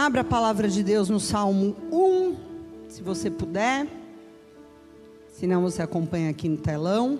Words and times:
Abra 0.00 0.20
a 0.20 0.24
palavra 0.24 0.68
de 0.68 0.84
Deus 0.84 1.08
no 1.08 1.18
Salmo 1.18 1.76
1, 1.90 2.36
se 2.88 3.02
você 3.02 3.28
puder. 3.28 3.84
Se 5.32 5.44
não, 5.44 5.62
você 5.62 5.82
acompanha 5.82 6.30
aqui 6.30 6.48
no 6.48 6.56
telão. 6.56 7.18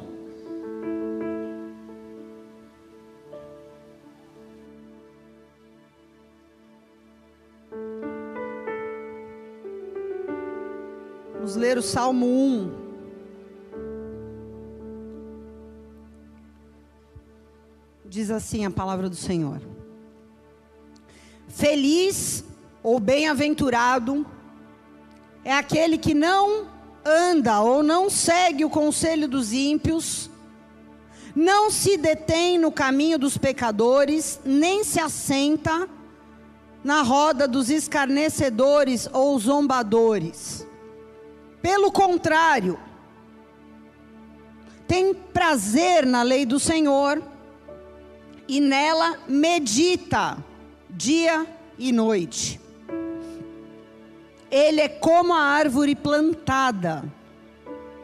Vamos 11.34 11.56
ler 11.56 11.78
o 11.78 11.82
Salmo 11.82 12.26
1. 12.26 12.70
Diz 18.04 18.30
assim 18.30 18.64
a 18.64 18.70
palavra 18.70 19.08
do 19.08 19.16
Senhor. 19.16 19.60
Feliz 21.48 22.44
ou 22.88 22.98
bem-aventurado 22.98 24.24
é 25.44 25.52
aquele 25.52 25.98
que 25.98 26.14
não 26.14 26.66
anda 27.04 27.60
ou 27.60 27.82
não 27.82 28.08
segue 28.08 28.64
o 28.64 28.70
conselho 28.70 29.28
dos 29.28 29.52
ímpios, 29.52 30.30
não 31.36 31.70
se 31.70 31.98
detém 31.98 32.58
no 32.58 32.72
caminho 32.72 33.18
dos 33.18 33.36
pecadores, 33.36 34.40
nem 34.42 34.84
se 34.84 34.98
assenta 34.98 35.86
na 36.82 37.02
roda 37.02 37.46
dos 37.46 37.68
escarnecedores 37.68 39.06
ou 39.12 39.38
zombadores. 39.38 40.66
Pelo 41.60 41.92
contrário, 41.92 42.78
tem 44.86 45.12
prazer 45.12 46.06
na 46.06 46.22
lei 46.22 46.46
do 46.46 46.58
Senhor 46.58 47.22
e 48.48 48.62
nela 48.62 49.18
medita 49.28 50.42
dia 50.88 51.46
e 51.78 51.92
noite. 51.92 52.58
Ele 54.50 54.80
é 54.80 54.88
como 54.88 55.34
a 55.34 55.40
árvore 55.40 55.94
plantada 55.94 57.04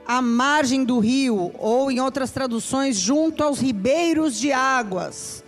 à 0.07 0.21
margem 0.21 0.85
do 0.85 0.99
rio, 0.99 1.51
ou 1.59 1.91
em 1.91 2.01
outras 2.01 2.31
traduções, 2.31 2.97
junto 2.97 3.43
aos 3.43 3.59
ribeiros 3.59 4.39
de 4.39 4.53
águas, 4.53 5.43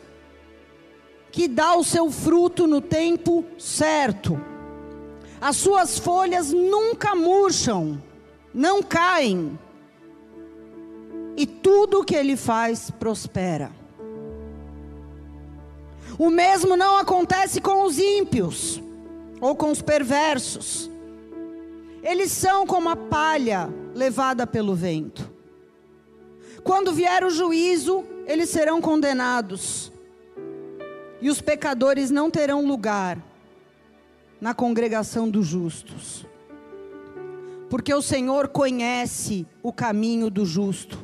que 1.30 1.46
dá 1.46 1.74
o 1.76 1.84
seu 1.84 2.10
fruto 2.10 2.66
no 2.66 2.80
tempo 2.80 3.44
certo. 3.58 4.40
As 5.38 5.56
suas 5.56 5.98
folhas 5.98 6.52
nunca 6.52 7.14
murcham, 7.14 8.02
não 8.54 8.82
caem, 8.82 9.58
e 11.36 11.46
tudo 11.46 12.00
o 12.00 12.04
que 12.04 12.14
ele 12.14 12.34
faz 12.34 12.90
prospera. 12.90 13.70
O 16.18 16.30
mesmo 16.30 16.78
não 16.78 16.96
acontece 16.96 17.60
com 17.60 17.84
os 17.84 17.98
ímpios 17.98 18.80
ou 19.40 19.54
com 19.54 19.70
os 19.70 19.82
perversos. 19.82 20.90
Eles 22.02 22.30
são 22.30 22.66
como 22.66 22.88
a 22.88 22.96
palha 22.96 23.68
levada 23.94 24.46
pelo 24.46 24.74
vento. 24.74 25.30
Quando 26.62 26.92
vier 26.92 27.24
o 27.24 27.30
juízo, 27.30 28.04
eles 28.26 28.48
serão 28.48 28.80
condenados. 28.80 29.92
E 31.20 31.30
os 31.30 31.40
pecadores 31.40 32.10
não 32.10 32.30
terão 32.30 32.66
lugar 32.66 33.22
na 34.40 34.52
congregação 34.52 35.28
dos 35.28 35.46
justos. 35.46 36.26
Porque 37.70 37.92
o 37.92 38.02
Senhor 38.02 38.48
conhece 38.48 39.46
o 39.62 39.72
caminho 39.72 40.30
do 40.30 40.44
justo, 40.44 40.98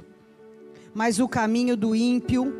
mas 0.94 1.18
o 1.18 1.28
caminho 1.28 1.76
do 1.76 1.94
ímpio 1.94 2.52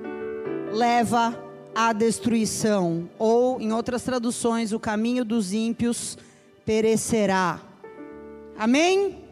leva 0.73 1.42
a 1.75 1.93
destruição, 1.93 3.09
ou 3.19 3.61
em 3.61 3.73
outras 3.73 4.03
traduções, 4.03 4.73
o 4.73 4.81
caminho 4.81 5.25
dos 5.25 5.53
ímpios 5.53 6.19
perecerá. 6.65 7.61
Amém? 8.59 9.25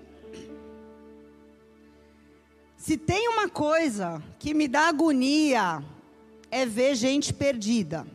Se 2.76 2.96
tem 2.96 3.28
uma 3.28 3.48
coisa 3.48 4.22
que 4.38 4.54
me 4.54 4.66
dá 4.66 4.88
agonia, 4.88 5.84
é 6.50 6.64
ver 6.64 6.94
gente 6.94 7.32
perdida. 7.32 8.06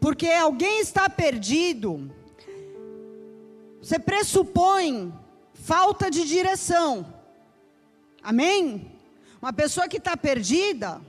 Porque 0.00 0.28
alguém 0.28 0.80
está 0.80 1.08
perdido, 1.08 2.10
você 3.82 3.98
pressupõe 3.98 5.12
falta 5.54 6.10
de 6.10 6.24
direção. 6.24 7.12
Amém? 8.22 8.92
Uma 9.42 9.52
pessoa 9.52 9.88
que 9.88 9.96
está 9.96 10.16
perdida, 10.16 11.00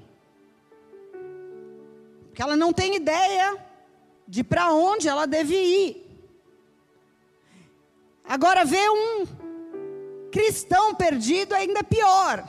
que 2.37 2.43
ela 2.43 2.55
não 2.55 2.71
tem 2.71 2.95
ideia 2.95 3.57
de 4.27 4.43
para 4.43 4.71
onde 4.71 5.09
ela 5.09 5.25
deve 5.25 5.55
ir. 5.55 6.07
Agora, 8.23 8.63
ver 8.63 8.87
um 8.91 9.25
cristão 10.31 10.93
perdido 10.93 11.55
é 11.55 11.61
ainda 11.61 11.83
pior. 11.83 12.47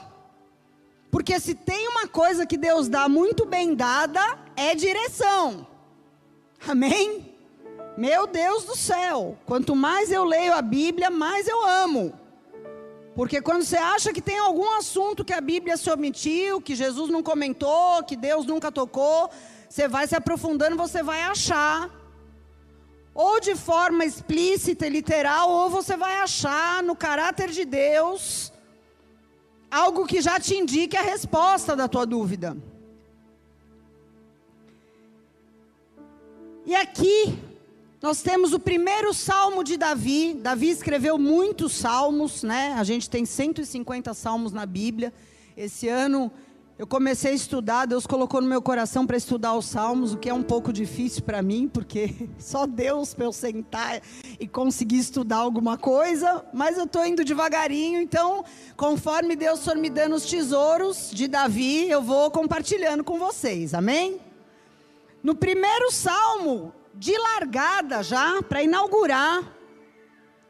Porque 1.09 1.39
se 1.39 1.55
tem 1.55 1.87
uma 1.87 2.07
coisa 2.07 2.45
que 2.45 2.55
Deus 2.55 2.87
dá 2.87 3.09
muito 3.09 3.47
bem 3.47 3.73
dada, 3.73 4.21
é 4.55 4.75
direção. 4.75 5.65
Amém? 6.67 7.33
Meu 7.97 8.27
Deus 8.27 8.65
do 8.65 8.75
céu, 8.75 9.39
quanto 9.43 9.75
mais 9.75 10.11
eu 10.11 10.23
leio 10.23 10.53
a 10.53 10.61
Bíblia, 10.61 11.09
mais 11.09 11.47
eu 11.47 11.65
amo. 11.65 12.13
Porque 13.15 13.41
quando 13.41 13.63
você 13.63 13.77
acha 13.77 14.13
que 14.13 14.21
tem 14.21 14.37
algum 14.37 14.69
assunto 14.77 15.25
que 15.25 15.33
a 15.33 15.41
Bíblia 15.41 15.75
se 15.77 15.89
omitiu, 15.89 16.61
que 16.61 16.75
Jesus 16.75 17.09
não 17.09 17.23
comentou, 17.23 18.03
que 18.03 18.15
Deus 18.15 18.45
nunca 18.45 18.71
tocou, 18.71 19.31
você 19.69 19.87
vai 19.87 20.07
se 20.07 20.15
aprofundando, 20.15 20.75
você 20.75 21.03
vai 21.03 21.21
achar. 21.21 21.89
Ou 23.13 23.39
de 23.39 23.55
forma 23.55 24.03
explícita 24.03 24.87
e 24.87 24.89
literal, 24.89 25.49
ou 25.49 25.69
você 25.69 25.95
vai 25.95 26.17
achar 26.17 26.81
no 26.81 26.95
caráter 26.95 27.49
de 27.49 27.65
Deus 27.65 28.51
algo 29.69 30.07
que 30.07 30.21
já 30.21 30.39
te 30.39 30.55
indique 30.55 30.97
a 30.97 31.01
resposta 31.01 31.75
da 31.75 31.87
tua 31.87 32.05
dúvida. 32.05 32.57
E 36.65 36.75
aqui 36.75 37.37
nós 38.01 38.21
temos 38.21 38.53
o 38.53 38.59
primeiro 38.59 39.13
salmo 39.13 39.63
de 39.63 39.77
Davi. 39.77 40.33
Davi 40.33 40.69
escreveu 40.69 41.17
muitos 41.17 41.73
salmos, 41.73 42.41
né? 42.41 42.73
A 42.77 42.83
gente 42.83 43.09
tem 43.09 43.25
150 43.25 44.13
salmos 44.13 44.51
na 44.51 44.65
Bíblia. 44.65 45.13
Esse 45.55 45.87
ano 45.87 46.31
eu 46.79 46.87
comecei 46.87 47.33
a 47.33 47.35
estudar, 47.35 47.85
Deus 47.85 48.07
colocou 48.07 48.39
no 48.39 48.47
meu 48.47 48.61
coração 48.61 49.05
para 49.05 49.17
estudar 49.17 49.53
os 49.53 49.65
salmos, 49.65 50.13
o 50.13 50.17
que 50.17 50.29
é 50.29 50.33
um 50.33 50.41
pouco 50.41 50.71
difícil 50.71 51.21
para 51.23 51.41
mim, 51.41 51.67
porque 51.67 52.29
só 52.39 52.65
Deus 52.65 53.13
para 53.13 53.25
eu 53.25 53.33
sentar 53.33 54.01
e 54.39 54.47
conseguir 54.47 54.97
estudar 54.99 55.39
alguma 55.39 55.77
coisa, 55.77 56.45
mas 56.53 56.77
eu 56.77 56.85
estou 56.85 57.05
indo 57.05 57.25
devagarinho, 57.25 57.99
então, 57.99 58.45
conforme 58.77 59.35
Deus 59.35 59.61
for 59.61 59.75
me 59.75 59.89
dando 59.89 60.15
os 60.15 60.23
tesouros 60.23 61.11
de 61.11 61.27
Davi, 61.27 61.89
eu 61.89 62.01
vou 62.01 62.31
compartilhando 62.31 63.03
com 63.03 63.19
vocês, 63.19 63.73
amém? 63.73 64.17
No 65.21 65.35
primeiro 65.35 65.91
salmo, 65.91 66.73
de 66.93 67.11
largada 67.17 68.01
já, 68.01 68.41
para 68.41 68.63
inaugurar, 68.63 69.43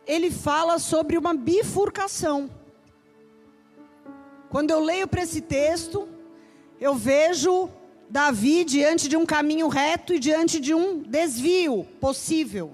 ele 0.06 0.30
fala 0.30 0.78
sobre 0.78 1.18
uma 1.18 1.34
bifurcação. 1.34 2.52
Quando 4.52 4.70
eu 4.70 4.80
leio 4.80 5.08
para 5.08 5.24
esse 5.24 5.42
texto, 5.42 6.08
eu 6.80 6.96
vejo 6.96 7.70
Davi 8.10 8.64
diante 8.64 9.08
de 9.08 9.16
um 9.16 9.26
caminho 9.26 9.68
reto 9.68 10.14
e 10.14 10.20
diante 10.20 10.60
de 10.60 10.74
um 10.74 11.00
desvio 11.00 11.86
possível. 12.00 12.74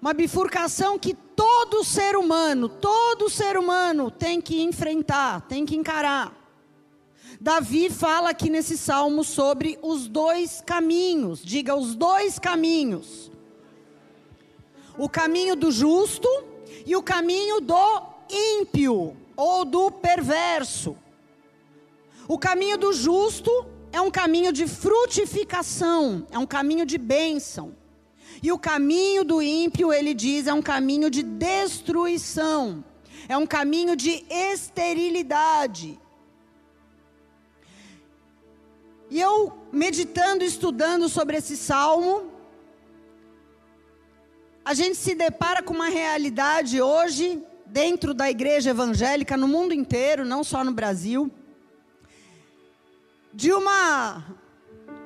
Uma 0.00 0.14
bifurcação 0.14 0.98
que 0.98 1.14
todo 1.14 1.82
ser 1.84 2.16
humano, 2.16 2.68
todo 2.68 3.28
ser 3.28 3.58
humano 3.58 4.10
tem 4.10 4.40
que 4.40 4.62
enfrentar, 4.62 5.42
tem 5.42 5.66
que 5.66 5.76
encarar. 5.76 6.36
Davi 7.40 7.90
fala 7.90 8.30
aqui 8.30 8.48
nesse 8.48 8.78
salmo 8.78 9.24
sobre 9.24 9.78
os 9.82 10.06
dois 10.06 10.62
caminhos, 10.64 11.42
diga 11.42 11.74
os 11.74 11.94
dois 11.94 12.38
caminhos. 12.38 13.30
O 14.96 15.08
caminho 15.08 15.56
do 15.56 15.72
justo 15.72 16.28
e 16.86 16.94
o 16.94 17.02
caminho 17.02 17.60
do 17.60 18.02
ímpio 18.30 19.16
ou 19.36 19.64
do 19.64 19.90
perverso. 19.90 20.96
O 22.34 22.38
caminho 22.38 22.78
do 22.78 22.92
justo 22.92 23.50
é 23.90 24.00
um 24.00 24.08
caminho 24.08 24.52
de 24.52 24.64
frutificação, 24.64 26.24
é 26.30 26.38
um 26.38 26.46
caminho 26.46 26.86
de 26.86 26.96
bênção. 26.96 27.74
E 28.40 28.52
o 28.52 28.58
caminho 28.58 29.24
do 29.24 29.42
ímpio, 29.42 29.92
ele 29.92 30.14
diz, 30.14 30.46
é 30.46 30.54
um 30.54 30.62
caminho 30.62 31.10
de 31.10 31.24
destruição, 31.24 32.84
é 33.28 33.36
um 33.36 33.44
caminho 33.44 33.96
de 33.96 34.24
esterilidade. 34.30 36.00
E 39.10 39.20
eu, 39.20 39.52
meditando, 39.72 40.44
estudando 40.44 41.08
sobre 41.08 41.36
esse 41.36 41.56
salmo, 41.56 42.30
a 44.64 44.72
gente 44.72 44.94
se 44.94 45.16
depara 45.16 45.64
com 45.64 45.74
uma 45.74 45.88
realidade 45.88 46.80
hoje, 46.80 47.42
dentro 47.66 48.14
da 48.14 48.30
igreja 48.30 48.70
evangélica, 48.70 49.36
no 49.36 49.48
mundo 49.48 49.74
inteiro, 49.74 50.24
não 50.24 50.44
só 50.44 50.62
no 50.62 50.70
Brasil 50.70 51.28
de 53.32 53.52
uma 53.52 54.24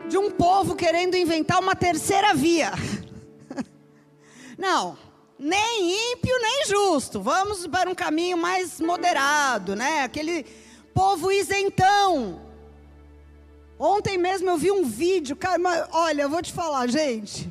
de 0.08 0.18
um 0.18 0.30
povo 0.30 0.74
querendo 0.74 1.16
inventar 1.16 1.60
uma 1.60 1.74
terceira 1.74 2.34
via. 2.34 2.72
Não, 4.58 4.96
nem 5.38 6.12
ímpio 6.12 6.36
nem 6.40 6.66
justo. 6.66 7.20
Vamos 7.20 7.66
para 7.66 7.88
um 7.88 7.94
caminho 7.94 8.36
mais 8.36 8.80
moderado, 8.80 9.74
né? 9.74 10.02
Aquele 10.02 10.44
povo 10.92 11.32
isentão. 11.32 12.40
Ontem 13.78 14.16
mesmo 14.16 14.48
eu 14.50 14.56
vi 14.56 14.70
um 14.70 14.84
vídeo, 14.84 15.34
cara, 15.34 15.58
mas, 15.58 15.86
olha, 15.90 16.22
eu 16.22 16.30
vou 16.30 16.40
te 16.40 16.52
falar, 16.52 16.86
gente. 16.86 17.50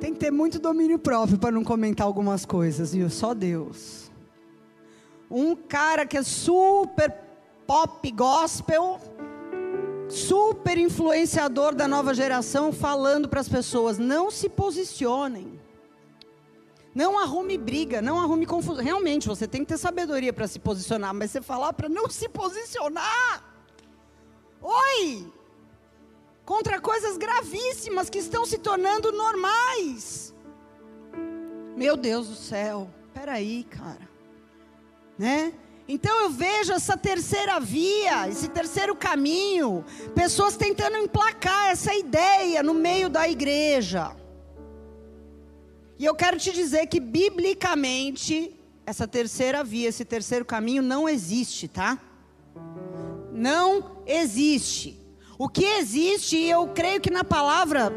Tem 0.00 0.12
que 0.12 0.18
ter 0.18 0.32
muito 0.32 0.58
domínio 0.58 0.98
próprio 0.98 1.38
para 1.38 1.52
não 1.52 1.62
comentar 1.62 2.06
algumas 2.06 2.44
coisas, 2.44 2.92
viu? 2.92 3.08
Só 3.08 3.32
Deus. 3.32 4.10
Um 5.30 5.54
cara 5.54 6.04
que 6.04 6.16
é 6.16 6.22
super 6.22 7.23
pop 7.66 8.10
gospel, 8.12 9.00
super 10.08 10.78
influenciador 10.78 11.74
da 11.74 11.88
nova 11.88 12.14
geração, 12.14 12.72
falando 12.72 13.28
para 13.28 13.40
as 13.40 13.48
pessoas: 13.48 13.98
não 13.98 14.30
se 14.30 14.48
posicionem. 14.48 15.60
Não 16.94 17.18
arrume 17.18 17.58
briga, 17.58 18.00
não 18.00 18.20
arrume 18.20 18.46
confusão. 18.46 18.84
Realmente, 18.84 19.26
você 19.26 19.48
tem 19.48 19.62
que 19.62 19.68
ter 19.68 19.78
sabedoria 19.78 20.32
para 20.32 20.46
se 20.46 20.60
posicionar, 20.60 21.12
mas 21.12 21.32
você 21.32 21.42
falar 21.42 21.72
para 21.72 21.88
não 21.88 22.08
se 22.08 22.28
posicionar. 22.28 23.42
Oi! 24.62 25.32
Contra 26.44 26.80
coisas 26.80 27.16
gravíssimas 27.16 28.08
que 28.08 28.18
estão 28.18 28.46
se 28.46 28.58
tornando 28.58 29.10
normais. 29.10 30.32
Meu 31.76 31.96
Deus 31.96 32.28
do 32.28 32.34
céu. 32.36 32.88
Peraí, 33.12 33.64
cara. 33.64 34.08
Né? 35.18 35.52
Então 35.86 36.22
eu 36.22 36.30
vejo 36.30 36.72
essa 36.72 36.96
terceira 36.96 37.60
via, 37.60 38.28
esse 38.28 38.48
terceiro 38.48 38.96
caminho, 38.96 39.84
pessoas 40.14 40.56
tentando 40.56 40.96
emplacar 40.96 41.70
essa 41.70 41.94
ideia 41.94 42.62
no 42.62 42.72
meio 42.72 43.10
da 43.10 43.28
igreja. 43.28 44.16
E 45.98 46.04
eu 46.04 46.14
quero 46.14 46.38
te 46.38 46.52
dizer 46.52 46.86
que 46.86 46.98
biblicamente 46.98 48.54
essa 48.86 49.06
terceira 49.06 49.62
via, 49.62 49.88
esse 49.88 50.04
terceiro 50.04 50.44
caminho 50.44 50.82
não 50.82 51.08
existe, 51.08 51.68
tá? 51.68 51.98
Não 53.32 54.00
existe. 54.06 54.98
O 55.38 55.48
que 55.48 55.64
existe, 55.64 56.36
e 56.36 56.50
eu 56.50 56.68
creio 56.68 57.00
que 57.00 57.10
na 57.10 57.24
palavra, 57.24 57.92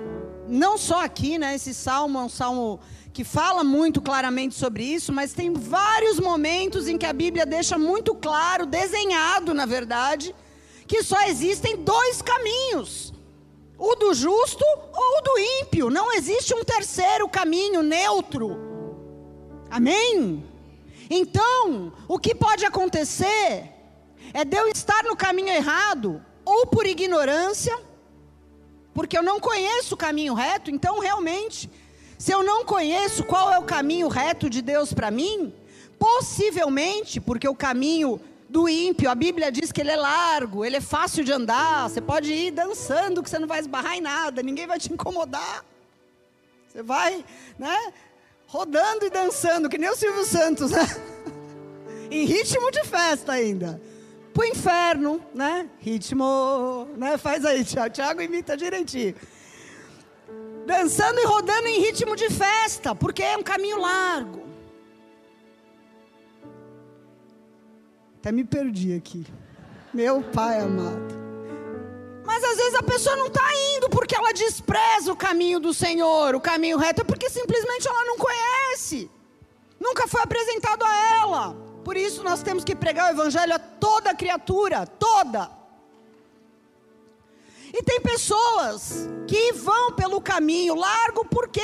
não 0.48 0.78
só 0.78 1.04
aqui, 1.04 1.38
né? 1.38 1.56
Esse 1.56 1.74
salmo 1.74 2.20
é 2.20 2.24
um 2.24 2.30
salmo 2.30 2.80
que 3.14 3.24
fala 3.24 3.64
muito 3.64 4.02
claramente 4.02 4.54
sobre 4.56 4.84
isso, 4.84 5.12
mas 5.12 5.34
tem 5.34 5.52
vários 5.52 6.20
momentos 6.20 6.88
em 6.88 6.98
que 6.98 7.06
a 7.06 7.14
Bíblia 7.14 7.46
deixa 7.46 7.78
muito 7.78 8.14
claro, 8.14 8.66
desenhado, 8.66 9.54
na 9.54 9.66
verdade, 9.66 10.36
que 10.86 11.02
só 11.04 11.22
existem 11.24 11.78
dois 11.78 12.22
caminhos: 12.22 13.14
o 13.78 13.96
do 13.96 14.14
justo 14.14 14.64
ou 14.94 15.18
o 15.18 15.22
do 15.22 15.40
ímpio. 15.62 15.90
Não 15.90 16.14
existe 16.14 16.54
um 16.54 16.64
terceiro 16.64 17.28
caminho 17.28 17.82
neutro. 17.82 18.58
Amém? 19.70 20.44
Então, 21.10 21.94
o 22.08 22.20
que 22.20 22.36
pode 22.36 22.66
acontecer 22.66 23.74
é 24.34 24.46
de 24.46 24.58
eu 24.58 24.68
estar 24.68 25.04
no 25.04 25.16
caminho 25.16 25.50
errado, 25.50 26.24
ou 26.46 26.68
por 26.68 26.86
ignorância, 26.86 27.78
porque 28.98 29.16
eu 29.16 29.22
não 29.22 29.40
conheço 29.40 29.94
o 29.94 29.98
caminho 29.98 30.34
reto, 30.34 30.72
então 30.72 30.98
realmente 30.98 31.70
se 32.18 32.32
eu 32.32 32.42
não 32.42 32.66
conheço 32.66 33.24
qual 33.24 33.54
é 33.54 33.60
o 33.60 33.64
caminho 33.64 34.08
reto 34.08 34.50
de 34.50 34.60
Deus 34.60 34.92
para 34.92 35.12
mim, 35.12 35.54
possivelmente, 36.00 37.22
porque 37.22 37.48
o 37.48 37.54
caminho 37.54 38.20
do 38.50 38.68
ímpio, 38.68 39.08
a 39.08 39.14
Bíblia 39.14 39.52
diz 39.52 39.72
que 39.72 39.82
ele 39.82 39.92
é 39.92 39.96
largo, 39.96 40.66
ele 40.66 40.78
é 40.78 40.82
fácil 40.82 41.24
de 41.24 41.32
andar, 41.32 41.88
você 41.88 42.02
pode 42.02 42.34
ir 42.34 42.50
dançando 42.50 43.22
que 43.22 43.30
você 43.30 43.38
não 43.38 43.48
vai 43.48 43.60
esbarrar 43.60 43.96
em 43.96 44.02
nada, 44.02 44.42
ninguém 44.42 44.66
vai 44.66 44.80
te 44.80 44.92
incomodar. 44.92 45.64
Você 46.68 46.82
vai, 46.82 47.24
né, 47.60 47.94
rodando 48.48 49.06
e 49.06 49.12
dançando, 49.12 49.70
que 49.70 49.78
nem 49.78 49.92
o 49.92 49.96
Silvio 49.96 50.26
Santos, 50.26 50.72
né? 50.72 50.88
em 52.10 52.26
ritmo 52.26 52.72
de 52.72 52.84
festa 52.84 53.34
ainda. 53.34 53.80
Pro 54.38 54.46
inferno, 54.46 55.20
né? 55.34 55.68
Ritmo, 55.80 56.88
né? 56.96 57.18
Faz 57.18 57.44
aí, 57.44 57.66
Tiago. 57.66 57.90
Tiago 57.92 58.22
imita 58.22 58.56
direitinho 58.56 59.16
dançando 60.68 61.18
e 61.20 61.26
rodando 61.26 61.66
em 61.68 61.80
ritmo 61.80 62.16
de 62.16 62.30
festa, 62.30 62.94
porque 62.94 63.24
é 63.24 63.38
um 63.38 63.42
caminho 63.42 63.80
largo. 63.80 64.46
Até 68.20 68.34
me 68.34 68.44
perdi 68.44 68.94
aqui. 68.94 69.26
Meu 69.94 70.22
pai 70.22 70.60
amado. 70.60 71.16
Mas 72.26 72.44
às 72.44 72.58
vezes 72.58 72.76
a 72.76 72.84
pessoa 72.84 73.16
não 73.16 73.28
está 73.28 73.50
indo 73.76 73.90
porque 73.90 74.14
ela 74.14 74.34
despreza 74.34 75.12
o 75.12 75.16
caminho 75.16 75.62
do 75.62 75.74
Senhor, 75.74 76.36
o 76.36 76.42
caminho 76.42 76.78
reto, 76.78 77.02
é 77.02 77.06
porque 77.06 77.30
simplesmente 77.30 77.88
ela 77.88 78.04
não 78.04 78.18
conhece. 78.18 79.10
Nunca 79.80 80.06
foi 80.06 80.22
apresentado 80.22 80.84
a 80.84 81.18
ela. 81.22 81.67
Por 81.88 81.96
isso 81.96 82.22
nós 82.22 82.44
temos 82.44 82.66
que 82.66 82.76
pregar 82.76 83.08
o 83.08 83.16
evangelho 83.16 83.54
a 83.56 83.60
toda 83.60 84.14
criatura, 84.14 84.86
toda. 84.86 85.50
E 87.74 87.82
tem 87.82 88.02
pessoas 88.02 89.08
que 89.26 89.54
vão 89.54 89.94
pelo 89.94 90.20
caminho 90.20 90.76
largo 90.76 91.24
porque 91.24 91.62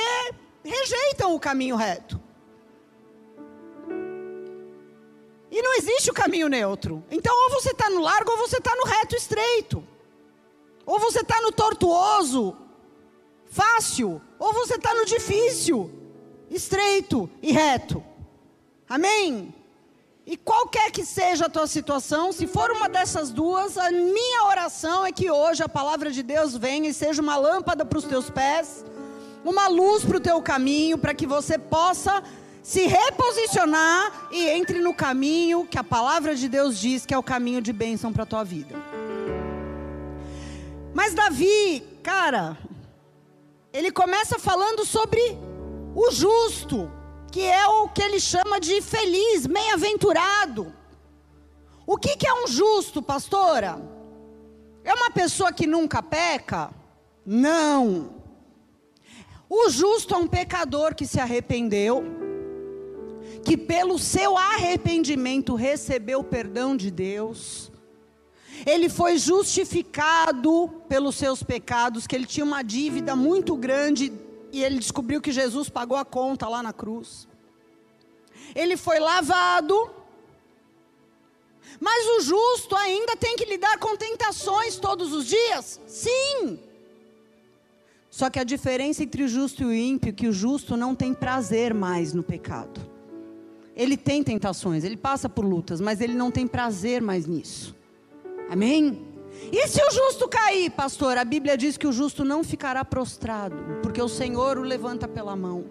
rejeitam 0.64 1.34
o 1.34 1.38
caminho 1.38 1.76
reto. 1.76 2.18
E 5.50 5.60
não 5.60 5.74
existe 5.74 6.10
o 6.10 6.14
caminho 6.14 6.48
neutro. 6.48 7.04
Então, 7.10 7.36
ou 7.44 7.50
você 7.50 7.72
está 7.72 7.90
no 7.90 8.00
largo, 8.00 8.30
ou 8.30 8.38
você 8.38 8.56
está 8.56 8.74
no 8.76 8.84
reto 8.84 9.14
estreito. 9.14 9.86
Ou 10.86 10.98
você 10.98 11.20
está 11.20 11.38
no 11.42 11.52
tortuoso, 11.52 12.56
fácil, 13.44 14.22
ou 14.38 14.54
você 14.54 14.76
está 14.76 14.94
no 14.94 15.04
difícil, 15.04 15.92
estreito 16.48 17.28
e 17.42 17.52
reto. 17.52 18.02
Amém? 18.88 19.54
E 20.26 20.38
qualquer 20.38 20.90
que 20.90 21.04
seja 21.04 21.46
a 21.46 21.50
tua 21.50 21.66
situação, 21.66 22.32
se 22.32 22.46
for 22.46 22.70
uma 22.70 22.88
dessas 22.88 23.30
duas, 23.30 23.76
a 23.76 23.90
minha 23.90 24.44
oração 24.44 25.04
é 25.04 25.12
que 25.12 25.30
hoje 25.30 25.62
a 25.62 25.68
palavra 25.68 26.10
de 26.10 26.22
Deus 26.22 26.56
venha 26.56 26.88
e 26.88 26.94
seja 26.94 27.20
uma 27.20 27.36
lâmpada 27.36 27.84
para 27.84 27.98
os 27.98 28.04
teus 28.04 28.30
pés, 28.30 28.84
uma 29.44 29.68
luz 29.68 30.02
para 30.02 30.16
o 30.16 30.20
teu 30.20 30.40
caminho, 30.40 30.96
para 30.96 31.12
que 31.12 31.26
você 31.26 31.58
possa 31.58 32.22
se 32.62 32.86
reposicionar 32.86 34.28
e 34.30 34.48
entre 34.48 34.78
no 34.78 34.94
caminho 34.94 35.66
que 35.66 35.78
a 35.78 35.84
palavra 35.84 36.34
de 36.34 36.48
Deus 36.48 36.78
diz 36.78 37.04
que 37.04 37.12
é 37.12 37.18
o 37.18 37.22
caminho 37.22 37.60
de 37.60 37.74
bênção 37.74 38.10
para 38.10 38.22
a 38.22 38.26
tua 38.26 38.42
vida. 38.42 38.74
Mas 40.94 41.12
Davi, 41.12 41.86
cara, 42.02 42.56
ele 43.70 43.90
começa 43.90 44.38
falando 44.38 44.86
sobre 44.86 45.20
o 45.94 46.10
justo 46.10 46.90
que 47.34 47.42
é 47.42 47.66
o 47.66 47.88
que 47.88 48.00
ele 48.00 48.20
chama 48.20 48.60
de 48.60 48.80
feliz, 48.80 49.44
bem-aventurado. 49.44 50.72
O 51.84 51.96
que, 51.96 52.16
que 52.16 52.28
é 52.28 52.32
um 52.32 52.46
justo, 52.46 53.02
pastora? 53.02 53.76
É 54.84 54.94
uma 54.94 55.10
pessoa 55.10 55.52
que 55.52 55.66
nunca 55.66 56.00
peca? 56.00 56.70
Não. 57.26 58.14
O 59.50 59.68
justo 59.68 60.14
é 60.14 60.16
um 60.16 60.28
pecador 60.28 60.94
que 60.94 61.08
se 61.08 61.18
arrependeu, 61.18 62.04
que 63.44 63.56
pelo 63.56 63.98
seu 63.98 64.38
arrependimento 64.38 65.56
recebeu 65.56 66.20
o 66.20 66.24
perdão 66.24 66.76
de 66.76 66.88
Deus. 66.88 67.72
Ele 68.64 68.88
foi 68.88 69.18
justificado 69.18 70.68
pelos 70.88 71.16
seus 71.16 71.42
pecados, 71.42 72.06
que 72.06 72.14
ele 72.14 72.26
tinha 72.26 72.46
uma 72.46 72.62
dívida 72.62 73.16
muito 73.16 73.56
grande 73.56 74.12
e 74.54 74.62
ele 74.62 74.78
descobriu 74.78 75.20
que 75.20 75.32
Jesus 75.32 75.68
pagou 75.68 75.96
a 75.96 76.04
conta 76.04 76.48
lá 76.48 76.62
na 76.62 76.72
cruz. 76.72 77.26
Ele 78.54 78.76
foi 78.76 79.00
lavado, 79.00 79.90
mas 81.80 82.06
o 82.16 82.20
justo 82.20 82.76
ainda 82.76 83.16
tem 83.16 83.34
que 83.34 83.44
lidar 83.44 83.78
com 83.78 83.96
tentações 83.96 84.76
todos 84.76 85.12
os 85.12 85.26
dias? 85.26 85.80
Sim. 85.88 86.60
Só 88.08 88.30
que 88.30 88.38
a 88.38 88.44
diferença 88.44 89.02
entre 89.02 89.24
o 89.24 89.28
justo 89.28 89.62
e 89.62 89.66
o 89.66 89.74
ímpio 89.74 90.10
é 90.10 90.12
que 90.12 90.28
o 90.28 90.32
justo 90.32 90.76
não 90.76 90.94
tem 90.94 91.12
prazer 91.12 91.74
mais 91.74 92.14
no 92.14 92.22
pecado. 92.22 92.80
Ele 93.74 93.96
tem 93.96 94.22
tentações, 94.22 94.84
ele 94.84 94.96
passa 94.96 95.28
por 95.28 95.44
lutas, 95.44 95.80
mas 95.80 96.00
ele 96.00 96.14
não 96.14 96.30
tem 96.30 96.46
prazer 96.46 97.02
mais 97.02 97.26
nisso. 97.26 97.74
Amém? 98.48 99.13
E 99.52 99.68
se 99.68 99.80
o 99.82 99.90
justo 99.90 100.28
cair, 100.28 100.70
pastor? 100.70 101.16
A 101.16 101.24
Bíblia 101.24 101.56
diz 101.56 101.76
que 101.76 101.86
o 101.86 101.92
justo 101.92 102.24
não 102.24 102.42
ficará 102.42 102.84
prostrado, 102.84 103.56
porque 103.82 104.00
o 104.02 104.08
Senhor 104.08 104.58
o 104.58 104.62
levanta 104.62 105.06
pela 105.06 105.36
mão. 105.36 105.64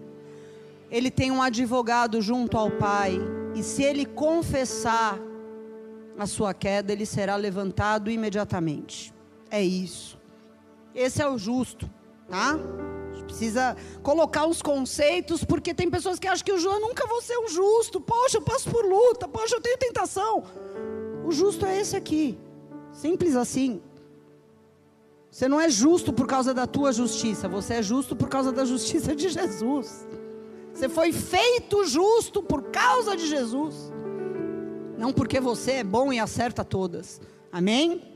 Ele 0.89 1.09
tem 1.09 1.31
um 1.31 1.41
advogado 1.41 2.21
junto 2.21 2.57
ao 2.57 2.71
Pai, 2.71 3.19
e 3.55 3.63
se 3.63 3.83
ele 3.83 4.05
confessar 4.05 5.19
a 6.17 6.25
sua 6.25 6.53
queda, 6.53 6.91
ele 6.91 7.05
será 7.05 7.35
levantado 7.35 8.09
imediatamente. 8.09 9.13
É 9.49 9.61
isso. 9.61 10.17
Esse 10.93 11.21
é 11.21 11.27
o 11.27 11.37
justo, 11.37 11.89
tá? 12.29 12.51
A 12.53 13.15
gente 13.15 13.25
precisa 13.25 13.75
colocar 14.01 14.45
os 14.45 14.61
conceitos, 14.61 15.43
porque 15.43 15.73
tem 15.73 15.89
pessoas 15.89 16.19
que 16.19 16.27
acham 16.27 16.45
que 16.45 16.53
o 16.53 16.59
justo 16.59 16.79
nunca 16.79 17.07
vou 17.07 17.21
ser 17.21 17.37
um 17.37 17.47
justo. 17.47 17.99
Poxa, 17.99 18.37
eu 18.37 18.41
passo 18.41 18.69
por 18.69 18.85
luta. 18.85 19.27
Poxa, 19.27 19.55
eu 19.55 19.61
tenho 19.61 19.77
tentação. 19.77 20.43
O 21.25 21.31
justo 21.31 21.65
é 21.65 21.79
esse 21.79 21.95
aqui. 21.95 22.37
Simples 22.93 23.35
assim. 23.35 23.81
Você 25.29 25.47
não 25.47 25.59
é 25.59 25.67
justo 25.67 26.13
por 26.13 26.27
causa 26.27 26.53
da 26.53 26.67
tua 26.67 26.93
justiça, 26.93 27.49
você 27.49 27.75
é 27.75 27.81
justo 27.81 28.15
por 28.15 28.29
causa 28.29 28.51
da 28.51 28.63
justiça 28.63 29.15
de 29.15 29.29
Jesus. 29.29 30.07
Você 30.71 30.87
foi 30.87 31.11
feito 31.11 31.85
justo 31.85 32.41
por 32.43 32.63
causa 32.65 33.17
de 33.17 33.27
Jesus. 33.27 33.91
Não 34.97 35.11
porque 35.11 35.39
você 35.39 35.71
é 35.73 35.83
bom 35.83 36.13
e 36.13 36.19
acerta 36.19 36.63
todas. 36.63 37.19
Amém? 37.51 38.13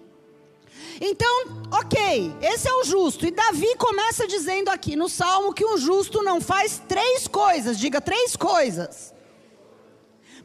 Então, 1.01 1.46
ok, 1.72 2.36
esse 2.41 2.67
é 2.67 2.74
o 2.74 2.84
justo. 2.84 3.25
E 3.25 3.31
Davi 3.31 3.75
começa 3.77 4.27
dizendo 4.27 4.69
aqui 4.69 4.96
no 4.96 5.10
salmo 5.10 5.53
que 5.53 5.65
um 5.65 5.77
justo 5.77 6.22
não 6.22 6.39
faz 6.39 6.81
três 6.88 7.27
coisas. 7.27 7.79
Diga 7.79 8.00
três 8.00 8.36
coisas. 8.36 9.13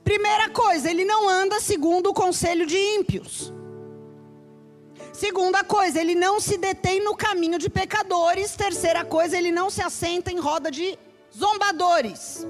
Primeira 0.03 0.49
coisa, 0.51 0.91
ele 0.91 1.05
não 1.05 1.29
anda 1.29 1.61
segundo 1.61 2.09
o 2.09 2.15
conselho 2.15 2.67
de 2.67 2.77
ímpios. 2.77 3.53
Segunda 5.13 5.63
coisa, 5.63 6.01
ele 6.01 6.15
não 6.15 6.41
se 6.41 6.57
detém 6.57 7.05
no 7.05 7.15
caminho 7.15 7.59
de 7.59 7.69
pecadores. 7.69 8.57
Terceira 8.57 9.05
coisa, 9.05 9.37
ele 9.37 9.53
não 9.53 9.69
se 9.69 9.83
assenta 9.83 10.33
em 10.33 10.39
roda 10.39 10.71
de 10.71 10.99
zombadores. 11.37 12.47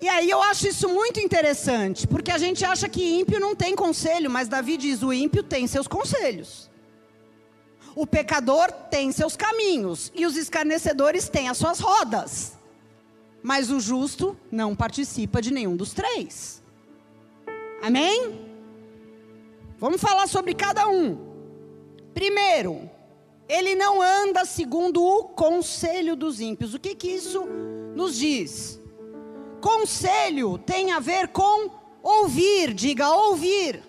E 0.00 0.08
aí 0.08 0.30
eu 0.30 0.40
acho 0.42 0.68
isso 0.68 0.88
muito 0.88 1.18
interessante, 1.18 2.06
porque 2.06 2.30
a 2.30 2.38
gente 2.38 2.64
acha 2.64 2.88
que 2.88 3.18
ímpio 3.18 3.40
não 3.40 3.54
tem 3.54 3.74
conselho, 3.74 4.30
mas 4.30 4.48
Davi 4.48 4.76
diz: 4.76 5.02
o 5.02 5.12
ímpio 5.12 5.42
tem 5.42 5.66
seus 5.66 5.88
conselhos. 5.88 6.68
O 7.94 8.06
pecador 8.06 8.70
tem 8.90 9.10
seus 9.10 9.36
caminhos 9.36 10.12
e 10.14 10.24
os 10.24 10.36
escarnecedores 10.36 11.28
têm 11.28 11.48
as 11.48 11.56
suas 11.56 11.80
rodas. 11.80 12.56
Mas 13.42 13.70
o 13.70 13.80
justo 13.80 14.36
não 14.52 14.74
participa 14.74 15.42
de 15.42 15.52
nenhum 15.52 15.76
dos 15.76 15.92
três. 15.92 16.62
Amém? 17.82 18.47
Vamos 19.78 20.00
falar 20.00 20.26
sobre 20.26 20.54
cada 20.54 20.88
um. 20.88 21.16
Primeiro, 22.12 22.90
ele 23.48 23.76
não 23.76 24.02
anda 24.02 24.44
segundo 24.44 25.02
o 25.02 25.24
conselho 25.24 26.16
dos 26.16 26.40
ímpios. 26.40 26.74
O 26.74 26.80
que, 26.80 26.94
que 26.94 27.08
isso 27.08 27.44
nos 27.94 28.16
diz? 28.16 28.80
Conselho 29.60 30.58
tem 30.58 30.92
a 30.92 30.98
ver 30.98 31.28
com 31.28 31.70
ouvir, 32.02 32.74
diga 32.74 33.08
ouvir. 33.08 33.82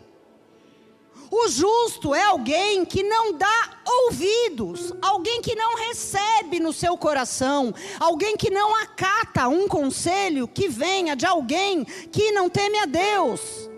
O 1.31 1.47
justo 1.47 2.15
é 2.15 2.23
alguém 2.23 2.83
que 2.83 3.03
não 3.03 3.33
dá 3.33 3.79
ouvidos, 3.85 4.91
alguém 4.99 5.41
que 5.41 5.53
não 5.55 5.75
recebe 5.75 6.59
no 6.59 6.73
seu 6.73 6.97
coração, 6.97 7.73
alguém 7.99 8.35
que 8.35 8.49
não 8.49 8.75
acata 8.75 9.47
um 9.47 9.67
conselho 9.67 10.47
que 10.47 10.67
venha 10.67 11.15
de 11.15 11.27
alguém 11.27 11.85
que 11.85 12.31
não 12.31 12.49
teme 12.49 12.79
a 12.79 12.85
Deus, 12.85 13.68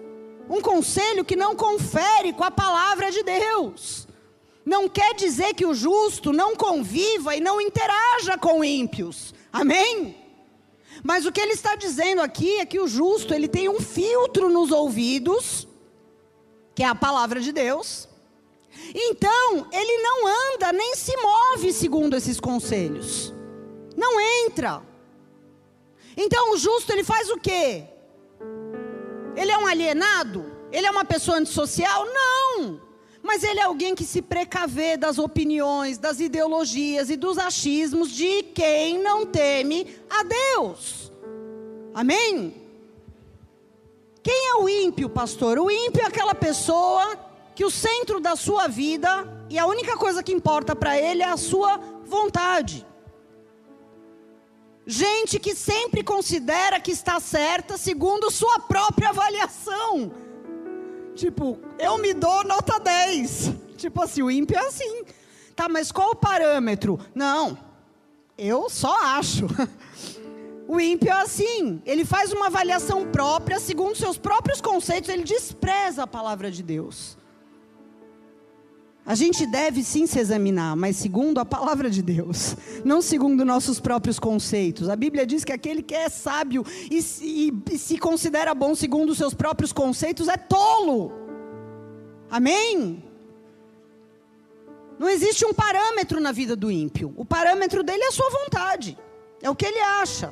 um 0.51 0.61
conselho 0.61 1.23
que 1.23 1.37
não 1.37 1.55
confere 1.55 2.33
com 2.33 2.43
a 2.43 2.51
palavra 2.51 3.09
de 3.09 3.23
Deus. 3.23 4.05
Não 4.65 4.89
quer 4.89 5.15
dizer 5.15 5.53
que 5.53 5.65
o 5.65 5.73
justo 5.73 6.33
não 6.33 6.57
conviva 6.57 7.33
e 7.33 7.39
não 7.39 7.61
interaja 7.61 8.37
com 8.37 8.61
ímpios, 8.61 9.33
amém? 9.51 10.17
Mas 11.01 11.25
o 11.25 11.31
que 11.31 11.39
ele 11.39 11.53
está 11.53 11.75
dizendo 11.75 12.21
aqui 12.21 12.59
é 12.59 12.65
que 12.65 12.81
o 12.81 12.87
justo, 12.87 13.33
ele 13.33 13.47
tem 13.47 13.69
um 13.69 13.79
filtro 13.79 14.49
nos 14.49 14.71
ouvidos, 14.71 15.65
que 16.75 16.83
é 16.83 16.85
a 16.85 16.93
palavra 16.93 17.39
de 17.39 17.53
Deus. 17.53 18.09
Então, 18.93 19.67
ele 19.71 20.03
não 20.03 20.27
anda 20.27 20.73
nem 20.73 20.95
se 20.95 21.15
move 21.15 21.71
segundo 21.71 22.15
esses 22.15 22.41
conselhos. 22.41 23.33
Não 23.95 24.19
entra. 24.45 24.83
Então, 26.15 26.53
o 26.53 26.57
justo, 26.57 26.91
ele 26.91 27.05
faz 27.05 27.29
o 27.29 27.37
quê? 27.37 27.85
Ele 29.35 29.51
é 29.51 29.57
um 29.57 29.65
alienado? 29.65 30.51
Ele 30.71 30.87
é 30.87 30.91
uma 30.91 31.05
pessoa 31.05 31.37
antissocial? 31.37 32.05
Não 32.05 32.91
mas 33.23 33.43
ele 33.43 33.59
é 33.59 33.63
alguém 33.63 33.93
que 33.93 34.03
se 34.03 34.21
precavê 34.21 34.97
das 34.97 35.19
opiniões, 35.19 35.97
das 35.97 36.19
ideologias 36.19 37.09
e 37.09 37.15
dos 37.15 37.37
achismos 37.37 38.11
de 38.11 38.43
quem 38.43 38.99
não 39.01 39.25
teme 39.25 39.95
a 40.09 40.23
Deus. 40.23 41.11
Amém? 41.93 42.55
Quem 44.23 44.49
é 44.49 44.55
o 44.55 44.67
ímpio, 44.67 45.09
pastor? 45.09 45.59
O 45.59 45.69
ímpio 45.69 46.01
é 46.01 46.05
aquela 46.05 46.33
pessoa 46.33 47.17
que 47.55 47.65
o 47.65 47.71
centro 47.71 48.19
da 48.19 48.35
sua 48.35 48.67
vida 48.67 49.45
e 49.49 49.59
a 49.59 49.65
única 49.65 49.97
coisa 49.97 50.23
que 50.23 50.31
importa 50.31 50.75
para 50.75 50.97
ele 50.97 51.21
é 51.21 51.29
a 51.29 51.37
sua 51.37 51.77
vontade. 52.05 52.85
Gente 54.85 55.39
que 55.39 55.55
sempre 55.55 56.03
considera 56.03 56.79
que 56.79 56.91
está 56.91 57.19
certa 57.19 57.77
segundo 57.77 58.31
sua 58.31 58.59
própria 58.59 59.09
avaliação 59.09 60.11
Tipo, 61.15 61.59
eu 61.77 61.97
me 61.97 62.13
dou 62.13 62.43
nota 62.43 62.79
10. 62.79 63.53
Tipo 63.77 64.01
assim, 64.01 64.21
o 64.21 64.31
ímpio 64.31 64.57
é 64.57 64.67
assim. 64.67 65.03
Tá, 65.55 65.67
mas 65.67 65.91
qual 65.91 66.11
o 66.11 66.15
parâmetro? 66.15 66.99
Não, 67.13 67.57
eu 68.37 68.69
só 68.69 68.95
acho. 69.17 69.47
O 70.67 70.79
ímpio 70.79 71.09
é 71.09 71.11
assim, 71.11 71.81
ele 71.85 72.05
faz 72.05 72.31
uma 72.31 72.45
avaliação 72.45 73.11
própria, 73.11 73.59
segundo 73.59 73.93
seus 73.93 74.17
próprios 74.17 74.61
conceitos, 74.61 75.09
ele 75.09 75.23
despreza 75.23 76.03
a 76.03 76.07
palavra 76.07 76.49
de 76.49 76.63
Deus. 76.63 77.17
A 79.05 79.15
gente 79.15 79.47
deve 79.47 79.83
sim 79.83 80.05
se 80.05 80.19
examinar, 80.19 80.75
mas 80.75 80.95
segundo 80.95 81.39
a 81.39 81.45
palavra 81.45 81.89
de 81.89 82.03
Deus, 82.03 82.55
não 82.85 83.01
segundo 83.01 83.43
nossos 83.43 83.79
próprios 83.79 84.19
conceitos. 84.19 84.89
A 84.89 84.95
Bíblia 84.95 85.25
diz 85.25 85.43
que 85.43 85.51
aquele 85.51 85.81
que 85.81 85.95
é 85.95 86.07
sábio 86.07 86.63
e, 86.89 86.99
e, 87.21 87.53
e 87.71 87.77
se 87.79 87.97
considera 87.97 88.53
bom 88.53 88.75
segundo 88.75 89.09
os 89.09 89.17
seus 89.17 89.33
próprios 89.33 89.73
conceitos 89.73 90.27
é 90.27 90.37
tolo. 90.37 91.11
Amém? 92.29 93.03
Não 94.99 95.09
existe 95.09 95.43
um 95.45 95.53
parâmetro 95.53 96.21
na 96.21 96.31
vida 96.31 96.55
do 96.55 96.69
ímpio. 96.69 97.11
O 97.17 97.25
parâmetro 97.25 97.81
dele 97.81 98.03
é 98.03 98.07
a 98.07 98.11
sua 98.11 98.29
vontade, 98.29 98.95
é 99.41 99.49
o 99.49 99.55
que 99.55 99.65
ele 99.65 99.79
acha. 99.79 100.31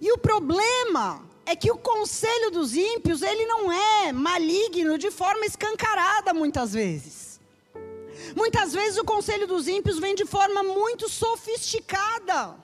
E 0.00 0.10
o 0.10 0.18
problema 0.18 1.24
é 1.46 1.54
que 1.54 1.70
o 1.70 1.78
conselho 1.78 2.50
dos 2.50 2.74
ímpios, 2.74 3.22
ele 3.22 3.46
não 3.46 3.72
é 3.72 4.12
maligno 4.12 4.98
de 4.98 5.12
forma 5.12 5.46
escancarada 5.46 6.34
muitas 6.34 6.72
vezes. 6.72 7.31
Muitas 8.36 8.72
vezes 8.72 8.98
o 8.98 9.04
conselho 9.04 9.46
dos 9.46 9.68
ímpios 9.68 9.98
vem 9.98 10.14
de 10.14 10.24
forma 10.24 10.62
muito 10.62 11.08
sofisticada. 11.08 12.56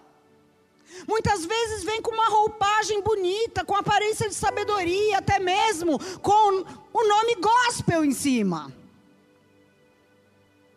Muitas 1.07 1.45
vezes 1.45 1.85
vem 1.85 2.01
com 2.01 2.11
uma 2.11 2.29
roupagem 2.29 3.03
bonita, 3.03 3.65
com 3.65 3.77
aparência 3.77 4.29
de 4.29 4.35
sabedoria, 4.35 5.19
até 5.19 5.39
mesmo 5.39 5.99
com 6.21 6.65
o 6.93 7.09
nome 7.09 7.37
gospel 7.37 8.05
em 8.05 8.13
cima. 8.13 8.73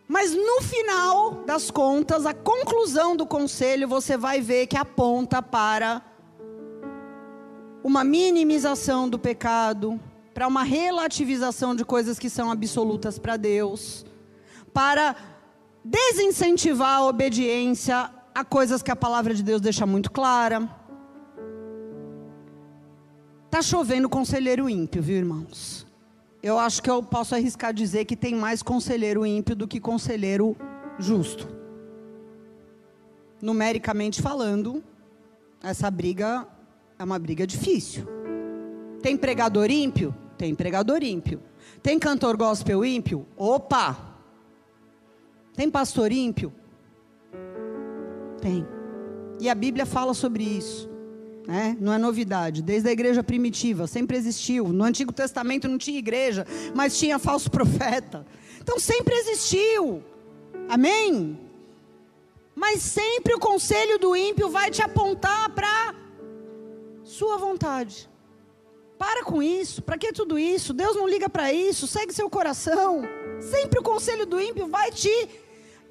Mas 0.07 0.33
no 0.33 0.61
final 0.61 1.31
das 1.45 1.71
contas, 1.71 2.25
a 2.25 2.33
conclusão 2.33 3.15
do 3.15 3.25
conselho, 3.25 3.87
você 3.87 4.17
vai 4.17 4.41
ver 4.41 4.67
que 4.67 4.75
aponta 4.75 5.41
para 5.41 6.01
uma 7.81 8.03
minimização 8.03 9.07
do 9.07 9.17
pecado, 9.17 9.99
para 10.33 10.47
uma 10.47 10.63
relativização 10.63 11.73
de 11.73 11.85
coisas 11.85 12.19
que 12.19 12.29
são 12.29 12.51
absolutas 12.51 13.17
para 13.17 13.37
Deus 13.37 14.05
para 14.73 15.15
desincentivar 15.83 16.97
a 16.97 17.05
obediência 17.07 18.09
a 18.33 18.45
coisas 18.45 18.81
que 18.81 18.91
a 18.91 18.95
palavra 18.95 19.33
de 19.33 19.43
Deus 19.43 19.61
deixa 19.61 19.85
muito 19.85 20.11
clara. 20.11 20.69
Tá 23.49 23.61
chovendo 23.61 24.07
conselheiro 24.07 24.69
ímpio, 24.69 25.01
viu, 25.01 25.17
irmãos? 25.17 25.85
Eu 26.41 26.57
acho 26.57 26.81
que 26.81 26.89
eu 26.89 27.03
posso 27.03 27.35
arriscar 27.35 27.73
dizer 27.73 28.05
que 28.05 28.15
tem 28.15 28.33
mais 28.33 28.63
conselheiro 28.63 29.25
ímpio 29.25 29.55
do 29.55 29.67
que 29.67 29.79
conselheiro 29.79 30.55
justo. 30.97 31.47
Numericamente 33.41 34.21
falando, 34.21 34.83
essa 35.61 35.91
briga 35.91 36.47
é 36.97 37.03
uma 37.03 37.19
briga 37.19 37.45
difícil. 37.45 38.07
Tem 39.01 39.17
pregador 39.17 39.69
ímpio? 39.69 40.15
Tem 40.37 40.55
pregador 40.55 41.03
ímpio. 41.03 41.41
Tem 41.83 41.99
cantor 41.99 42.37
gospel 42.37 42.85
ímpio? 42.85 43.27
Opa! 43.35 44.10
Tem 45.53 45.69
pastor 45.69 46.11
ímpio? 46.11 46.53
Tem. 48.41 48.65
E 49.39 49.49
a 49.49 49.55
Bíblia 49.55 49.85
fala 49.85 50.13
sobre 50.13 50.43
isso. 50.43 50.89
Né? 51.47 51.75
Não 51.79 51.93
é 51.93 51.97
novidade. 51.97 52.61
Desde 52.61 52.89
a 52.89 52.91
igreja 52.91 53.23
primitiva, 53.23 53.87
sempre 53.87 54.17
existiu. 54.17 54.69
No 54.69 54.83
Antigo 54.83 55.11
Testamento 55.11 55.67
não 55.67 55.77
tinha 55.77 55.99
igreja, 55.99 56.45
mas 56.75 56.97
tinha 56.97 57.19
falso 57.19 57.49
profeta. 57.51 58.25
Então 58.59 58.79
sempre 58.79 59.15
existiu. 59.15 60.03
Amém? 60.69 61.39
Mas 62.55 62.81
sempre 62.81 63.33
o 63.33 63.39
conselho 63.39 63.97
do 63.97 64.15
ímpio 64.15 64.49
vai 64.49 64.69
te 64.69 64.81
apontar 64.81 65.49
para 65.53 65.95
sua 67.03 67.37
vontade. 67.37 68.09
Para 68.97 69.23
com 69.23 69.41
isso. 69.41 69.81
Para 69.81 69.97
que 69.97 70.13
tudo 70.13 70.37
isso? 70.37 70.73
Deus 70.73 70.95
não 70.95 71.07
liga 71.07 71.27
para 71.27 71.51
isso. 71.51 71.87
Segue 71.87 72.13
seu 72.13 72.29
coração. 72.29 73.01
Sempre 73.39 73.79
o 73.79 73.83
conselho 73.83 74.27
do 74.27 74.39
ímpio 74.39 74.67
vai 74.67 74.91
te 74.91 75.27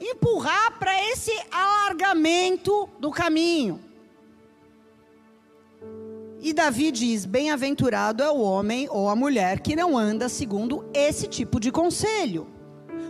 empurrar 0.00 0.78
para 0.78 0.92
esse 1.10 1.30
alargamento 1.50 2.88
do 2.98 3.10
caminho. 3.10 3.80
E 6.40 6.52
Davi 6.54 6.90
diz: 6.90 7.26
Bem-aventurado 7.26 8.22
é 8.22 8.30
o 8.30 8.40
homem 8.40 8.88
ou 8.90 9.08
a 9.08 9.14
mulher 9.14 9.60
que 9.60 9.76
não 9.76 9.96
anda 9.96 10.28
segundo 10.28 10.84
esse 10.94 11.28
tipo 11.28 11.60
de 11.60 11.70
conselho. 11.70 12.48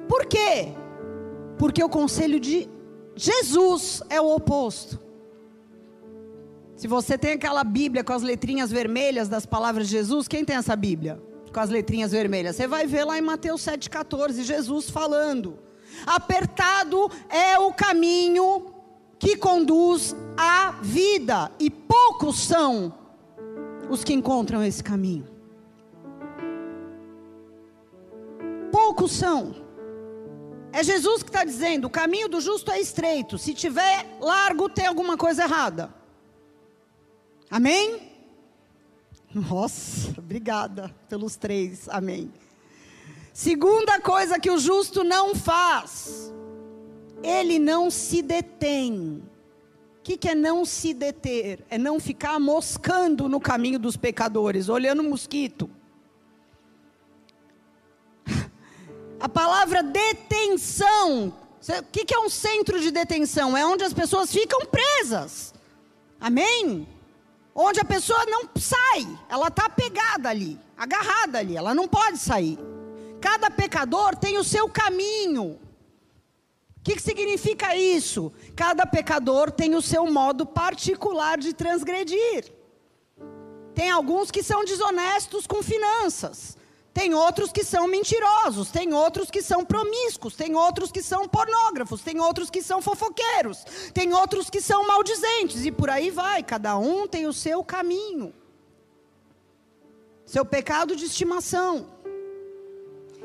Por 0.08 0.26
quê? 0.26 0.74
Porque 1.56 1.82
o 1.82 1.88
conselho 1.88 2.40
de 2.40 2.68
Jesus 3.14 4.02
é 4.10 4.20
o 4.20 4.34
oposto. 4.34 4.98
Se 6.74 6.88
você 6.88 7.16
tem 7.16 7.32
aquela 7.32 7.62
Bíblia 7.62 8.02
com 8.02 8.12
as 8.12 8.22
letrinhas 8.22 8.70
vermelhas 8.70 9.28
das 9.28 9.44
palavras 9.46 9.86
de 9.86 9.92
Jesus, 9.92 10.26
quem 10.26 10.44
tem 10.44 10.56
essa 10.56 10.74
Bíblia? 10.74 11.20
Com 11.52 11.60
as 11.60 11.68
letrinhas 11.68 12.10
vermelhas. 12.10 12.56
Você 12.56 12.66
vai 12.66 12.86
ver 12.86 13.04
lá 13.04 13.18
em 13.18 13.22
Mateus 13.22 13.60
7,14, 13.62 14.42
Jesus 14.42 14.88
falando. 14.88 15.58
Apertado 16.06 17.10
é 17.28 17.58
o 17.58 17.72
caminho 17.72 18.74
que 19.18 19.36
conduz 19.36 20.16
à 20.36 20.72
vida, 20.82 21.52
e 21.58 21.68
poucos 21.68 22.38
são 22.38 22.94
os 23.90 24.02
que 24.02 24.14
encontram 24.14 24.62
esse 24.64 24.82
caminho. 24.82 25.28
Poucos 28.72 29.12
são. 29.12 29.54
É 30.72 30.82
Jesus 30.82 31.22
que 31.22 31.28
está 31.28 31.44
dizendo: 31.44 31.86
o 31.86 31.90
caminho 31.90 32.28
do 32.28 32.40
justo 32.40 32.70
é 32.70 32.80
estreito. 32.80 33.36
Se 33.36 33.52
tiver 33.52 34.16
largo, 34.20 34.68
tem 34.68 34.86
alguma 34.86 35.16
coisa 35.16 35.42
errada. 35.42 35.92
Amém? 37.50 38.10
Nossa, 39.34 40.14
obrigada 40.18 40.94
pelos 41.08 41.36
três. 41.36 41.88
Amém. 41.88 42.32
Segunda 43.32 44.00
coisa 44.00 44.38
que 44.38 44.50
o 44.50 44.58
justo 44.58 45.04
não 45.04 45.34
faz, 45.34 46.32
ele 47.22 47.58
não 47.58 47.90
se 47.90 48.22
detém. 48.22 49.22
O 49.98 50.02
que, 50.02 50.16
que 50.16 50.28
é 50.28 50.34
não 50.34 50.64
se 50.64 50.94
deter? 50.94 51.64
É 51.68 51.76
não 51.78 52.00
ficar 52.00 52.40
moscando 52.40 53.28
no 53.28 53.38
caminho 53.40 53.78
dos 53.78 53.96
pecadores, 53.96 54.68
olhando 54.68 55.00
o 55.00 55.08
mosquito. 55.10 55.70
A 59.20 59.28
palavra 59.28 59.82
detenção. 59.82 61.34
O 61.68 61.82
que, 61.92 62.06
que 62.06 62.14
é 62.14 62.18
um 62.18 62.30
centro 62.30 62.80
de 62.80 62.90
detenção? 62.90 63.56
É 63.56 63.64
onde 63.64 63.84
as 63.84 63.92
pessoas 63.92 64.32
ficam 64.32 64.60
presas. 64.66 65.52
Amém? 66.18 66.88
Onde 67.54 67.80
a 67.80 67.84
pessoa 67.84 68.24
não 68.26 68.48
sai, 68.56 69.06
ela 69.28 69.48
está 69.48 69.68
pegada 69.68 70.30
ali, 70.30 70.58
agarrada 70.76 71.38
ali, 71.38 71.56
ela 71.56 71.74
não 71.74 71.86
pode 71.86 72.16
sair. 72.18 72.58
Cada 73.20 73.50
pecador 73.50 74.16
tem 74.16 74.38
o 74.38 74.44
seu 74.44 74.68
caminho. 74.68 75.58
O 76.78 76.82
que, 76.82 76.94
que 76.94 77.02
significa 77.02 77.76
isso? 77.76 78.32
Cada 78.56 78.86
pecador 78.86 79.50
tem 79.50 79.74
o 79.74 79.82
seu 79.82 80.10
modo 80.10 80.46
particular 80.46 81.36
de 81.36 81.52
transgredir. 81.52 82.50
Tem 83.74 83.90
alguns 83.90 84.30
que 84.30 84.42
são 84.42 84.64
desonestos 84.64 85.46
com 85.46 85.62
finanças. 85.62 86.56
Tem 86.92 87.14
outros 87.14 87.52
que 87.52 87.62
são 87.62 87.86
mentirosos, 87.86 88.70
tem 88.70 88.92
outros 88.92 89.30
que 89.30 89.42
são 89.42 89.64
promíscuos, 89.64 90.34
tem 90.34 90.56
outros 90.56 90.90
que 90.90 91.02
são 91.02 91.28
pornógrafos, 91.28 92.00
tem 92.02 92.18
outros 92.18 92.50
que 92.50 92.62
são 92.62 92.82
fofoqueiros, 92.82 93.64
tem 93.94 94.12
outros 94.12 94.50
que 94.50 94.60
são 94.60 94.84
maldizentes 94.86 95.64
e 95.64 95.70
por 95.70 95.88
aí 95.88 96.10
vai, 96.10 96.42
cada 96.42 96.76
um 96.76 97.06
tem 97.06 97.26
o 97.26 97.32
seu 97.32 97.62
caminho. 97.62 98.34
Seu 100.26 100.44
pecado 100.44 100.96
de 100.96 101.04
estimação. 101.04 101.99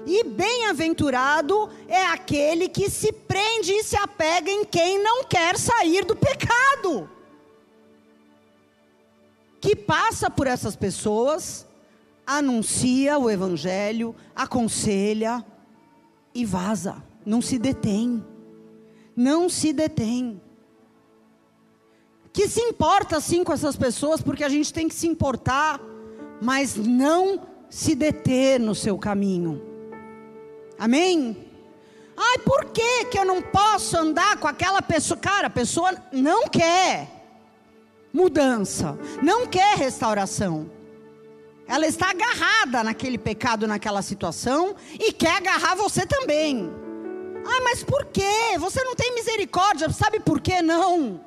E 0.05 0.23
bem-aventurado 0.23 1.69
é 1.87 2.05
aquele 2.05 2.69
que 2.69 2.89
se 2.89 3.11
prende 3.11 3.71
e 3.71 3.83
se 3.83 3.97
apega 3.97 4.51
em 4.51 4.63
quem 4.63 5.01
não 5.01 5.23
quer 5.23 5.57
sair 5.57 6.05
do 6.05 6.15
pecado. 6.15 7.09
Que 9.59 9.75
passa 9.75 10.29
por 10.29 10.45
essas 10.45 10.75
pessoas 10.75 11.65
anuncia 12.25 13.19
o 13.19 13.29
evangelho, 13.29 14.15
aconselha 14.35 15.45
e 16.33 16.43
vaza. 16.45 17.03
Não 17.25 17.41
se 17.41 17.59
detém. 17.59 18.23
Não 19.15 19.47
se 19.47 19.71
detém. 19.71 20.41
Que 22.33 22.47
se 22.47 22.59
importa 22.59 23.21
sim 23.21 23.43
com 23.43 23.53
essas 23.53 23.77
pessoas, 23.77 24.21
porque 24.21 24.43
a 24.43 24.49
gente 24.49 24.73
tem 24.73 24.87
que 24.87 24.95
se 24.95 25.07
importar, 25.07 25.79
mas 26.41 26.75
não 26.75 27.47
se 27.69 27.95
deter 27.95 28.59
no 28.59 28.75
seu 28.75 28.97
caminho. 28.97 29.74
Amém? 30.77 31.51
Ai, 32.17 32.37
por 32.39 32.65
que, 32.65 33.05
que 33.05 33.19
eu 33.19 33.25
não 33.25 33.41
posso 33.41 33.97
andar 33.97 34.37
com 34.37 34.47
aquela 34.47 34.81
pessoa? 34.81 35.19
Cara, 35.19 35.47
a 35.47 35.49
pessoa 35.49 35.93
não 36.11 36.47
quer 36.47 37.09
mudança, 38.13 38.97
não 39.21 39.45
quer 39.45 39.77
restauração. 39.77 40.71
Ela 41.67 41.85
está 41.87 42.11
agarrada 42.11 42.83
naquele 42.83 43.17
pecado, 43.17 43.67
naquela 43.67 44.01
situação, 44.01 44.75
e 44.93 45.11
quer 45.11 45.37
agarrar 45.37 45.75
você 45.75 46.05
também. 46.05 46.71
Ah, 47.45 47.61
mas 47.63 47.83
por 47.83 48.05
quê? 48.05 48.57
Você 48.57 48.83
não 48.83 48.95
tem 48.95 49.13
misericórdia, 49.13 49.89
sabe 49.89 50.19
por 50.19 50.39
que 50.39 50.61
não? 50.61 51.19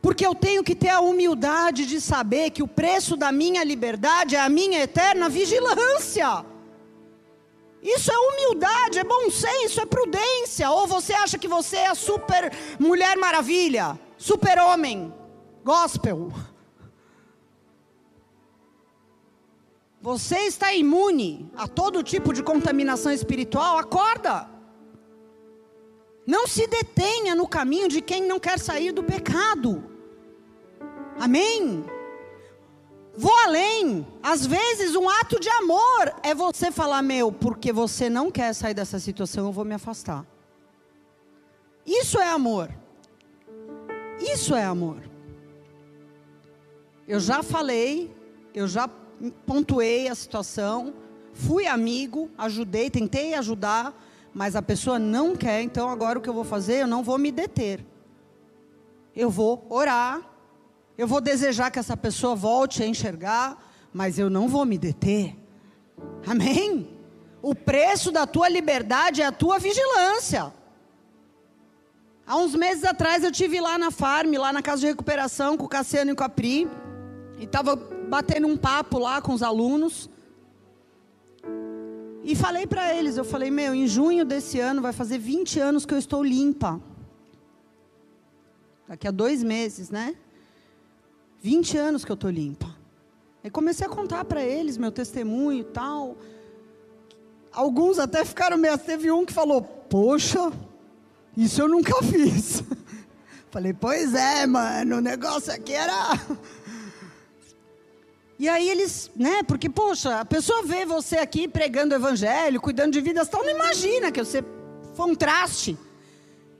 Porque 0.00 0.26
eu 0.26 0.34
tenho 0.34 0.62
que 0.62 0.74
ter 0.74 0.90
a 0.90 1.00
humildade 1.00 1.86
de 1.86 2.00
saber 2.00 2.50
que 2.50 2.62
o 2.62 2.68
preço 2.68 3.16
da 3.16 3.32
minha 3.32 3.64
liberdade 3.64 4.36
é 4.36 4.40
a 4.40 4.48
minha 4.48 4.80
eterna 4.80 5.28
vigilância. 5.28 6.44
Isso 7.82 8.12
é 8.12 8.16
humildade, 8.16 9.00
é 9.00 9.04
bom 9.04 9.28
senso, 9.28 9.80
é 9.80 9.86
prudência. 9.86 10.70
Ou 10.70 10.86
você 10.86 11.12
acha 11.12 11.36
que 11.36 11.48
você 11.48 11.76
é 11.78 11.88
a 11.88 11.94
super 11.96 12.52
mulher 12.78 13.16
maravilha, 13.16 13.98
super 14.16 14.56
homem, 14.60 15.12
gospel. 15.64 16.32
Você 20.00 20.38
está 20.46 20.72
imune 20.72 21.50
a 21.56 21.66
todo 21.66 22.02
tipo 22.02 22.32
de 22.32 22.42
contaminação 22.42 23.12
espiritual? 23.12 23.78
Acorda. 23.78 24.48
Não 26.24 26.46
se 26.46 26.66
detenha 26.68 27.34
no 27.34 27.48
caminho 27.48 27.88
de 27.88 28.00
quem 28.00 28.22
não 28.22 28.38
quer 28.38 28.58
sair 28.60 28.92
do 28.92 29.02
pecado. 29.02 29.90
Amém? 31.18 31.84
Vou 33.16 33.32
além. 33.44 34.06
Às 34.22 34.46
vezes, 34.46 34.94
um 34.96 35.08
ato 35.08 35.38
de 35.38 35.48
amor 35.48 36.14
é 36.22 36.34
você 36.34 36.70
falar: 36.70 37.02
Meu, 37.02 37.30
porque 37.30 37.72
você 37.72 38.08
não 38.08 38.30
quer 38.30 38.54
sair 38.54 38.74
dessa 38.74 38.98
situação, 38.98 39.46
eu 39.46 39.52
vou 39.52 39.64
me 39.64 39.74
afastar. 39.74 40.26
Isso 41.84 42.18
é 42.18 42.28
amor. 42.28 42.70
Isso 44.20 44.54
é 44.54 44.64
amor. 44.64 45.02
Eu 47.06 47.18
já 47.18 47.42
falei, 47.42 48.10
eu 48.54 48.68
já 48.68 48.88
pontuei 49.44 50.08
a 50.08 50.14
situação, 50.14 50.94
fui 51.32 51.66
amigo, 51.66 52.30
ajudei, 52.38 52.88
tentei 52.88 53.34
ajudar, 53.34 53.92
mas 54.32 54.54
a 54.54 54.62
pessoa 54.62 54.98
não 54.98 55.34
quer, 55.34 55.62
então 55.62 55.88
agora 55.90 56.18
o 56.18 56.22
que 56.22 56.28
eu 56.28 56.34
vou 56.34 56.44
fazer? 56.44 56.82
Eu 56.82 56.86
não 56.86 57.02
vou 57.02 57.18
me 57.18 57.32
deter. 57.32 57.84
Eu 59.14 59.28
vou 59.28 59.66
orar, 59.68 60.22
eu 60.96 61.06
vou 61.06 61.20
desejar 61.20 61.70
que 61.70 61.78
essa 61.78 61.96
pessoa 61.96 62.34
volte 62.34 62.82
a 62.82 62.86
enxergar, 62.86 63.58
mas 63.92 64.18
eu 64.18 64.28
não 64.28 64.48
vou 64.48 64.64
me 64.64 64.78
deter. 64.78 65.36
Amém? 66.26 66.88
O 67.40 67.54
preço 67.54 68.12
da 68.12 68.26
tua 68.26 68.48
liberdade 68.48 69.22
é 69.22 69.26
a 69.26 69.32
tua 69.32 69.58
vigilância. 69.58 70.52
Há 72.26 72.36
uns 72.36 72.54
meses 72.54 72.84
atrás 72.84 73.24
eu 73.24 73.32
tive 73.32 73.60
lá 73.60 73.76
na 73.76 73.90
farm, 73.90 74.32
lá 74.34 74.52
na 74.52 74.62
casa 74.62 74.82
de 74.82 74.86
recuperação 74.86 75.56
com 75.56 75.64
o 75.64 75.68
Cassiano 75.68 76.12
e 76.12 76.14
com 76.14 76.22
a 76.22 76.28
Pri, 76.28 76.68
e 77.38 77.44
estava 77.44 77.74
batendo 77.74 78.46
um 78.46 78.56
papo 78.56 78.98
lá 78.98 79.20
com 79.20 79.32
os 79.32 79.42
alunos. 79.42 80.08
E 82.22 82.36
falei 82.36 82.66
para 82.66 82.94
eles, 82.94 83.16
eu 83.16 83.24
falei, 83.24 83.50
meu, 83.50 83.74
em 83.74 83.88
junho 83.88 84.24
desse 84.24 84.60
ano 84.60 84.80
vai 84.80 84.92
fazer 84.92 85.18
20 85.18 85.58
anos 85.58 85.84
que 85.84 85.92
eu 85.92 85.98
estou 85.98 86.22
limpa. 86.22 86.80
Daqui 88.86 89.08
a 89.08 89.10
dois 89.10 89.42
meses, 89.42 89.90
né? 89.90 90.14
20 91.42 91.76
anos 91.76 92.04
que 92.04 92.12
eu 92.12 92.14
estou 92.14 92.30
limpa. 92.30 92.72
E 93.42 93.50
comecei 93.50 93.84
a 93.84 93.90
contar 93.90 94.24
para 94.24 94.44
eles 94.44 94.78
meu 94.78 94.92
testemunho 94.92 95.60
e 95.60 95.64
tal. 95.64 96.16
Alguns 97.52 97.98
até 97.98 98.24
ficaram 98.24 98.56
meio. 98.56 98.78
Teve 98.78 99.10
um 99.10 99.26
que 99.26 99.32
falou: 99.32 99.60
Poxa, 99.60 100.52
isso 101.36 101.60
eu 101.60 101.68
nunca 101.68 101.92
fiz. 102.04 102.62
Falei: 103.50 103.72
Pois 103.72 104.14
é, 104.14 104.46
mano, 104.46 104.98
o 104.98 105.00
negócio 105.00 105.52
aqui 105.52 105.72
era 105.72 105.92
e 108.38 108.48
aí 108.48 108.70
eles, 108.70 109.10
né? 109.16 109.42
Porque, 109.42 109.68
poxa, 109.68 110.20
a 110.20 110.24
pessoa 110.24 110.62
vê 110.62 110.86
você 110.86 111.16
aqui 111.16 111.48
pregando 111.48 111.92
o 111.92 111.98
evangelho, 111.98 112.60
cuidando 112.60 112.92
de 112.92 113.00
vidas 113.00 113.28
tal, 113.28 113.42
não 113.42 113.50
imagina 113.50 114.12
que 114.12 114.24
você 114.24 114.44
foi 114.94 115.10
um 115.10 115.14
traste. 115.16 115.76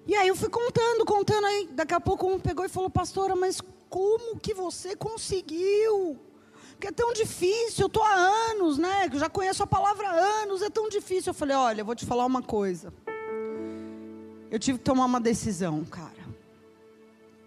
E 0.04 0.16
aí 0.16 0.26
eu 0.26 0.34
fui 0.34 0.48
contando, 0.48 1.04
contando, 1.04 1.46
aí 1.46 1.68
daqui 1.70 1.94
a 1.94 2.00
pouco 2.00 2.26
um 2.26 2.40
pegou 2.40 2.64
e 2.64 2.68
falou, 2.68 2.90
pastora, 2.90 3.36
mas 3.36 3.62
como 3.92 4.40
que 4.40 4.54
você 4.54 4.96
conseguiu? 4.96 6.18
Porque 6.70 6.88
é 6.88 6.92
tão 6.92 7.12
difícil, 7.12 7.82
eu 7.82 7.86
estou 7.88 8.02
há 8.02 8.14
anos, 8.14 8.78
né? 8.78 9.10
Eu 9.12 9.18
já 9.18 9.28
conheço 9.28 9.62
a 9.62 9.66
palavra 9.66 10.08
há 10.08 10.42
anos, 10.42 10.62
é 10.62 10.70
tão 10.70 10.88
difícil. 10.88 11.28
Eu 11.28 11.34
falei, 11.34 11.54
olha, 11.54 11.82
eu 11.82 11.84
vou 11.84 11.94
te 11.94 12.06
falar 12.06 12.24
uma 12.24 12.40
coisa. 12.40 12.90
Eu 14.50 14.58
tive 14.58 14.78
que 14.78 14.84
tomar 14.84 15.04
uma 15.04 15.20
decisão, 15.20 15.84
cara. 15.84 16.22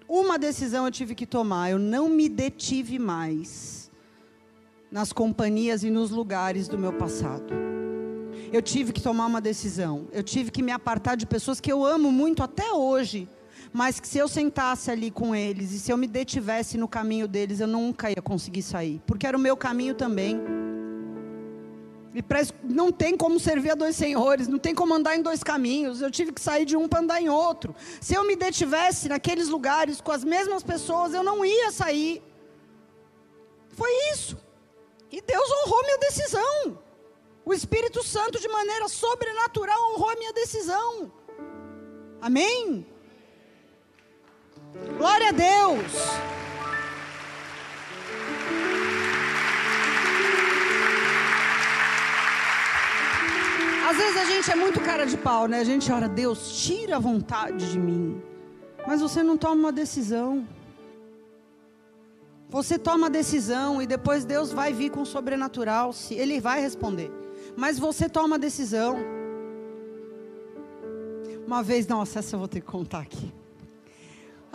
Uma 0.08 0.38
decisão 0.38 0.86
eu 0.86 0.92
tive 0.92 1.16
que 1.16 1.26
tomar, 1.26 1.72
eu 1.72 1.80
não 1.80 2.08
me 2.08 2.30
detive 2.30 3.00
mais 3.00 3.90
nas 4.92 5.12
companhias 5.12 5.84
e 5.84 5.90
nos 5.90 6.12
lugares 6.12 6.68
do 6.68 6.78
meu 6.78 6.94
passado. 6.94 7.52
eu 8.54 8.62
tive 8.62 8.94
que 8.94 9.02
tomar 9.02 9.26
uma 9.26 9.42
decisão. 9.42 10.08
Eu 10.12 10.22
tive 10.22 10.52
que 10.52 10.62
me 10.62 10.72
apartar 10.72 11.18
de 11.18 11.26
pessoas 11.26 11.60
que 11.60 11.72
eu 11.72 11.84
amo 11.84 12.12
muito 12.12 12.44
até 12.44 12.72
hoje, 12.72 13.28
mas 13.76 14.00
que 14.00 14.08
se 14.08 14.18
eu 14.18 14.26
sentasse 14.30 14.90
ali 14.90 15.12
com 15.12 15.36
eles 15.36 15.74
e 15.74 15.80
se 15.82 15.92
eu 15.92 15.98
me 15.98 16.08
detivesse 16.08 16.78
no 16.78 16.88
caminho 16.88 17.28
deles, 17.28 17.60
eu 17.60 17.68
nunca 17.68 18.10
ia 18.10 18.22
conseguir 18.22 18.62
sair, 18.62 19.02
porque 19.06 19.28
era 19.28 19.36
o 19.36 19.40
meu 19.40 19.58
caminho 19.58 19.94
também. 19.94 20.40
E 22.14 22.24
não 22.64 22.90
tem 22.90 23.18
como 23.18 23.38
servir 23.38 23.72
a 23.72 23.76
dois 23.76 23.98
senhores, 23.98 24.48
não 24.48 24.58
tem 24.58 24.74
como 24.74 24.94
andar 24.94 25.18
em 25.18 25.22
dois 25.22 25.44
caminhos. 25.44 26.02
Eu 26.02 26.10
tive 26.10 26.32
que 26.32 26.40
sair 26.40 26.64
de 26.64 26.78
um 26.78 26.88
para 26.88 27.02
andar 27.02 27.22
em 27.22 27.28
outro. 27.28 27.76
Se 28.00 28.14
eu 28.14 28.26
me 28.26 28.38
detivesse 28.38 29.10
naqueles 29.10 29.50
lugares 29.50 30.00
com 30.00 30.14
as 30.14 30.24
mesmas 30.24 30.64
pessoas, 30.64 31.14
eu 31.14 31.22
não 31.22 31.44
ia 31.44 31.70
sair. 31.70 32.24
Foi 33.72 33.92
isso. 34.14 34.38
E 35.12 35.22
Deus 35.22 35.50
honrou 35.52 35.84
minha 35.84 35.98
decisão. 35.98 36.80
O 37.44 37.54
Espírito 37.54 38.02
Santo, 38.02 38.40
de 38.40 38.48
maneira 38.48 38.88
sobrenatural, 38.88 39.92
honrou 39.92 40.18
minha 40.18 40.32
decisão. 40.32 41.12
Amém? 42.22 42.95
Glória 44.98 45.30
a 45.30 45.32
Deus. 45.32 45.94
Às 53.90 53.98
vezes 53.98 54.18
a 54.18 54.26
gente 54.26 54.52
é 54.52 54.56
muito 54.56 54.82
cara 54.82 55.06
de 55.06 55.16
pau, 55.16 55.48
né? 55.48 55.60
A 55.60 55.64
gente 55.64 55.92
ora, 55.92 56.10
Deus, 56.10 56.66
tira 56.66 56.96
a 56.96 57.00
vontade 57.00 57.72
de 57.72 57.80
mim. 57.80 58.22
Mas 58.88 59.00
você 59.00 59.22
não 59.22 59.38
toma 59.38 59.56
uma 59.56 59.72
decisão. 59.72 60.48
Você 62.50 62.78
toma 62.78 63.08
a 63.08 63.10
decisão 63.10 63.82
e 63.82 63.88
depois 63.88 64.26
Deus 64.26 64.52
vai 64.52 64.74
vir 64.74 64.90
com 64.90 65.02
o 65.02 65.06
sobrenatural, 65.06 65.94
se 65.94 66.14
ele 66.14 66.40
vai 66.40 66.62
responder. 66.62 67.12
Mas 67.56 67.78
você 67.78 68.08
toma 68.10 68.36
a 68.36 68.40
decisão. 68.40 68.98
Uma 71.46 71.62
vez, 71.62 71.88
nossa, 71.88 72.20
essa 72.20 72.36
eu 72.36 72.40
vou 72.40 72.48
ter 72.48 72.62
que 72.62 72.68
contar 72.68 73.00
aqui. 73.00 73.32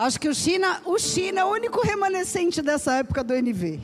Acho 0.02 0.18
que 0.18 0.30
o 0.30 0.34
China, 0.34 0.80
o 0.86 0.98
China 0.98 1.42
é 1.42 1.44
o 1.44 1.48
único 1.48 1.78
remanescente 1.82 2.62
dessa 2.62 2.94
época 2.94 3.22
do 3.22 3.34
NV. 3.34 3.80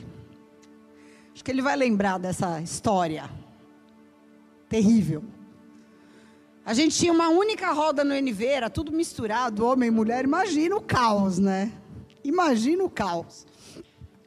Acho 1.31 1.43
que 1.43 1.51
ele 1.51 1.61
vai 1.61 1.75
lembrar 1.75 2.17
dessa 2.17 2.59
história 2.59 3.29
terrível. 4.67 5.23
A 6.65 6.73
gente 6.73 6.97
tinha 6.97 7.13
uma 7.13 7.29
única 7.29 7.71
roda 7.71 8.03
no 8.03 8.15
NV, 8.15 8.47
era 8.47 8.67
tudo 8.67 8.91
misturado, 8.91 9.63
homem 9.63 9.89
e 9.89 9.91
mulher. 9.91 10.23
Imagina 10.23 10.75
o 10.75 10.81
caos, 10.81 11.37
né? 11.37 11.71
Imagina 12.23 12.83
o 12.83 12.89
caos. 12.89 13.45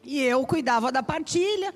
E 0.05 0.22
eu 0.22 0.46
cuidava 0.46 0.92
da 0.92 1.03
partilha. 1.03 1.74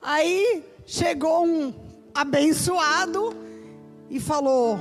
Aí 0.00 0.64
chegou 0.86 1.44
um 1.44 1.74
abençoado 2.14 3.36
e 4.08 4.18
falou: 4.18 4.78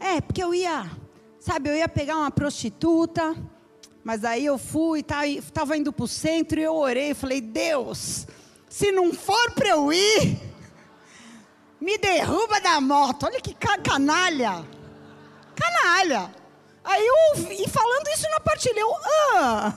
É, 0.00 0.18
porque 0.18 0.42
eu 0.42 0.54
ia, 0.54 0.90
sabe, 1.38 1.68
eu 1.68 1.76
ia 1.76 1.90
pegar 1.90 2.16
uma 2.16 2.30
prostituta, 2.30 3.36
mas 4.02 4.24
aí 4.24 4.46
eu 4.46 4.56
fui, 4.56 5.04
estava 5.36 5.76
indo 5.76 5.92
para 5.92 6.04
o 6.04 6.08
centro 6.08 6.58
e 6.58 6.62
eu 6.62 6.74
orei, 6.74 7.12
falei: 7.12 7.40
Deus, 7.40 8.26
se 8.68 8.90
não 8.90 9.12
for 9.12 9.50
para 9.52 9.68
eu 9.68 9.92
ir, 9.92 10.40
me 11.80 11.98
derruba 11.98 12.60
da 12.60 12.80
moto. 12.80 13.26
Olha 13.26 13.40
que 13.40 13.54
canalha. 13.54 14.64
Canalha. 15.54 16.34
Aí 16.82 17.06
eu, 17.06 17.52
e 17.52 17.68
falando 17.68 18.08
isso 18.08 18.28
na 18.30 18.40
partilha, 18.40 18.80
eu, 18.80 18.94
ah. 19.34 19.74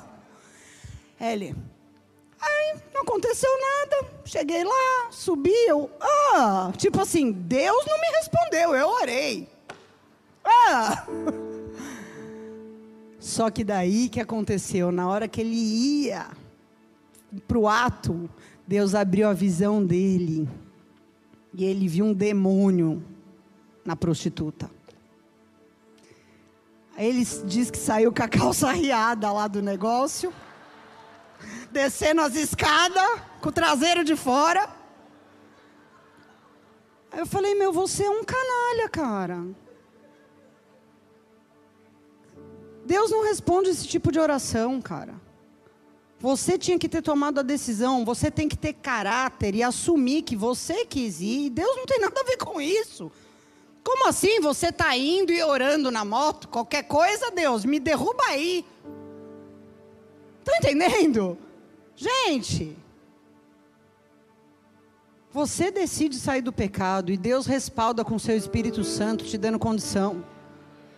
Ele, 1.19 1.55
aí 2.39 2.75
não 2.93 3.01
aconteceu 3.01 3.49
nada. 3.59 4.07
Cheguei 4.25 4.63
lá, 4.63 5.07
subi, 5.11 5.53
eu, 5.67 5.91
ah. 5.99 6.71
Tipo 6.77 7.01
assim, 7.01 7.31
Deus 7.31 7.85
não 7.85 7.99
me 7.99 8.07
respondeu, 8.07 8.73
eu 8.73 8.87
orei. 8.87 9.49
Ah. 10.45 11.05
Só 13.23 13.49
que 13.49 13.63
daí 13.63 14.09
que 14.09 14.19
aconteceu, 14.19 14.91
na 14.91 15.07
hora 15.07 15.29
que 15.29 15.39
ele 15.39 15.55
ia 15.55 16.27
para 17.47 17.57
o 17.57 17.69
ato, 17.69 18.29
Deus 18.67 18.93
abriu 18.93 19.29
a 19.29 19.33
visão 19.33 19.81
dele. 19.81 20.45
E 21.53 21.63
ele 21.63 21.87
viu 21.87 22.03
um 22.03 22.13
demônio 22.13 23.01
na 23.85 23.95
prostituta. 23.95 24.69
Ele 26.97 27.25
diz 27.45 27.71
que 27.71 27.77
saiu 27.77 28.11
com 28.11 28.23
a 28.23 28.27
calça 28.27 28.67
arriada 28.67 29.31
lá 29.31 29.47
do 29.47 29.61
negócio, 29.61 30.33
descendo 31.71 32.19
as 32.19 32.35
escadas, 32.35 33.21
com 33.39 33.47
o 33.47 33.53
traseiro 33.53 34.03
de 34.03 34.17
fora. 34.17 34.67
Aí 37.09 37.19
eu 37.19 37.25
falei, 37.25 37.55
meu, 37.55 37.71
você 37.71 38.03
é 38.03 38.09
um 38.09 38.25
canalha, 38.25 38.89
cara. 38.89 39.45
Deus 42.85 43.11
não 43.11 43.23
responde 43.23 43.69
esse 43.69 43.87
tipo 43.87 44.11
de 44.11 44.19
oração, 44.19 44.81
cara. 44.81 45.15
Você 46.19 46.57
tinha 46.57 46.79
que 46.79 46.87
ter 46.87 47.01
tomado 47.01 47.39
a 47.39 47.43
decisão, 47.43 48.05
você 48.05 48.31
tem 48.31 48.47
que 48.47 48.57
ter 48.57 48.73
caráter 48.73 49.55
e 49.55 49.61
assumir 49.61 50.21
que 50.21 50.35
você 50.35 50.85
quis 50.85 51.19
ir. 51.19 51.47
E 51.47 51.49
Deus 51.49 51.75
não 51.75 51.85
tem 51.85 51.99
nada 51.99 52.21
a 52.21 52.23
ver 52.23 52.37
com 52.37 52.61
isso. 52.61 53.11
Como 53.83 54.07
assim 54.07 54.39
você 54.39 54.67
está 54.67 54.95
indo 54.95 55.33
e 55.33 55.43
orando 55.43 55.91
na 55.91 56.05
moto? 56.05 56.47
Qualquer 56.47 56.83
coisa, 56.83 57.29
Deus, 57.31 57.65
me 57.65 57.79
derruba 57.79 58.23
aí. 58.29 58.65
Estão 60.39 60.55
entendendo? 60.55 61.37
Gente, 61.95 62.75
você 65.29 65.69
decide 65.69 66.17
sair 66.17 66.41
do 66.41 66.53
pecado 66.53 67.11
e 67.11 67.17
Deus 67.17 67.45
respalda 67.45 68.05
com 68.05 68.17
seu 68.17 68.37
Espírito 68.37 68.83
Santo, 68.83 69.25
te 69.25 69.37
dando 69.37 69.59
condição. 69.59 70.23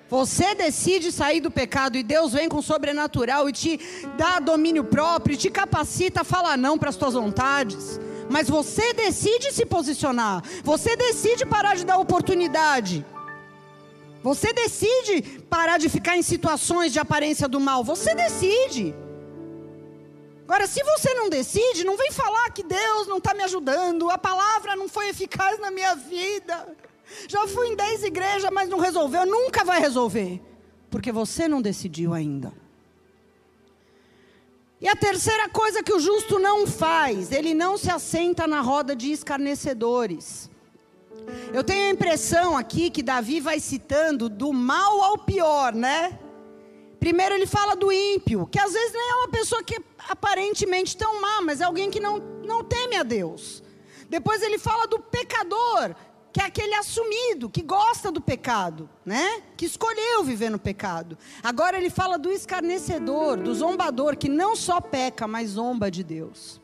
Você 0.09 0.53
decide 0.53 1.11
sair 1.11 1.39
do 1.39 1.49
pecado 1.49 1.97
e 1.97 2.03
Deus 2.03 2.33
vem 2.33 2.47
com 2.47 2.57
o 2.57 2.63
sobrenatural 2.63 3.49
e 3.49 3.51
te 3.51 3.79
dá 4.17 4.39
domínio 4.39 4.83
próprio, 4.83 5.33
e 5.33 5.37
te 5.37 5.49
capacita 5.49 6.21
a 6.21 6.23
falar 6.23 6.57
não 6.57 6.77
para 6.77 6.89
as 6.89 6.95
tuas 6.95 7.15
vontades. 7.15 7.99
Mas 8.29 8.47
você 8.47 8.93
decide 8.93 9.51
se 9.51 9.65
posicionar. 9.65 10.43
Você 10.63 10.95
decide 10.95 11.45
parar 11.45 11.75
de 11.75 11.85
dar 11.85 11.97
oportunidade. 11.97 13.05
Você 14.21 14.53
decide 14.53 15.21
parar 15.49 15.77
de 15.77 15.89
ficar 15.89 16.17
em 16.17 16.23
situações 16.23 16.91
de 16.91 16.99
aparência 16.99 17.47
do 17.47 17.59
mal. 17.59 17.83
Você 17.83 18.13
decide. 18.15 18.95
Agora, 20.47 20.67
se 20.67 20.83
você 20.83 21.13
não 21.15 21.29
decide, 21.29 21.83
não 21.83 21.97
vem 21.97 22.11
falar 22.11 22.51
que 22.51 22.61
Deus 22.63 23.07
não 23.07 23.17
está 23.17 23.33
me 23.33 23.43
ajudando, 23.43 24.11
a 24.11 24.17
palavra 24.17 24.75
não 24.75 24.87
foi 24.87 25.09
eficaz 25.09 25.59
na 25.59 25.71
minha 25.71 25.95
vida. 25.95 26.67
Já 27.27 27.47
fui 27.47 27.67
em 27.67 27.75
dez 27.75 28.03
igrejas, 28.03 28.49
mas 28.51 28.69
não 28.69 28.79
resolveu. 28.79 29.25
Nunca 29.25 29.63
vai 29.63 29.79
resolver. 29.79 30.41
Porque 30.89 31.11
você 31.11 31.47
não 31.47 31.61
decidiu 31.61 32.13
ainda. 32.13 32.53
E 34.79 34.87
a 34.87 34.95
terceira 34.95 35.49
coisa 35.49 35.81
que 35.81 35.93
o 35.93 35.99
justo 35.99 36.37
não 36.37 36.67
faz, 36.67 37.31
ele 37.31 37.53
não 37.53 37.77
se 37.77 37.89
assenta 37.89 38.45
na 38.45 38.61
roda 38.61 38.95
de 38.95 39.11
escarnecedores. 39.11 40.49
Eu 41.53 41.63
tenho 41.63 41.87
a 41.87 41.89
impressão 41.89 42.55
aqui 42.57 42.89
que 42.89 43.01
Davi 43.01 43.39
vai 43.39 43.59
citando 43.59 44.29
do 44.29 44.53
mal 44.53 45.01
ao 45.01 45.17
pior, 45.17 45.73
né? 45.73 46.19
Primeiro 46.99 47.35
ele 47.35 47.45
fala 47.45 47.75
do 47.75 47.91
ímpio, 47.91 48.47
que 48.47 48.59
às 48.59 48.73
vezes 48.73 48.93
nem 48.93 49.09
é 49.09 49.15
uma 49.15 49.29
pessoa 49.29 49.63
que 49.63 49.75
é 49.75 49.79
aparentemente 50.09 50.97
tão 50.97 51.21
má, 51.21 51.41
mas 51.41 51.61
é 51.61 51.63
alguém 51.63 51.89
que 51.89 51.99
não, 51.99 52.17
não 52.43 52.63
teme 52.63 52.95
a 52.95 53.03
Deus. 53.03 53.63
Depois 54.09 54.41
ele 54.41 54.57
fala 54.57 54.87
do 54.87 54.99
pecador, 54.99 55.95
que 56.35 56.41
é 56.41 56.45
aquele 56.47 56.75
assumido, 56.75 57.49
que 57.49 57.61
gosta 57.61 58.11
do 58.11 58.19
pecado, 58.19 58.89
né? 59.05 59.41
Que 59.55 59.65
escolheu 59.65 60.21
viver 60.21 60.49
no 60.49 60.59
pecado. 60.59 61.17
Agora 61.41 61.77
ele 61.77 61.89
fala 61.89 62.19
do 62.19 62.29
escarnecedor, 62.29 63.37
do 63.37 63.55
zombador, 63.55 64.17
que 64.17 64.27
não 64.27 64.53
só 64.53 64.81
peca, 64.81 65.29
mas 65.29 65.51
zomba 65.51 65.89
de 65.89 66.03
Deus. 66.03 66.59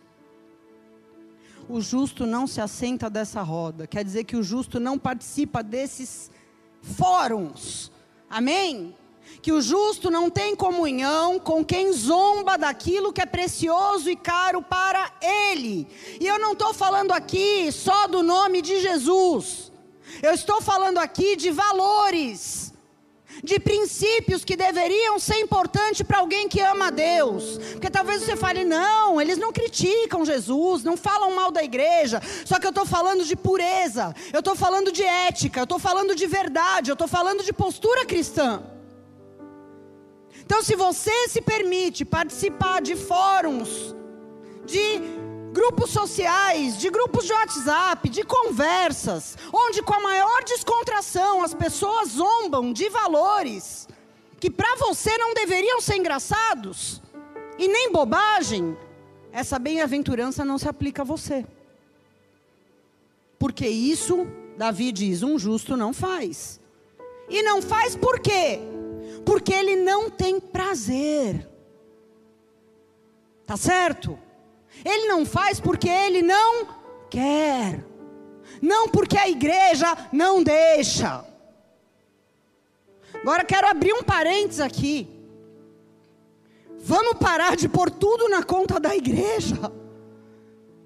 O 1.69 1.79
justo 1.79 2.25
não 2.25 2.47
se 2.47 2.59
assenta 2.59 3.09
dessa 3.09 3.41
roda, 3.41 3.87
quer 3.87 4.03
dizer 4.03 4.25
que 4.25 4.35
o 4.35 4.43
justo 4.43 4.77
não 4.77 4.99
participa 4.99 5.63
desses 5.63 6.29
fóruns. 6.81 7.93
Amém? 8.29 8.93
Que 9.41 9.51
o 9.51 9.61
justo 9.61 10.11
não 10.11 10.29
tem 10.29 10.55
comunhão 10.55 11.39
com 11.39 11.65
quem 11.65 11.91
zomba 11.91 12.57
daquilo 12.57 13.11
que 13.11 13.21
é 13.21 13.25
precioso 13.25 14.09
e 14.09 14.15
caro 14.15 14.61
para 14.61 15.11
ele. 15.21 15.87
E 16.19 16.27
eu 16.27 16.37
não 16.37 16.53
estou 16.53 16.73
falando 16.73 17.11
aqui 17.11 17.71
só 17.71 18.07
do 18.07 18.21
nome 18.21 18.61
de 18.61 18.79
Jesus, 18.79 19.71
eu 20.21 20.33
estou 20.33 20.61
falando 20.61 20.99
aqui 20.99 21.35
de 21.35 21.49
valores, 21.49 22.71
de 23.43 23.59
princípios 23.59 24.43
que 24.43 24.55
deveriam 24.55 25.17
ser 25.17 25.39
importantes 25.39 26.01
para 26.01 26.19
alguém 26.19 26.47
que 26.47 26.59
ama 26.59 26.87
a 26.87 26.91
Deus. 26.91 27.57
Porque 27.71 27.89
talvez 27.89 28.21
você 28.21 28.35
fale, 28.35 28.63
não, 28.63 29.19
eles 29.19 29.37
não 29.37 29.51
criticam 29.51 30.25
Jesus, 30.25 30.83
não 30.83 30.97
falam 30.97 31.33
mal 31.33 31.49
da 31.49 31.63
igreja, 31.63 32.21
só 32.45 32.59
que 32.59 32.67
eu 32.67 32.71
estou 32.71 32.85
falando 32.85 33.23
de 33.23 33.35
pureza, 33.35 34.13
eu 34.31 34.39
estou 34.39 34.55
falando 34.55 34.91
de 34.91 35.03
ética, 35.03 35.61
eu 35.61 35.63
estou 35.63 35.79
falando 35.79 36.13
de 36.13 36.27
verdade, 36.27 36.91
eu 36.91 36.93
estou 36.93 37.07
falando 37.07 37.43
de 37.43 37.53
postura 37.53 38.05
cristã. 38.05 38.61
Então, 40.43 40.61
se 40.63 40.75
você 40.75 41.27
se 41.27 41.41
permite 41.41 42.03
participar 42.03 42.81
de 42.81 42.95
fóruns, 42.95 43.95
de 44.65 44.99
grupos 45.51 45.89
sociais, 45.89 46.77
de 46.77 46.89
grupos 46.89 47.25
de 47.25 47.33
WhatsApp, 47.33 48.09
de 48.09 48.23
conversas, 48.23 49.37
onde 49.51 49.81
com 49.81 49.93
a 49.93 49.99
maior 49.99 50.43
descontração 50.43 51.43
as 51.43 51.53
pessoas 51.53 52.09
zombam 52.09 52.71
de 52.71 52.89
valores 52.89 53.87
que 54.39 54.49
para 54.49 54.75
você 54.77 55.15
não 55.17 55.33
deveriam 55.35 55.79
ser 55.79 55.97
engraçados 55.97 57.01
e 57.59 57.67
nem 57.67 57.91
bobagem, 57.91 58.75
essa 59.31 59.59
bem-aventurança 59.59 60.43
não 60.43 60.57
se 60.57 60.67
aplica 60.67 61.03
a 61.03 61.05
você. 61.05 61.45
Porque 63.37 63.67
isso, 63.67 64.27
Davi 64.57 64.91
diz, 64.91 65.21
um 65.21 65.37
justo 65.37 65.77
não 65.77 65.93
faz. 65.93 66.59
E 67.29 67.43
não 67.43 67.61
faz 67.61 67.95
por 67.95 68.19
quê? 68.19 68.59
Porque 69.25 69.53
ele 69.53 69.75
não 69.75 70.09
tem 70.09 70.39
prazer. 70.39 71.47
Tá 73.45 73.57
certo? 73.57 74.17
Ele 74.83 75.07
não 75.07 75.25
faz 75.25 75.59
porque 75.59 75.89
ele 75.89 76.21
não 76.21 76.67
quer. 77.09 77.85
Não 78.61 78.87
porque 78.89 79.17
a 79.17 79.29
igreja 79.29 79.87
não 80.11 80.43
deixa. 80.43 81.25
Agora 83.13 83.43
quero 83.43 83.67
abrir 83.67 83.93
um 83.93 84.03
parênteses 84.03 84.59
aqui. 84.59 85.07
Vamos 86.79 87.19
parar 87.19 87.55
de 87.55 87.69
pôr 87.69 87.91
tudo 87.91 88.27
na 88.27 88.43
conta 88.43 88.79
da 88.79 88.95
igreja. 88.95 89.55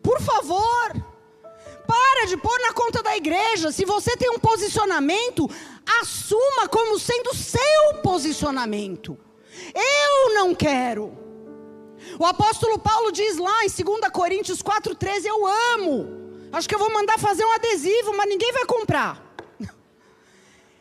Por 0.01 0.19
favor. 0.21 0.91
Para 1.87 2.25
de 2.27 2.35
pôr 2.35 2.59
na 2.61 2.73
conta 2.73 3.01
da 3.01 3.15
igreja. 3.15 3.71
Se 3.71 3.85
você 3.85 4.17
tem 4.17 4.29
um 4.29 4.39
posicionamento, 4.39 5.49
assuma 6.01 6.67
como 6.67 6.99
sendo 6.99 7.35
seu 7.35 8.01
posicionamento. 8.01 9.17
Eu 9.73 10.33
não 10.35 10.53
quero. 10.53 11.17
O 12.19 12.25
apóstolo 12.25 12.79
Paulo 12.79 13.11
diz 13.11 13.37
lá 13.37 13.65
em 13.65 13.69
2 13.69 14.11
Coríntios 14.11 14.61
4,13: 14.61 15.25
Eu 15.25 15.45
amo. 15.45 16.25
Acho 16.51 16.69
que 16.69 16.75
eu 16.75 16.79
vou 16.79 16.91
mandar 16.91 17.19
fazer 17.19 17.43
um 17.43 17.51
adesivo, 17.51 18.15
mas 18.15 18.29
ninguém 18.29 18.51
vai 18.53 18.65
comprar. 18.65 19.21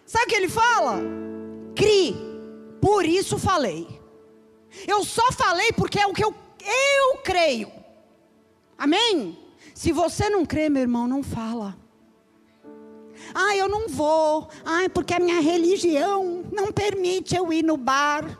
Sabe 0.07 0.25
o 0.25 0.29
que 0.29 0.35
ele 0.35 0.49
fala? 0.49 1.01
Cri, 1.75 2.15
por 2.81 3.05
isso 3.05 3.39
falei. 3.39 4.01
Eu 4.87 5.05
só 5.05 5.33
falei 5.33 5.73
porque 5.73 5.99
é 5.99 6.07
o 6.07 6.13
que 6.13 6.25
eu, 6.25 6.35
eu 6.61 7.17
creio. 7.19 7.73
Amém? 8.77 9.39
Se 9.75 9.93
você 9.93 10.29
não 10.29 10.45
crê, 10.45 10.69
meu 10.69 10.83
irmão, 10.83 11.07
não 11.07 11.23
fala. 11.23 11.77
Ah, 13.35 13.57
eu 13.57 13.69
não 13.69 13.89
vou. 13.89 14.49
Ah, 14.65 14.89
porque 14.93 15.13
a 15.13 15.19
minha 15.19 15.41
religião 15.41 16.45
não 16.53 16.71
permite 16.73 17.35
eu 17.35 17.53
ir 17.53 17.65
no 17.65 17.77
bar. 17.77 18.39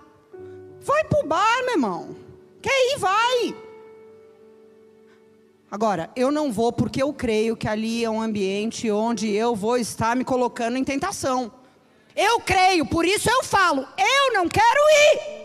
Vai 0.81 1.03
para 1.05 1.25
o 1.25 1.27
bar, 1.27 1.63
meu 1.65 1.73
irmão. 1.73 2.17
Quer 2.63 2.95
ir, 2.95 2.99
vai. 2.99 3.57
Agora, 5.71 6.09
eu 6.15 6.31
não 6.31 6.53
vou 6.53 6.73
porque 6.73 7.03
eu 7.03 7.13
creio 7.13 7.57
que 7.57 7.67
ali 7.67 8.05
é 8.05 8.09
um 8.09 8.23
ambiente 8.23 8.89
onde 8.91 9.33
eu 9.33 9.57
vou 9.57 9.77
estar 9.77 10.15
me 10.15 10.25
colocando 10.25 10.77
em 10.77 10.85
tentação. 10.85 11.51
Eu 12.15 12.39
creio, 12.41 12.87
por 12.87 13.05
isso 13.05 13.29
eu 13.29 13.43
falo, 13.43 13.85
eu 13.99 14.33
não 14.33 14.49
quero 14.49 14.81
ir. 15.11 15.45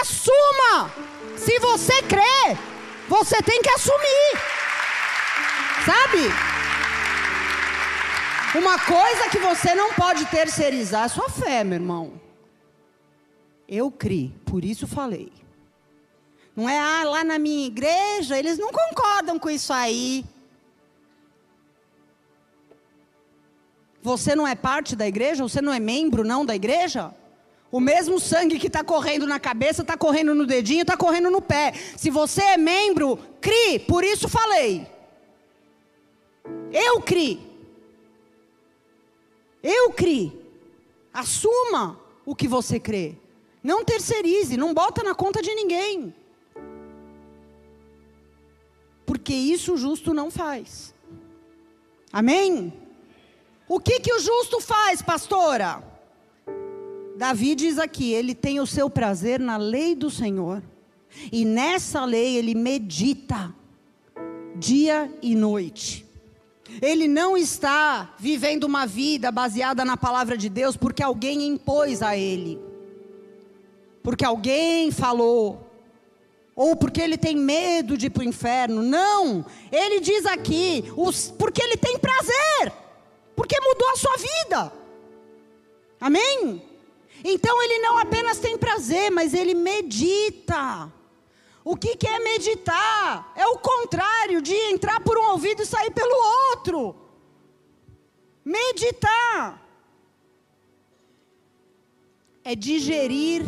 Assuma. 0.00 0.92
Se 1.36 1.58
você 1.58 2.02
crê, 2.02 2.56
você 3.08 3.42
tem 3.42 3.60
que 3.60 3.70
assumir. 3.70 4.38
Sabe? 5.84 6.59
Uma 8.54 8.78
coisa 8.80 9.30
que 9.30 9.38
você 9.38 9.74
não 9.76 9.94
pode 9.94 10.26
terceirizar 10.26 11.04
é 11.04 11.08
sua 11.08 11.28
fé, 11.28 11.62
meu 11.62 11.76
irmão. 11.76 12.20
Eu 13.68 13.92
criei, 13.92 14.34
por 14.44 14.64
isso 14.64 14.88
falei. 14.88 15.32
Não 16.56 16.68
é, 16.68 16.76
ah, 16.76 17.04
lá 17.04 17.22
na 17.22 17.38
minha 17.38 17.66
igreja, 17.66 18.36
eles 18.36 18.58
não 18.58 18.72
concordam 18.72 19.38
com 19.38 19.48
isso 19.48 19.72
aí. 19.72 20.24
Você 24.02 24.34
não 24.34 24.46
é 24.46 24.56
parte 24.56 24.96
da 24.96 25.06
igreja? 25.06 25.44
Você 25.44 25.62
não 25.62 25.72
é 25.72 25.78
membro, 25.78 26.24
não, 26.24 26.44
da 26.44 26.56
igreja? 26.56 27.14
O 27.70 27.78
mesmo 27.78 28.18
sangue 28.18 28.58
que 28.58 28.66
está 28.66 28.82
correndo 28.82 29.28
na 29.28 29.38
cabeça, 29.38 29.82
está 29.82 29.96
correndo 29.96 30.34
no 30.34 30.44
dedinho, 30.44 30.82
está 30.82 30.96
correndo 30.96 31.30
no 31.30 31.40
pé. 31.40 31.72
Se 31.96 32.10
você 32.10 32.42
é 32.42 32.56
membro, 32.56 33.16
crie, 33.40 33.78
por 33.78 34.02
isso 34.02 34.28
falei. 34.28 34.88
Eu 36.72 37.00
crie. 37.00 37.49
Eu 39.62 39.90
crie. 39.90 40.32
Assuma 41.12 42.00
o 42.24 42.34
que 42.34 42.48
você 42.48 42.78
crê. 42.78 43.16
Não 43.62 43.84
terceirize, 43.84 44.56
não 44.56 44.72
bota 44.72 45.02
na 45.02 45.14
conta 45.14 45.42
de 45.42 45.54
ninguém. 45.54 46.14
Porque 49.04 49.34
isso 49.34 49.74
o 49.74 49.76
justo 49.76 50.14
não 50.14 50.30
faz. 50.30 50.94
Amém? 52.12 52.72
O 53.68 53.78
que 53.78 54.00
que 54.00 54.12
o 54.12 54.18
justo 54.18 54.60
faz, 54.60 55.02
pastora? 55.02 55.82
Davi 57.16 57.54
diz 57.54 57.78
aqui, 57.78 58.12
ele 58.12 58.34
tem 58.34 58.60
o 58.60 58.66
seu 58.66 58.88
prazer 58.88 59.38
na 59.38 59.56
lei 59.56 59.94
do 59.94 60.10
Senhor. 60.10 60.62
E 61.30 61.44
nessa 61.44 62.04
lei 62.04 62.36
ele 62.36 62.54
medita 62.54 63.54
dia 64.56 65.12
e 65.20 65.34
noite. 65.34 66.06
Ele 66.80 67.08
não 67.08 67.36
está 67.36 68.14
vivendo 68.18 68.64
uma 68.64 68.86
vida 68.86 69.30
baseada 69.30 69.84
na 69.84 69.96
palavra 69.96 70.36
de 70.36 70.48
Deus 70.48 70.76
porque 70.76 71.02
alguém 71.02 71.46
impôs 71.46 72.02
a 72.02 72.16
ele 72.16 72.70
porque 74.02 74.24
alguém 74.24 74.90
falou, 74.90 75.70
ou 76.54 76.76
porque 76.76 77.00
ele 77.00 77.16
tem 77.16 77.36
medo 77.36 77.96
de 77.96 78.06
ir 78.06 78.10
para 78.10 78.22
o 78.22 78.28
inferno. 78.28 78.82
Não, 78.82 79.44
ele 79.70 80.00
diz 80.00 80.26
aqui, 80.26 80.84
os, 80.96 81.30
porque 81.30 81.62
ele 81.62 81.76
tem 81.76 81.98
prazer, 81.98 82.72
porque 83.36 83.58
mudou 83.60 83.88
a 83.90 83.96
sua 83.96 84.16
vida. 84.16 84.72
Amém? 86.00 86.62
Então 87.22 87.62
ele 87.62 87.78
não 87.80 87.98
apenas 87.98 88.38
tem 88.38 88.56
prazer, 88.56 89.10
mas 89.10 89.34
ele 89.34 89.54
medita. 89.54 90.90
O 91.64 91.76
que, 91.76 91.96
que 91.96 92.06
é 92.06 92.18
meditar? 92.18 93.32
É 93.36 93.46
o 93.46 93.58
contrário 93.58 94.40
de 94.40 94.54
entrar 94.54 95.00
por 95.00 95.18
um 95.18 95.30
ouvido 95.32 95.62
e 95.62 95.66
sair 95.66 95.90
pelo 95.90 96.14
outro. 96.50 96.96
Meditar 98.44 99.60
é 102.42 102.54
digerir 102.54 103.44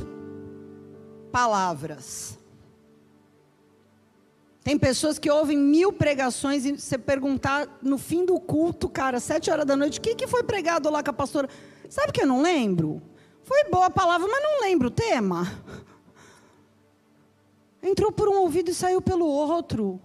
palavras. 1.30 2.38
Tem 4.62 4.78
pessoas 4.78 5.18
que 5.18 5.30
ouvem 5.30 5.56
mil 5.56 5.92
pregações 5.92 6.64
e 6.64 6.78
você 6.78 6.96
perguntar 6.96 7.66
no 7.82 7.98
fim 7.98 8.24
do 8.24 8.38
culto, 8.38 8.88
cara, 8.88 9.18
sete 9.18 9.50
horas 9.50 9.66
da 9.66 9.76
noite, 9.76 9.98
o 9.98 10.02
que, 10.02 10.14
que 10.14 10.26
foi 10.26 10.44
pregado 10.44 10.88
lá 10.88 11.02
com 11.02 11.10
a 11.10 11.14
pastora? 11.14 11.48
Sabe 11.88 12.12
que 12.12 12.22
eu 12.22 12.26
não 12.26 12.42
lembro? 12.42 13.02
Foi 13.42 13.64
boa 13.64 13.86
a 13.86 13.90
palavra, 13.90 14.28
mas 14.28 14.42
não 14.42 14.60
lembro 14.60 14.86
o 14.86 14.90
tema. 14.90 15.50
Entrou 17.82 18.12
por 18.12 18.28
um 18.28 18.38
ouvido 18.38 18.70
e 18.70 18.74
saiu 18.74 19.02
pelo 19.02 19.26
outro. 19.26 20.00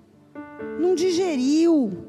Não 0.80 0.96
digeriu. 0.96 2.06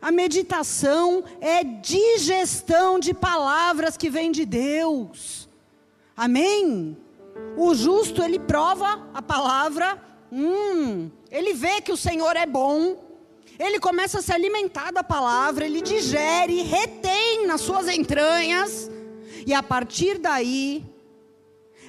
A 0.00 0.10
meditação 0.10 1.22
é 1.40 1.62
digestão 1.62 2.98
de 2.98 3.14
palavras 3.14 3.96
que 3.96 4.10
vêm 4.10 4.32
de 4.32 4.44
Deus. 4.44 5.48
Amém? 6.16 6.96
O 7.56 7.74
justo, 7.74 8.22
ele 8.22 8.38
prova 8.38 9.08
a 9.14 9.22
palavra, 9.22 10.00
hum, 10.30 11.10
ele 11.30 11.54
vê 11.54 11.80
que 11.80 11.92
o 11.92 11.96
Senhor 11.96 12.36
é 12.36 12.44
bom, 12.46 12.96
ele 13.58 13.78
começa 13.78 14.18
a 14.18 14.22
se 14.22 14.32
alimentar 14.32 14.90
da 14.90 15.04
palavra, 15.04 15.64
ele 15.64 15.80
digere, 15.80 16.62
retém 16.62 17.46
nas 17.46 17.60
suas 17.60 17.88
entranhas, 17.88 18.90
e 19.46 19.54
a 19.54 19.62
partir 19.62 20.18
daí, 20.18 20.84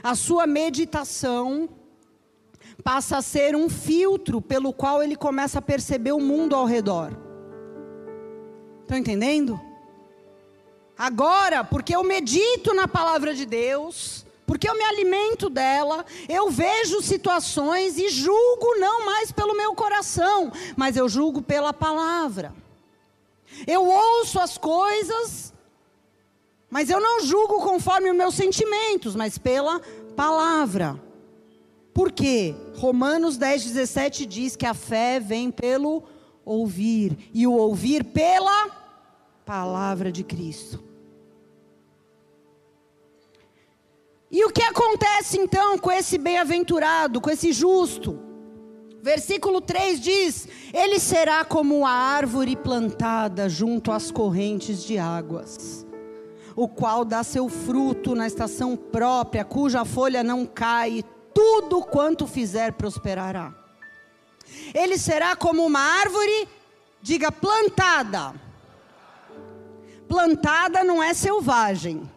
a 0.03 0.15
sua 0.15 0.45
meditação 0.45 1.69
passa 2.83 3.17
a 3.17 3.21
ser 3.21 3.55
um 3.55 3.69
filtro 3.69 4.41
pelo 4.41 4.73
qual 4.73 5.01
ele 5.01 5.15
começa 5.15 5.59
a 5.59 5.61
perceber 5.61 6.11
o 6.11 6.19
mundo 6.19 6.55
ao 6.55 6.65
redor. 6.65 7.17
Estão 8.81 8.97
entendendo? 8.97 9.59
Agora, 10.97 11.63
porque 11.63 11.95
eu 11.95 12.03
medito 12.03 12.73
na 12.73 12.87
palavra 12.87 13.33
de 13.33 13.45
Deus, 13.45 14.25
porque 14.45 14.69
eu 14.69 14.77
me 14.77 14.83
alimento 14.83 15.49
dela, 15.49 16.05
eu 16.27 16.49
vejo 16.49 17.01
situações 17.01 17.97
e 17.97 18.09
julgo 18.09 18.75
não 18.77 19.05
mais 19.05 19.31
pelo 19.31 19.55
meu 19.55 19.73
coração, 19.73 20.51
mas 20.75 20.97
eu 20.97 21.07
julgo 21.07 21.41
pela 21.41 21.73
palavra. 21.73 22.53
Eu 23.65 23.85
ouço 23.85 24.39
as 24.39 24.57
coisas, 24.57 25.52
mas 26.73 26.89
eu 26.89 26.99
não 26.99 27.21
julgo 27.21 27.61
conforme 27.61 28.09
os 28.09 28.17
meus 28.17 28.33
sentimentos, 28.33 29.15
mas 29.15 29.37
pela 29.37 29.79
palavra. 30.15 30.99
Por 31.93 32.11
quê? 32.11 32.55
Romanos 32.77 33.37
10, 33.37 33.65
17 33.65 34.25
diz 34.25 34.55
que 34.55 34.65
a 34.65 34.73
fé 34.73 35.19
vem 35.19 35.51
pelo 35.51 36.01
ouvir, 36.43 37.29
e 37.31 37.45
o 37.45 37.53
ouvir 37.53 38.03
pela 38.03 38.71
palavra 39.45 40.11
de 40.11 40.23
Cristo. 40.23 40.83
E 44.31 44.43
o 44.43 44.49
que 44.49 44.63
acontece 44.63 45.37
então 45.37 45.77
com 45.77 45.91
esse 45.91 46.17
bem-aventurado, 46.17 47.21
com 47.21 47.29
esse 47.29 47.53
justo? 47.53 48.19
Versículo 48.99 49.61
3 49.61 50.01
diz: 50.01 50.47
Ele 50.73 50.99
será 50.99 51.45
como 51.45 51.85
a 51.85 51.91
árvore 51.91 52.55
plantada 52.55 53.47
junto 53.47 53.91
às 53.91 54.09
correntes 54.09 54.83
de 54.83 54.97
águas, 54.97 55.85
o 56.55 56.67
qual 56.67 57.03
dá 57.03 57.23
seu 57.23 57.49
fruto 57.49 58.15
na 58.15 58.27
estação 58.27 58.75
própria, 58.75 59.43
cuja 59.43 59.85
folha 59.85 60.23
não 60.23 60.45
cai, 60.45 61.03
tudo 61.33 61.81
quanto 61.81 62.27
fizer 62.27 62.73
prosperará. 62.73 63.53
Ele 64.73 64.97
será 64.97 65.35
como 65.35 65.65
uma 65.65 65.79
árvore, 65.79 66.47
diga 67.01 67.31
plantada. 67.31 68.33
Plantada 70.07 70.83
não 70.83 71.01
é 71.01 71.13
selvagem. 71.13 72.09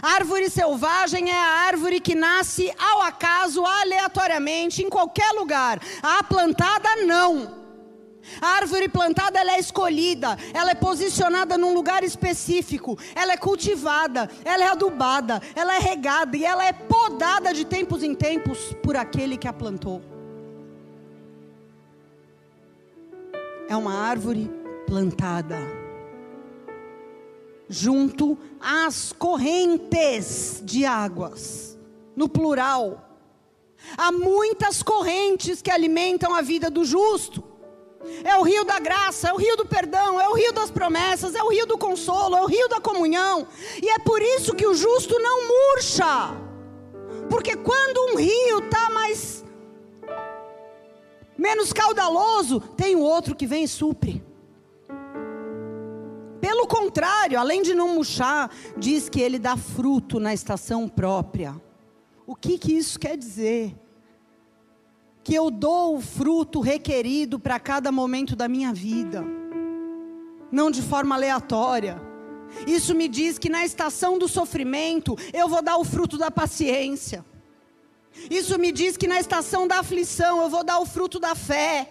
Árvore 0.00 0.48
selvagem 0.48 1.30
é 1.30 1.34
a 1.34 1.66
árvore 1.66 2.00
que 2.00 2.14
nasce 2.14 2.72
ao 2.78 3.02
acaso, 3.02 3.64
aleatoriamente, 3.64 4.82
em 4.82 4.88
qualquer 4.88 5.32
lugar. 5.32 5.80
A 6.02 6.22
plantada, 6.22 6.96
não. 7.04 7.61
A 8.40 8.46
árvore 8.46 8.88
plantada 8.88 9.38
ela 9.38 9.52
é 9.52 9.58
escolhida, 9.58 10.36
ela 10.54 10.70
é 10.70 10.74
posicionada 10.74 11.58
num 11.58 11.74
lugar 11.74 12.04
específico, 12.04 12.98
ela 13.14 13.32
é 13.32 13.36
cultivada, 13.36 14.30
ela 14.44 14.64
é 14.64 14.68
adubada, 14.68 15.40
ela 15.54 15.74
é 15.76 15.78
regada 15.78 16.36
e 16.36 16.44
ela 16.44 16.64
é 16.64 16.72
podada 16.72 17.52
de 17.52 17.64
tempos 17.64 18.02
em 18.02 18.14
tempos 18.14 18.74
por 18.82 18.96
aquele 18.96 19.36
que 19.36 19.48
a 19.48 19.52
plantou. 19.52 20.02
É 23.68 23.76
uma 23.76 23.94
árvore 23.94 24.50
plantada 24.86 25.58
junto 27.68 28.36
às 28.60 29.12
correntes 29.12 30.60
de 30.62 30.84
águas, 30.84 31.78
no 32.14 32.28
plural. 32.28 33.08
Há 33.96 34.12
muitas 34.12 34.82
correntes 34.82 35.62
que 35.62 35.70
alimentam 35.70 36.34
a 36.34 36.42
vida 36.42 36.70
do 36.70 36.84
justo. 36.84 37.51
É 38.24 38.36
o 38.36 38.42
rio 38.42 38.64
da 38.64 38.78
graça, 38.78 39.28
é 39.28 39.32
o 39.32 39.36
rio 39.36 39.56
do 39.56 39.66
perdão, 39.66 40.20
é 40.20 40.28
o 40.28 40.34
rio 40.34 40.52
das 40.52 40.70
promessas, 40.70 41.34
é 41.34 41.42
o 41.42 41.48
rio 41.48 41.66
do 41.66 41.78
consolo, 41.78 42.36
é 42.36 42.42
o 42.42 42.46
rio 42.46 42.68
da 42.68 42.80
comunhão. 42.80 43.46
E 43.82 43.88
é 43.88 43.98
por 43.98 44.20
isso 44.20 44.54
que 44.54 44.66
o 44.66 44.74
justo 44.74 45.18
não 45.18 45.48
murcha. 45.48 46.34
Porque 47.30 47.56
quando 47.56 48.12
um 48.12 48.16
rio 48.16 48.58
está 48.58 48.90
mais 48.90 49.44
menos 51.36 51.72
caudaloso, 51.72 52.60
tem 52.76 52.94
o 52.94 53.00
outro 53.00 53.34
que 53.34 53.46
vem 53.46 53.64
e 53.64 53.68
supre. 53.68 54.24
Pelo 56.40 56.66
contrário, 56.66 57.38
além 57.38 57.62
de 57.62 57.74
não 57.74 57.94
murchar, 57.94 58.50
diz 58.76 59.08
que 59.08 59.20
ele 59.20 59.38
dá 59.38 59.56
fruto 59.56 60.18
na 60.18 60.34
estação 60.34 60.88
própria. 60.88 61.54
O 62.26 62.34
que, 62.34 62.58
que 62.58 62.72
isso 62.72 62.98
quer 62.98 63.16
dizer? 63.16 63.74
Que 65.22 65.34
eu 65.34 65.50
dou 65.50 65.96
o 65.96 66.00
fruto 66.00 66.60
requerido 66.60 67.38
para 67.38 67.60
cada 67.60 67.92
momento 67.92 68.34
da 68.34 68.48
minha 68.48 68.72
vida, 68.72 69.24
não 70.50 70.70
de 70.70 70.82
forma 70.82 71.14
aleatória. 71.14 72.00
Isso 72.66 72.94
me 72.94 73.08
diz 73.08 73.38
que 73.38 73.48
na 73.48 73.64
estação 73.64 74.18
do 74.18 74.28
sofrimento 74.28 75.16
eu 75.32 75.48
vou 75.48 75.62
dar 75.62 75.76
o 75.76 75.84
fruto 75.84 76.18
da 76.18 76.30
paciência. 76.30 77.24
Isso 78.30 78.58
me 78.58 78.70
diz 78.72 78.96
que 78.96 79.06
na 79.06 79.18
estação 79.18 79.66
da 79.66 79.78
aflição 79.78 80.42
eu 80.42 80.48
vou 80.48 80.62
dar 80.62 80.78
o 80.78 80.86
fruto 80.86 81.18
da 81.18 81.34
fé. 81.34 81.90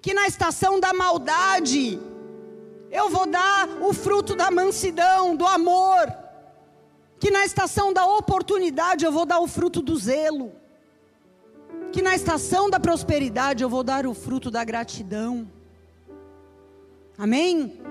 Que 0.00 0.14
na 0.14 0.26
estação 0.26 0.80
da 0.80 0.92
maldade 0.92 2.00
eu 2.90 3.10
vou 3.10 3.26
dar 3.26 3.68
o 3.82 3.92
fruto 3.92 4.34
da 4.34 4.50
mansidão, 4.50 5.36
do 5.36 5.46
amor. 5.46 6.12
Que 7.20 7.30
na 7.30 7.44
estação 7.44 7.92
da 7.92 8.06
oportunidade 8.06 9.04
eu 9.04 9.12
vou 9.12 9.26
dar 9.26 9.40
o 9.40 9.46
fruto 9.46 9.82
do 9.82 9.96
zelo. 9.96 10.52
Que 11.98 12.02
na 12.02 12.14
estação 12.14 12.70
da 12.70 12.78
prosperidade 12.78 13.64
eu 13.64 13.68
vou 13.68 13.82
dar 13.82 14.06
o 14.06 14.14
fruto 14.14 14.52
da 14.52 14.62
gratidão. 14.62 15.50
Amém? 17.18 17.82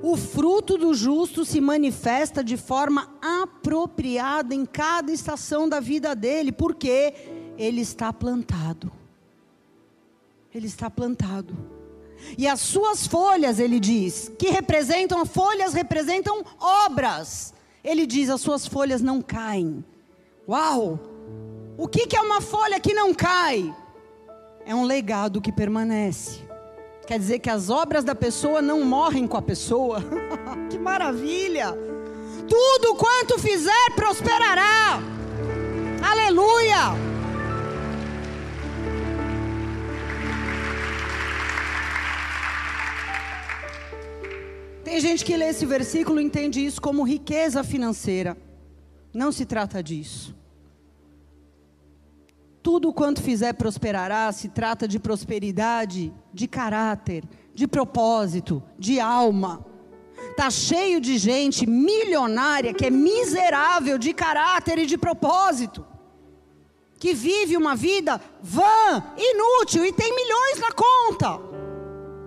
O 0.00 0.16
fruto 0.16 0.78
do 0.78 0.94
justo 0.94 1.44
se 1.44 1.60
manifesta 1.60 2.44
de 2.44 2.56
forma 2.56 3.12
apropriada 3.20 4.54
em 4.54 4.64
cada 4.64 5.10
estação 5.10 5.68
da 5.68 5.80
vida 5.80 6.14
dele, 6.14 6.52
porque 6.52 7.12
ele 7.58 7.80
está 7.80 8.12
plantado. 8.12 8.92
Ele 10.54 10.68
está 10.68 10.88
plantado. 10.88 11.56
E 12.38 12.46
as 12.46 12.60
suas 12.60 13.04
folhas, 13.04 13.58
ele 13.58 13.80
diz, 13.80 14.30
que 14.38 14.50
representam, 14.50 15.26
folhas 15.26 15.74
representam 15.74 16.44
obras. 16.60 17.52
Ele 17.82 18.06
diz, 18.06 18.30
as 18.30 18.40
suas 18.40 18.64
folhas 18.64 19.02
não 19.02 19.20
caem. 19.20 19.84
Uau! 20.48 21.13
O 21.76 21.88
que, 21.88 22.06
que 22.06 22.16
é 22.16 22.20
uma 22.20 22.40
folha 22.40 22.78
que 22.78 22.94
não 22.94 23.12
cai? 23.12 23.74
É 24.64 24.74
um 24.74 24.84
legado 24.84 25.40
que 25.40 25.50
permanece. 25.50 26.40
Quer 27.06 27.18
dizer 27.18 27.40
que 27.40 27.50
as 27.50 27.68
obras 27.68 28.04
da 28.04 28.14
pessoa 28.14 28.62
não 28.62 28.84
morrem 28.84 29.26
com 29.26 29.36
a 29.36 29.42
pessoa. 29.42 30.02
que 30.70 30.78
maravilha! 30.78 31.76
Tudo 32.48 32.94
quanto 32.94 33.38
fizer 33.38 33.90
prosperará. 33.96 35.00
Aleluia! 36.02 36.94
Tem 44.84 45.00
gente 45.00 45.24
que 45.24 45.36
lê 45.36 45.46
esse 45.46 45.66
versículo 45.66 46.20
e 46.20 46.24
entende 46.24 46.64
isso 46.64 46.80
como 46.80 47.02
riqueza 47.02 47.64
financeira. 47.64 48.36
Não 49.12 49.32
se 49.32 49.44
trata 49.44 49.82
disso. 49.82 50.43
Tudo 52.64 52.94
quanto 52.94 53.22
fizer 53.22 53.52
prosperará 53.52 54.32
se 54.32 54.48
trata 54.48 54.88
de 54.88 54.98
prosperidade, 54.98 56.10
de 56.32 56.48
caráter, 56.48 57.22
de 57.52 57.68
propósito, 57.68 58.62
de 58.78 58.98
alma. 58.98 59.66
Está 60.30 60.50
cheio 60.50 60.98
de 60.98 61.18
gente 61.18 61.66
milionária 61.66 62.72
que 62.72 62.86
é 62.86 62.90
miserável 62.90 63.98
de 63.98 64.14
caráter 64.14 64.78
e 64.78 64.86
de 64.86 64.96
propósito. 64.96 65.86
Que 66.98 67.12
vive 67.12 67.54
uma 67.54 67.76
vida 67.76 68.18
vã, 68.40 69.12
inútil 69.14 69.84
e 69.84 69.92
tem 69.92 70.16
milhões 70.16 70.58
na 70.58 70.72
conta. 70.72 71.38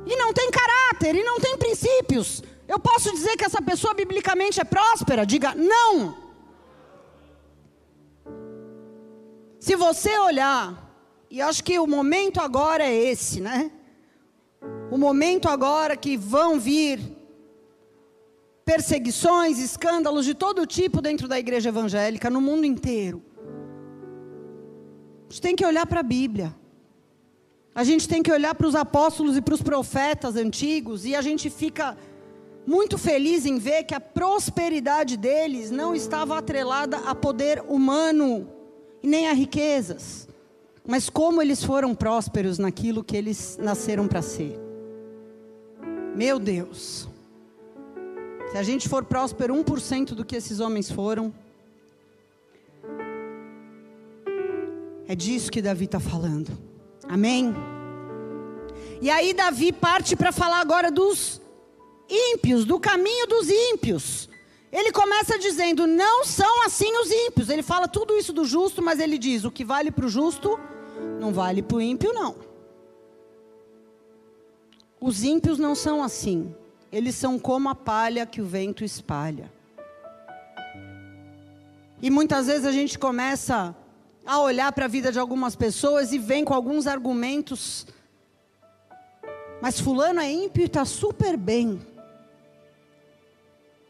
E 0.06 0.16
não 0.16 0.32
tem 0.32 0.52
caráter, 0.52 1.16
e 1.16 1.24
não 1.24 1.40
tem 1.40 1.58
princípios, 1.58 2.44
eu 2.68 2.78
posso 2.78 3.12
dizer 3.12 3.36
que 3.38 3.44
essa 3.44 3.60
pessoa 3.60 3.96
biblicamente 3.96 4.62
é 4.62 4.64
próspera? 4.64 5.26
Diga 5.26 5.56
não. 5.56 6.27
Se 9.68 9.76
você 9.76 10.18
olhar, 10.20 10.66
e 11.30 11.42
acho 11.42 11.62
que 11.62 11.78
o 11.78 11.86
momento 11.86 12.40
agora 12.40 12.86
é 12.86 12.96
esse, 12.96 13.42
né? 13.42 13.70
O 14.90 14.98
momento 14.98 15.50
agora 15.50 15.98
que 15.98 16.16
vão 16.16 16.58
vir 16.58 17.02
perseguições, 18.64 19.60
escândalos 19.60 20.24
de 20.24 20.34
todo 20.34 20.66
tipo 20.66 21.02
dentro 21.02 21.28
da 21.28 21.38
igreja 21.38 21.68
evangélica, 21.68 22.30
no 22.30 22.40
mundo 22.40 22.66
inteiro. 22.66 23.22
A 25.28 25.34
gente 25.34 25.42
tem 25.42 25.54
que 25.54 25.66
olhar 25.66 25.86
para 25.86 26.00
a 26.00 26.10
Bíblia. 26.18 26.56
A 27.76 27.84
gente 27.84 28.08
tem 28.08 28.24
que 28.24 28.32
olhar 28.32 28.56
para 28.56 28.68
os 28.68 28.74
apóstolos 28.74 29.36
e 29.36 29.42
para 29.42 29.54
os 29.54 29.62
profetas 29.62 30.38
antigos 30.38 31.04
e 31.04 31.14
a 31.14 31.22
gente 31.22 31.50
fica 31.50 31.98
muito 32.66 32.98
feliz 32.98 33.46
em 33.46 33.58
ver 33.58 33.84
que 33.84 33.94
a 33.94 34.00
prosperidade 34.00 35.18
deles 35.18 35.70
não 35.72 35.94
estava 35.94 36.38
atrelada 36.38 37.00
a 37.00 37.14
poder 37.14 37.62
humano 37.68 38.56
e 39.02 39.08
nem 39.08 39.28
a 39.28 39.34
riquezas, 39.34 40.28
mas 40.86 41.10
como 41.10 41.42
eles 41.42 41.64
foram 41.64 41.94
prósperos 41.94 42.58
naquilo 42.58 43.04
que 43.04 43.16
eles 43.16 43.58
nasceram 43.62 44.08
para 44.08 44.22
ser. 44.22 44.58
Meu 46.16 46.40
Deus, 46.40 47.08
se 48.52 48.58
a 48.58 48.64
gente 48.64 48.88
for 48.88 49.04
próspero 49.04 49.54
1% 49.54 50.16
do 50.16 50.26
que 50.26 50.36
esses 50.36 50.60
homens 50.60 50.90
foram, 50.90 51.34
é 55.08 55.16
disso 55.16 55.52
que 55.52 55.62
Davi 55.62 55.86
está 55.86 56.00
falando. 56.00 56.58
Amém? 57.08 57.54
E 59.02 59.10
aí 59.10 59.34
Davi 59.34 59.72
parte 59.72 60.16
para 60.16 60.32
falar 60.32 60.60
agora 60.60 60.90
dos 60.90 61.42
ímpios, 62.10 62.66
do 62.66 62.80
caminho 62.80 63.28
dos 63.28 63.50
ímpios. 63.50 64.30
Ele 64.72 64.92
começa 64.92 65.40
dizendo: 65.40 65.88
não 65.88 66.26
são 66.26 66.66
assim 66.66 66.92
os 67.02 67.12
ímpios. 67.12 67.50
Ele 67.50 67.64
fala 67.64 67.88
tudo 67.88 68.18
isso 68.18 68.34
do 68.34 68.46
justo, 68.46 68.82
mas 68.82 69.00
ele 69.00 69.18
diz: 69.18 69.44
o 69.44 69.52
que 69.52 69.64
vale 69.64 69.92
para 69.92 70.06
o 70.06 70.10
justo 70.10 70.60
não 71.20 71.32
vale 71.32 71.62
para 71.62 71.78
o 71.78 71.82
ímpio, 71.82 72.14
não. 72.14 72.36
Os 75.00 75.24
ímpios 75.24 75.60
não 75.60 75.76
são 75.76 76.04
assim. 76.04 76.54
Eles 76.92 77.16
são 77.16 77.38
como 77.38 77.70
a 77.70 77.76
palha 77.76 78.26
que 78.26 78.42
o 78.42 78.46
vento 78.46 78.84
espalha. 78.84 79.52
E 82.02 82.10
muitas 82.10 82.48
vezes 82.48 82.66
a 82.66 82.72
gente 82.72 82.98
começa 82.98 83.76
a 84.26 84.40
olhar 84.40 84.72
para 84.72 84.86
a 84.86 84.90
vida 84.90 85.12
de 85.12 85.20
algumas 85.20 85.56
pessoas 85.56 86.12
e 86.12 86.20
vem 86.20 86.44
com 86.44 86.54
alguns 86.54 86.88
argumentos. 86.88 87.88
Mas 89.62 89.80
fulano 89.80 90.20
é 90.20 90.30
ímpio 90.30 90.62
e 90.62 90.66
está 90.66 90.86
super 90.86 91.36
bem. 91.38 91.80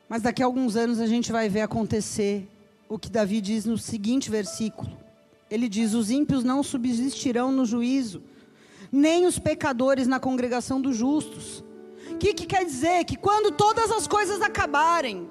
Mas 0.10 0.22
daqui 0.22 0.42
a 0.42 0.46
alguns 0.46 0.76
anos 0.76 1.00
a 1.00 1.08
gente 1.08 1.32
vai 1.32 1.50
ver 1.50 1.62
acontecer 1.62 2.48
o 2.88 2.98
que 2.98 3.10
Davi 3.10 3.42
diz 3.42 3.66
no 3.66 3.78
seguinte 3.78 4.30
versículo. 4.30 4.90
Ele 5.50 5.68
diz: 5.68 5.94
os 5.94 6.10
ímpios 6.10 6.44
não 6.44 6.64
subsistirão 6.64 7.52
no 7.52 7.66
juízo, 7.66 8.24
nem 8.92 9.26
os 9.26 9.38
pecadores 9.38 10.08
na 10.08 10.20
congregação 10.20 10.80
dos 10.80 10.96
justos. 10.96 11.64
O 12.10 12.18
que, 12.18 12.34
que 12.34 12.46
quer 12.46 12.66
dizer? 12.66 13.04
Que 13.04 13.18
quando 13.18 13.52
todas 13.52 13.92
as 13.92 14.08
coisas 14.08 14.42
acabarem, 14.42 15.30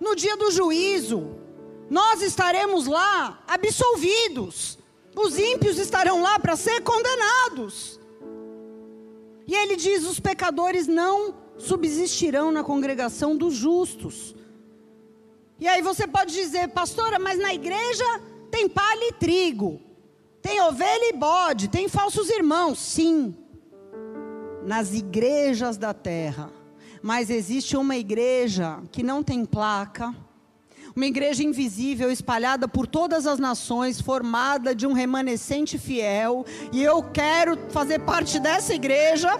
no 0.00 0.14
dia 0.14 0.36
do 0.36 0.50
juízo, 0.50 1.36
nós 1.90 2.22
estaremos 2.22 2.86
lá 2.86 3.42
absolvidos. 3.46 4.78
Os 5.14 5.36
ímpios 5.36 5.78
estarão 5.78 6.22
lá 6.22 6.38
para 6.38 6.54
ser 6.54 6.80
condenados. 6.82 7.98
E 9.46 9.54
ele 9.54 9.74
diz: 9.74 10.04
os 10.04 10.20
pecadores 10.20 10.86
não 10.86 11.34
subsistirão 11.58 12.50
na 12.50 12.62
congregação 12.64 13.36
dos 13.36 13.54
justos. 13.54 14.34
E 15.60 15.66
aí 15.66 15.82
você 15.82 16.06
pode 16.06 16.32
dizer, 16.32 16.68
pastora, 16.68 17.18
mas 17.18 17.38
na 17.38 17.52
igreja 17.52 18.04
tem 18.50 18.68
palha 18.68 19.08
e 19.08 19.12
trigo, 19.12 19.80
tem 20.40 20.60
ovelha 20.62 21.10
e 21.10 21.12
bode, 21.12 21.68
tem 21.68 21.88
falsos 21.88 22.30
irmãos. 22.30 22.78
Sim, 22.78 23.34
nas 24.64 24.92
igrejas 24.92 25.76
da 25.76 25.92
terra. 25.92 26.50
Mas 27.02 27.30
existe 27.30 27.76
uma 27.76 27.96
igreja 27.96 28.80
que 28.92 29.02
não 29.02 29.22
tem 29.22 29.44
placa, 29.44 30.14
uma 30.94 31.06
igreja 31.06 31.42
invisível 31.42 32.10
espalhada 32.10 32.66
por 32.66 32.86
todas 32.86 33.26
as 33.26 33.38
nações, 33.38 34.00
formada 34.00 34.74
de 34.74 34.86
um 34.86 34.92
remanescente 34.92 35.78
fiel, 35.78 36.44
e 36.72 36.82
eu 36.82 37.02
quero 37.02 37.56
fazer 37.70 38.00
parte 38.00 38.38
dessa 38.38 38.74
igreja. 38.74 39.30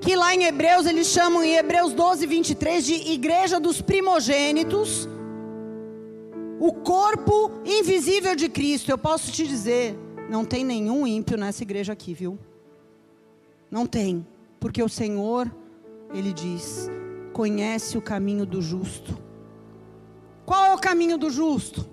Que 0.00 0.16
lá 0.16 0.34
em 0.34 0.44
Hebreus 0.44 0.86
eles 0.86 1.08
chamam 1.08 1.42
em 1.42 1.56
Hebreus 1.56 1.92
12, 1.92 2.26
23 2.26 2.84
de 2.84 2.94
igreja 3.12 3.60
dos 3.60 3.82
primogênitos, 3.82 5.06
o 6.58 6.72
corpo 6.72 7.50
invisível 7.64 8.34
de 8.34 8.48
Cristo. 8.48 8.90
Eu 8.90 8.98
posso 8.98 9.30
te 9.30 9.46
dizer, 9.46 9.98
não 10.30 10.44
tem 10.44 10.64
nenhum 10.64 11.06
ímpio 11.06 11.36
nessa 11.36 11.62
igreja 11.62 11.92
aqui, 11.92 12.14
viu? 12.14 12.38
Não 13.70 13.86
tem, 13.86 14.26
porque 14.58 14.82
o 14.82 14.88
Senhor, 14.88 15.50
Ele 16.14 16.32
diz, 16.32 16.88
conhece 17.32 17.98
o 17.98 18.02
caminho 18.02 18.46
do 18.46 18.62
justo. 18.62 19.18
Qual 20.46 20.64
é 20.64 20.74
o 20.74 20.78
caminho 20.78 21.16
do 21.16 21.30
justo? 21.30 21.86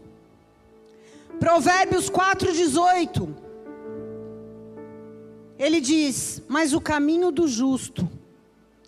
Provérbios 1.39 2.09
4,18. 2.09 3.46
Ele 5.59 5.81
diz: 5.81 6.41
Mas 6.47 6.73
o 6.73 6.81
caminho 6.81 7.31
do 7.31 7.47
justo 7.47 8.07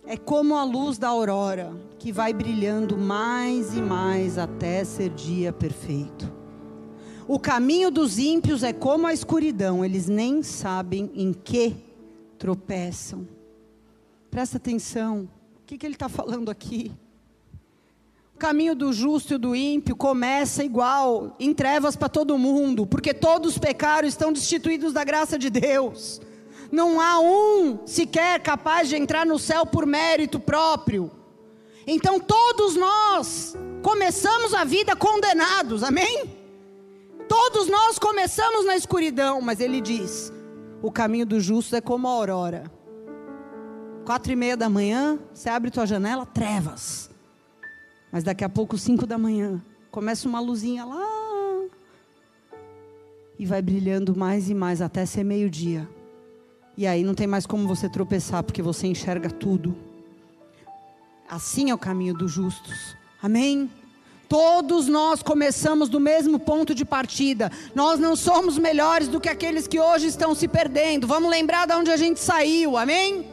é 0.06 0.16
como 0.16 0.54
a 0.56 0.64
luz 0.64 0.98
da 0.98 1.08
aurora, 1.08 1.72
que 1.98 2.12
vai 2.12 2.32
brilhando 2.32 2.96
mais 2.96 3.76
e 3.76 3.82
mais 3.82 4.38
até 4.38 4.84
ser 4.84 5.10
dia 5.10 5.52
perfeito. 5.52 6.32
O 7.28 7.38
caminho 7.38 7.90
dos 7.90 8.18
ímpios 8.18 8.62
é 8.62 8.72
como 8.72 9.06
a 9.06 9.12
escuridão, 9.12 9.84
eles 9.84 10.08
nem 10.08 10.42
sabem 10.42 11.10
em 11.14 11.32
que 11.32 11.76
tropeçam. 12.38 13.26
Presta 14.30 14.56
atenção, 14.56 15.28
o 15.62 15.66
que, 15.66 15.78
que 15.78 15.86
ele 15.86 15.94
está 15.94 16.08
falando 16.08 16.50
aqui? 16.50 16.90
O 18.34 18.38
caminho 18.38 18.74
do 18.74 18.92
justo 18.92 19.34
e 19.34 19.38
do 19.38 19.54
ímpio 19.54 19.94
começa 19.94 20.64
igual, 20.64 21.36
em 21.38 21.52
trevas 21.52 21.94
para 21.94 22.08
todo 22.08 22.38
mundo, 22.38 22.86
porque 22.86 23.12
todos 23.12 23.58
pecaram, 23.58 24.08
estão 24.08 24.32
destituídos 24.32 24.92
da 24.92 25.04
graça 25.04 25.38
de 25.38 25.50
Deus. 25.50 26.20
Não 26.70 27.00
há 27.00 27.18
um 27.20 27.86
sequer 27.86 28.40
capaz 28.40 28.88
de 28.88 28.96
entrar 28.96 29.26
no 29.26 29.38
céu 29.38 29.66
por 29.66 29.86
mérito 29.86 30.38
próprio. 30.38 31.10
Então 31.86 32.20
todos 32.20 32.76
nós 32.76 33.56
começamos 33.82 34.54
a 34.54 34.64
vida 34.64 34.94
condenados, 34.94 35.82
amém? 35.82 36.38
Todos 37.28 37.68
nós 37.68 37.98
começamos 37.98 38.66
na 38.66 38.76
escuridão, 38.76 39.40
mas 39.40 39.60
ele 39.60 39.80
diz: 39.80 40.32
o 40.82 40.90
caminho 40.90 41.26
do 41.26 41.40
justo 41.40 41.74
é 41.74 41.80
como 41.80 42.06
a 42.06 42.10
aurora. 42.10 42.70
Quatro 44.04 44.32
e 44.32 44.36
meia 44.36 44.56
da 44.56 44.68
manhã, 44.68 45.18
você 45.32 45.48
abre 45.48 45.70
tua 45.70 45.86
janela, 45.86 46.24
trevas. 46.24 47.10
Mas 48.12 48.24
daqui 48.24 48.44
a 48.44 48.48
pouco, 48.48 48.76
cinco 48.76 49.06
da 49.06 49.16
manhã, 49.16 49.62
começa 49.90 50.28
uma 50.28 50.40
luzinha 50.40 50.84
lá. 50.84 51.06
E 53.38 53.46
vai 53.46 53.62
brilhando 53.62 54.16
mais 54.16 54.50
e 54.50 54.54
mais 54.54 54.82
até 54.82 55.06
ser 55.06 55.24
meio-dia. 55.24 55.88
E 56.80 56.86
aí 56.86 57.04
não 57.04 57.12
tem 57.12 57.26
mais 57.26 57.44
como 57.44 57.68
você 57.68 57.90
tropeçar, 57.90 58.42
porque 58.42 58.62
você 58.62 58.86
enxerga 58.86 59.28
tudo. 59.30 59.76
Assim 61.28 61.68
é 61.68 61.74
o 61.74 61.78
caminho 61.78 62.14
dos 62.14 62.32
justos. 62.32 62.96
Amém? 63.22 63.70
Todos 64.26 64.88
nós 64.88 65.22
começamos 65.22 65.90
do 65.90 66.00
mesmo 66.00 66.38
ponto 66.38 66.74
de 66.74 66.86
partida. 66.86 67.52
Nós 67.74 68.00
não 68.00 68.16
somos 68.16 68.56
melhores 68.56 69.08
do 69.08 69.20
que 69.20 69.28
aqueles 69.28 69.66
que 69.66 69.78
hoje 69.78 70.06
estão 70.06 70.34
se 70.34 70.48
perdendo. 70.48 71.06
Vamos 71.06 71.30
lembrar 71.30 71.66
de 71.66 71.74
onde 71.74 71.90
a 71.90 71.98
gente 71.98 72.18
saiu, 72.18 72.78
amém? 72.78 73.26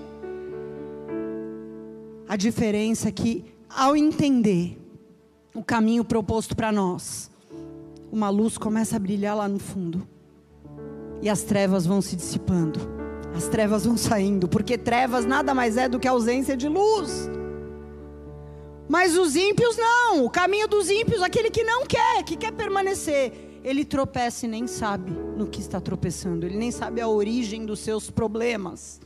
A 2.28 2.36
diferença 2.36 3.08
é 3.08 3.12
que, 3.14 3.46
ao 3.70 3.96
entender 3.96 4.78
o 5.56 5.64
caminho 5.64 6.04
proposto 6.04 6.54
para 6.54 6.70
nós, 6.70 7.32
uma 8.12 8.30
luz 8.30 8.58
começa 8.58 8.98
a 8.98 9.00
brilhar 9.00 9.38
lá 9.38 9.48
no 9.48 9.58
fundo, 9.58 10.06
e 11.22 11.30
as 11.30 11.44
trevas 11.44 11.86
vão 11.86 12.02
se 12.02 12.14
dissipando, 12.18 12.97
as 13.38 13.48
trevas 13.48 13.86
vão 13.86 13.96
saindo, 13.96 14.48
porque 14.48 14.78
trevas 14.80 15.24
nada 15.24 15.54
mais 15.54 15.78
é 15.78 15.88
do 15.88 16.00
que 16.00 16.08
ausência 16.08 16.58
de 16.58 16.68
luz. 16.68 17.30
Mas 18.90 19.16
os 19.16 19.36
ímpios 19.36 19.78
não. 19.78 20.26
O 20.26 20.30
caminho 20.30 20.68
dos 20.68 20.90
ímpios, 20.90 21.22
aquele 21.22 21.52
que 21.52 21.64
não 21.64 21.86
quer, 21.86 22.24
que 22.24 22.36
quer 22.36 22.52
permanecer, 22.52 23.60
ele 23.64 23.86
tropeça 23.86 24.48
e 24.48 24.50
nem 24.50 24.66
sabe 24.66 25.12
no 25.12 25.46
que 25.46 25.62
está 25.62 25.80
tropeçando. 25.80 26.48
Ele 26.48 26.58
nem 26.58 26.72
sabe 26.72 27.00
a 27.00 27.08
origem 27.08 27.64
dos 27.64 27.80
seus 27.80 28.10
problemas, 28.10 29.00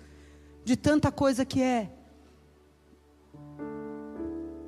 de 0.63 0.77
tanta 0.77 1.11
coisa 1.11 1.43
que 1.43 1.61
é. 1.61 1.89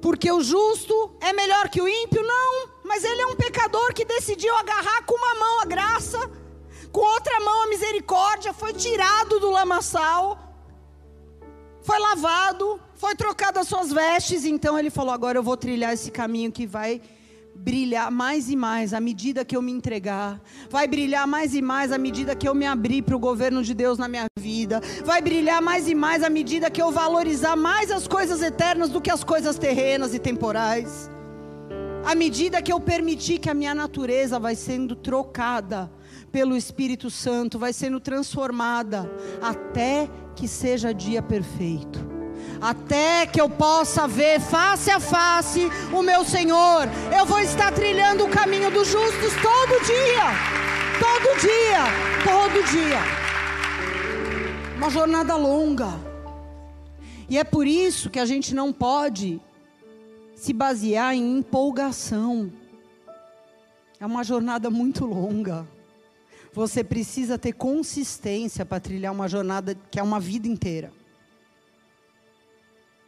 Porque 0.01 0.29
o 0.29 0.41
justo 0.41 1.15
é 1.21 1.31
melhor 1.31 1.69
que 1.69 1.81
o 1.81 1.87
ímpio? 1.87 2.21
Não, 2.21 2.67
mas 2.83 3.05
ele 3.05 3.21
é 3.21 3.27
um 3.27 3.35
pecador 3.35 3.93
que 3.93 4.03
decidiu 4.03 4.53
agarrar 4.57 5.05
com 5.05 5.15
uma 5.15 5.35
mão 5.35 5.61
a 5.61 5.65
graça, 5.65 6.19
com 6.93 7.01
outra 7.01 7.39
mão 7.39 7.63
a 7.63 7.67
misericórdia, 7.67 8.53
foi 8.53 8.71
tirado 8.71 9.39
do 9.39 9.49
lamaçal, 9.49 10.37
foi 11.81 11.97
lavado, 11.97 12.79
foi 12.93 13.15
trocado 13.15 13.59
as 13.59 13.67
suas 13.67 13.91
vestes, 13.91 14.45
então 14.45 14.77
ele 14.77 14.91
falou: 14.91 15.11
agora 15.11 15.39
eu 15.39 15.43
vou 15.43 15.57
trilhar 15.57 15.91
esse 15.91 16.11
caminho 16.11 16.51
que 16.51 16.67
vai 16.67 17.01
brilhar 17.55 18.11
mais 18.11 18.47
e 18.47 18.55
mais 18.55 18.93
à 18.93 18.99
medida 18.99 19.43
que 19.43 19.57
eu 19.57 19.61
me 19.61 19.71
entregar, 19.71 20.39
vai 20.69 20.87
brilhar 20.87 21.27
mais 21.27 21.55
e 21.55 21.63
mais 21.63 21.91
à 21.91 21.97
medida 21.97 22.35
que 22.35 22.47
eu 22.47 22.53
me 22.53 22.65
abrir 22.65 23.01
para 23.01 23.15
o 23.15 23.19
governo 23.19 23.63
de 23.63 23.73
Deus 23.73 23.97
na 23.97 24.07
minha 24.07 24.25
vida, 24.39 24.79
vai 25.03 25.19
brilhar 25.19 25.61
mais 25.63 25.87
e 25.87 25.95
mais 25.95 26.23
à 26.23 26.29
medida 26.29 26.69
que 26.69 26.81
eu 26.81 26.91
valorizar 26.91 27.55
mais 27.55 27.89
as 27.89 28.07
coisas 28.07 28.41
eternas 28.41 28.89
do 28.89 29.01
que 29.01 29.09
as 29.09 29.23
coisas 29.23 29.57
terrenas 29.57 30.13
e 30.13 30.19
temporais, 30.19 31.09
à 32.05 32.13
medida 32.13 32.61
que 32.61 32.71
eu 32.71 32.79
permitir 32.79 33.39
que 33.39 33.49
a 33.49 33.53
minha 33.53 33.73
natureza 33.73 34.39
vai 34.39 34.55
sendo 34.55 34.95
trocada 34.95 35.91
pelo 36.33 36.57
Espírito 36.57 37.11
Santo, 37.11 37.59
vai 37.59 37.71
sendo 37.71 37.99
transformada 37.99 39.07
até 39.39 40.09
que 40.35 40.47
seja 40.47 40.91
dia 40.91 41.21
perfeito 41.21 42.11
até 42.59 43.25
que 43.25 43.39
eu 43.39 43.49
possa 43.49 44.07
ver 44.07 44.39
face 44.39 44.89
a 44.89 44.99
face 44.99 45.69
o 45.93 46.01
meu 46.01 46.23
Senhor. 46.23 46.87
Eu 47.15 47.25
vou 47.25 47.39
estar 47.39 47.73
trilhando 47.73 48.25
o 48.25 48.29
caminho 48.29 48.71
dos 48.71 48.87
justos 48.87 49.33
todo 49.41 49.85
dia, 49.85 50.23
todo 50.99 51.39
dia, 51.41 51.83
todo 52.23 52.65
dia. 52.71 52.99
Uma 54.77 54.89
jornada 54.89 55.35
longa. 55.35 55.89
E 57.29 57.37
é 57.37 57.43
por 57.43 57.67
isso 57.67 58.09
que 58.09 58.19
a 58.19 58.25
gente 58.25 58.55
não 58.55 58.71
pode 58.71 59.41
se 60.35 60.53
basear 60.53 61.13
em 61.13 61.39
empolgação. 61.39 62.51
É 63.99 64.05
uma 64.05 64.23
jornada 64.23 64.69
muito 64.69 65.05
longa. 65.05 65.67
Você 66.53 66.83
precisa 66.83 67.37
ter 67.37 67.53
consistência 67.53 68.63
para 68.63 68.79
trilhar 68.79 69.11
uma 69.11 69.27
jornada 69.27 69.75
que 69.89 69.99
é 69.99 70.03
uma 70.03 70.19
vida 70.19 70.47
inteira. 70.47 70.93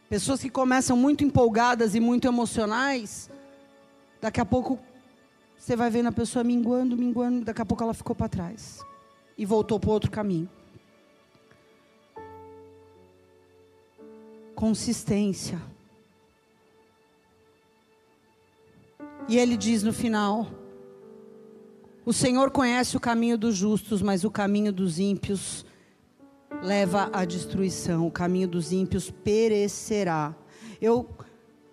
Pessoas 0.10 0.42
que 0.42 0.50
começam 0.50 0.98
muito 0.98 1.24
empolgadas 1.24 1.94
e 1.94 2.00
muito 2.00 2.28
emocionais, 2.28 3.30
daqui 4.20 4.42
a 4.42 4.46
pouco 4.46 4.80
você 5.58 5.76
vai 5.76 5.90
vendo 5.90 6.08
a 6.08 6.12
pessoa 6.12 6.44
minguando, 6.44 6.98
minguando, 6.98 7.46
daqui 7.46 7.62
a 7.62 7.66
pouco 7.66 7.84
ela 7.84 7.94
ficou 7.94 8.16
para 8.16 8.30
trás 8.30 8.84
e 9.38 9.46
voltou 9.46 9.80
para 9.80 9.92
outro 9.92 10.10
caminho. 10.10 10.50
Consistência. 14.56 15.62
E 19.28 19.38
ele 19.38 19.58
diz 19.58 19.84
no 19.84 19.92
final: 19.92 20.48
O 22.06 22.14
Senhor 22.14 22.52
conhece 22.52 22.96
o 22.96 23.00
caminho 23.00 23.36
dos 23.36 23.56
justos, 23.56 24.00
mas 24.00 24.24
o 24.24 24.30
caminho 24.30 24.72
dos 24.72 25.00
ímpios 25.00 25.66
leva 26.62 27.10
à 27.12 27.26
destruição, 27.26 28.06
o 28.06 28.12
caminho 28.12 28.48
dos 28.48 28.72
ímpios 28.72 29.10
perecerá. 29.10 30.36
Eu 30.80 31.10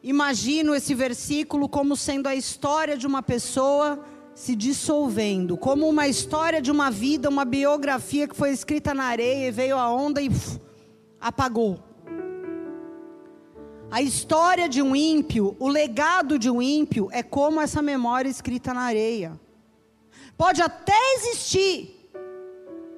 imagino 0.02 0.74
esse 0.74 0.94
versículo 0.94 1.68
como 1.68 1.94
sendo 1.94 2.28
a 2.28 2.34
história 2.34 2.96
de 2.96 3.06
uma 3.06 3.22
pessoa 3.22 4.02
se 4.34 4.56
dissolvendo, 4.56 5.54
como 5.58 5.86
uma 5.86 6.08
história 6.08 6.62
de 6.62 6.70
uma 6.70 6.90
vida, 6.90 7.28
uma 7.28 7.44
biografia 7.44 8.26
que 8.26 8.34
foi 8.34 8.52
escrita 8.52 8.94
na 8.94 9.04
areia 9.04 9.48
e 9.48 9.50
veio 9.50 9.76
a 9.76 9.92
onda 9.92 10.22
e 10.22 10.30
uf, 10.30 10.58
apagou. 11.20 11.78
A 13.90 14.00
história 14.00 14.66
de 14.66 14.80
um 14.80 14.96
ímpio, 14.96 15.54
o 15.58 15.68
legado 15.68 16.38
de 16.38 16.48
um 16.48 16.62
ímpio 16.62 17.10
é 17.12 17.22
como 17.22 17.60
essa 17.60 17.82
memória 17.82 18.30
escrita 18.30 18.72
na 18.72 18.80
areia. 18.80 19.38
Pode 20.36 20.60
até 20.62 20.98
existir, 21.16 22.10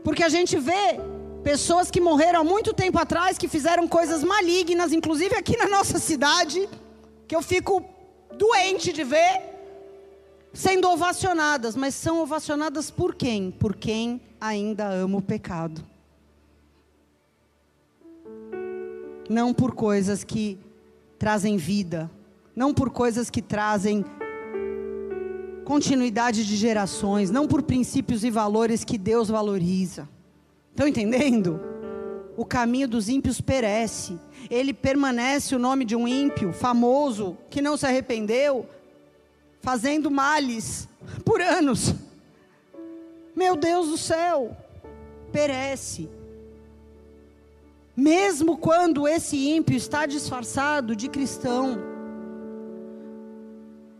porque 0.02 0.22
a 0.22 0.28
gente 0.28 0.58
vê 0.58 0.98
pessoas 1.42 1.90
que 1.90 2.00
morreram 2.00 2.40
há 2.40 2.44
muito 2.44 2.72
tempo 2.72 2.98
atrás, 2.98 3.36
que 3.36 3.46
fizeram 3.46 3.86
coisas 3.86 4.24
malignas, 4.24 4.92
inclusive 4.92 5.36
aqui 5.36 5.56
na 5.56 5.68
nossa 5.68 5.98
cidade, 5.98 6.68
que 7.28 7.36
eu 7.36 7.42
fico 7.42 7.84
doente 8.36 8.92
de 8.92 9.04
ver, 9.04 9.42
sendo 10.52 10.88
ovacionadas, 10.88 11.76
mas 11.76 11.94
são 11.94 12.20
ovacionadas 12.20 12.90
por 12.90 13.14
quem? 13.14 13.50
Por 13.50 13.76
quem 13.76 14.20
ainda 14.40 14.88
ama 14.88 15.18
o 15.18 15.22
pecado. 15.22 15.84
Não 19.28 19.52
por 19.52 19.74
coisas 19.74 20.22
que 20.24 20.58
trazem 21.18 21.56
vida, 21.56 22.10
não 22.54 22.72
por 22.72 22.90
coisas 22.90 23.30
que 23.30 23.42
trazem 23.42 24.04
continuidade 25.64 26.46
de 26.46 26.56
gerações, 26.56 27.30
não 27.30 27.48
por 27.48 27.62
princípios 27.62 28.22
e 28.22 28.30
valores 28.30 28.84
que 28.84 28.98
Deus 28.98 29.28
valoriza. 29.28 30.08
Estão 30.70 30.86
entendendo? 30.86 31.60
O 32.36 32.44
caminho 32.44 32.88
dos 32.88 33.08
ímpios 33.08 33.40
perece. 33.40 34.18
Ele 34.50 34.74
permanece 34.74 35.54
o 35.54 35.58
nome 35.58 35.84
de 35.84 35.96
um 35.96 36.06
ímpio 36.06 36.52
famoso 36.52 37.36
que 37.48 37.62
não 37.62 37.76
se 37.76 37.86
arrependeu, 37.86 38.68
fazendo 39.60 40.10
males 40.10 40.88
por 41.24 41.40
anos. 41.40 41.94
Meu 43.34 43.56
Deus 43.56 43.88
do 43.88 43.96
céu, 43.96 44.56
perece. 45.32 46.08
Mesmo 47.96 48.58
quando 48.58 49.06
esse 49.06 49.36
ímpio 49.50 49.76
está 49.76 50.04
disfarçado 50.04 50.96
de 50.96 51.08
cristão, 51.08 51.93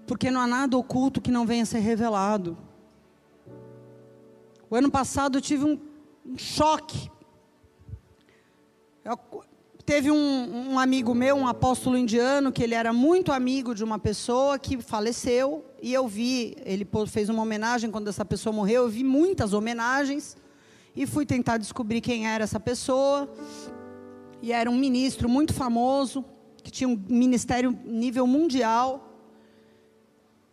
porque 0.07 0.31
não 0.31 0.41
há 0.41 0.47
nada 0.47 0.77
oculto 0.77 1.21
que 1.21 1.31
não 1.31 1.47
venha 1.47 1.63
a 1.63 1.67
ser 1.67 1.79
revelado. 1.79 2.57
O 4.69 4.77
ano 4.77 4.91
passado 4.91 5.39
eu 5.39 5.43
tive 5.43 5.65
um, 5.65 5.79
um 6.27 6.37
choque. 6.37 7.11
Eu, 9.05 9.19
teve 9.85 10.11
um, 10.11 10.73
um, 10.73 10.79
amigo 10.79 11.15
meu, 11.15 11.37
um 11.37 11.47
apóstolo 11.47 11.97
indiano, 11.97 12.51
que 12.51 12.63
ele 12.63 12.75
era 12.75 12.93
muito 12.93 13.33
amigo 13.33 13.75
de 13.75 13.85
uma 13.85 13.99
pessoa 13.99 14.59
que 14.59 14.81
faleceu, 14.81 15.65
e 15.83 15.93
eu 15.93 16.09
vi, 16.09 16.57
ele 16.65 16.87
fez 17.07 17.29
uma 17.29 17.43
homenagem 17.43 17.91
quando 17.91 18.09
essa 18.09 18.25
pessoa 18.25 18.53
morreu, 18.53 18.85
eu 18.85 18.89
vi 18.89 19.05
muitas 19.05 19.53
homenagens, 19.53 20.37
e 20.97 21.07
fui 21.07 21.27
tentar 21.27 21.59
descobrir 21.59 22.01
quem 22.01 22.27
era 22.27 22.45
essa 22.45 22.61
pessoa 22.61 23.29
e 24.45 24.53
era 24.53 24.71
um 24.71 24.77
ministro 24.77 25.27
muito 25.27 25.55
famoso, 25.55 26.23
que 26.63 26.71
tinha 26.71 26.87
um 26.87 27.03
ministério 27.09 27.75
nível 27.83 28.27
mundial. 28.27 29.14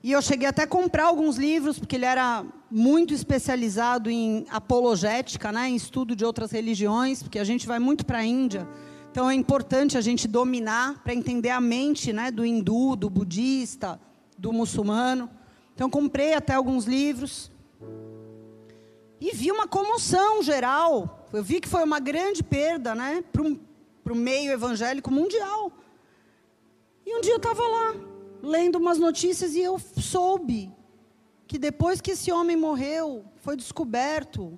E 0.03 0.11
eu 0.11 0.21
cheguei 0.21 0.47
até 0.47 0.63
a 0.63 0.67
comprar 0.67 1.05
alguns 1.05 1.37
livros, 1.37 1.77
porque 1.77 1.95
ele 1.95 2.05
era 2.05 2.43
muito 2.71 3.13
especializado 3.13 4.09
em 4.09 4.45
apologética, 4.49 5.51
né, 5.51 5.69
em 5.69 5.75
estudo 5.75 6.15
de 6.15 6.25
outras 6.25 6.51
religiões, 6.51 7.21
porque 7.21 7.37
a 7.37 7.43
gente 7.43 7.67
vai 7.67 7.77
muito 7.77 8.03
para 8.05 8.19
a 8.19 8.25
Índia. 8.25 8.67
Então 9.11 9.29
é 9.29 9.35
importante 9.35 9.97
a 9.97 10.01
gente 10.01 10.27
dominar 10.27 11.03
para 11.03 11.13
entender 11.13 11.49
a 11.49 11.61
mente 11.61 12.11
né, 12.11 12.31
do 12.31 12.43
hindu, 12.43 12.95
do 12.95 13.09
budista, 13.09 13.99
do 14.37 14.51
muçulmano. 14.51 15.29
Então 15.75 15.89
comprei 15.89 16.33
até 16.33 16.53
alguns 16.53 16.85
livros. 16.85 17.51
E 19.19 19.35
vi 19.35 19.51
uma 19.51 19.67
comoção 19.67 20.41
geral. 20.41 21.27
Eu 21.31 21.43
vi 21.43 21.61
que 21.61 21.67
foi 21.67 21.83
uma 21.83 21.99
grande 21.99 22.41
perda 22.41 22.95
né, 22.95 23.23
para 23.31 24.13
o 24.13 24.15
meio 24.15 24.51
evangélico 24.51 25.11
mundial. 25.11 25.71
E 27.05 27.15
um 27.15 27.21
dia 27.21 27.33
eu 27.33 27.37
estava 27.37 27.61
lá, 27.61 27.95
lendo 28.41 28.77
umas 28.77 28.97
notícias, 28.97 29.53
e 29.53 29.59
eu 29.59 29.79
soube 29.79 30.71
que 31.47 31.57
depois 31.57 31.99
que 31.99 32.11
esse 32.11 32.31
homem 32.31 32.55
morreu, 32.55 33.25
foi 33.37 33.55
descoberto 33.55 34.57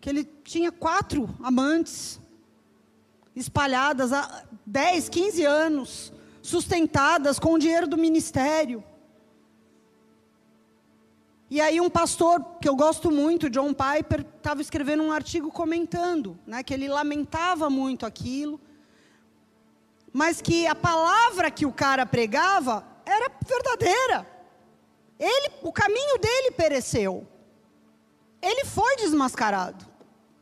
que 0.00 0.08
ele 0.08 0.24
tinha 0.24 0.72
quatro 0.72 1.28
amantes, 1.42 2.20
espalhadas 3.34 4.12
há 4.12 4.44
10, 4.66 5.08
15 5.08 5.44
anos, 5.44 6.12
sustentadas 6.42 7.38
com 7.38 7.54
o 7.54 7.58
dinheiro 7.58 7.86
do 7.86 7.96
ministério. 7.96 8.82
E 11.48 11.60
aí 11.60 11.80
um 11.80 11.90
pastor 11.90 12.44
que 12.60 12.68
eu 12.68 12.74
gosto 12.74 13.10
muito, 13.10 13.48
John 13.48 13.72
Piper, 13.72 14.26
estava 14.36 14.60
escrevendo 14.60 15.02
um 15.02 15.12
artigo 15.12 15.50
comentando, 15.50 16.38
né, 16.46 16.62
que 16.62 16.74
ele 16.74 16.88
lamentava 16.88 17.70
muito 17.70 18.04
aquilo 18.04 18.60
mas 20.12 20.42
que 20.42 20.66
a 20.66 20.74
palavra 20.74 21.50
que 21.50 21.64
o 21.64 21.72
cara 21.72 22.04
pregava 22.04 22.84
era 23.04 23.30
verdadeira. 23.46 24.26
Ele, 25.18 25.52
o 25.62 25.72
caminho 25.72 26.18
dele 26.18 26.50
pereceu. 26.52 27.26
Ele 28.40 28.64
foi 28.64 28.96
desmascarado. 28.96 29.86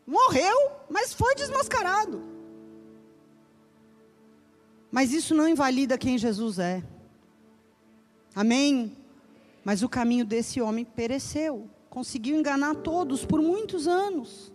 Morreu, 0.06 0.72
mas 0.88 1.12
foi 1.12 1.34
desmascarado. 1.34 2.22
Mas 4.90 5.12
isso 5.12 5.34
não 5.34 5.46
invalida 5.46 5.98
quem 5.98 6.18
Jesus 6.18 6.58
é. 6.58 6.82
Amém? 8.34 8.96
Mas 9.64 9.82
o 9.82 9.88
caminho 9.88 10.24
desse 10.24 10.60
homem 10.60 10.84
pereceu. 10.84 11.68
Conseguiu 11.88 12.36
enganar 12.36 12.76
todos 12.76 13.24
por 13.24 13.40
muitos 13.42 13.86
anos. 13.86 14.52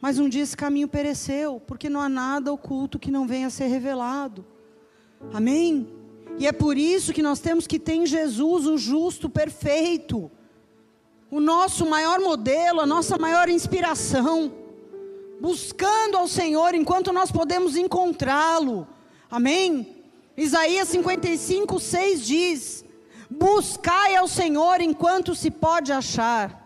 Mas 0.00 0.18
um 0.18 0.28
dia 0.28 0.42
esse 0.42 0.56
caminho 0.56 0.88
pereceu, 0.88 1.60
porque 1.64 1.88
não 1.88 2.00
há 2.00 2.08
nada 2.08 2.52
oculto 2.52 2.98
que 2.98 3.10
não 3.10 3.26
venha 3.26 3.46
a 3.46 3.50
ser 3.50 3.66
revelado. 3.66 4.44
Amém? 5.32 5.86
E 6.38 6.46
é 6.46 6.52
por 6.52 6.78
isso 6.78 7.12
que 7.12 7.22
nós 7.22 7.40
temos 7.40 7.66
que 7.66 7.78
ter 7.78 7.94
em 7.94 8.06
Jesus 8.06 8.66
o 8.66 8.78
justo 8.78 9.28
perfeito, 9.28 10.30
o 11.30 11.40
nosso 11.40 11.84
maior 11.84 12.20
modelo, 12.20 12.80
a 12.80 12.86
nossa 12.86 13.18
maior 13.18 13.48
inspiração, 13.48 14.52
buscando 15.40 16.16
ao 16.16 16.26
Senhor 16.26 16.74
enquanto 16.74 17.12
nós 17.12 17.30
podemos 17.30 17.76
encontrá-lo. 17.76 18.86
Amém? 19.30 19.96
Isaías 20.36 20.88
55, 20.88 21.78
6 21.78 22.26
diz: 22.26 22.84
Buscai 23.30 24.16
ao 24.16 24.26
Senhor 24.26 24.80
enquanto 24.80 25.34
se 25.34 25.50
pode 25.50 25.92
achar 25.92 26.62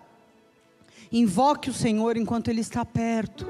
Invoque 1.11 1.71
o 1.71 1.75
Senhor 1.75 2.17
enquanto 2.17 2.49
Ele 2.49 2.61
está 2.61 2.85
perto. 2.85 3.47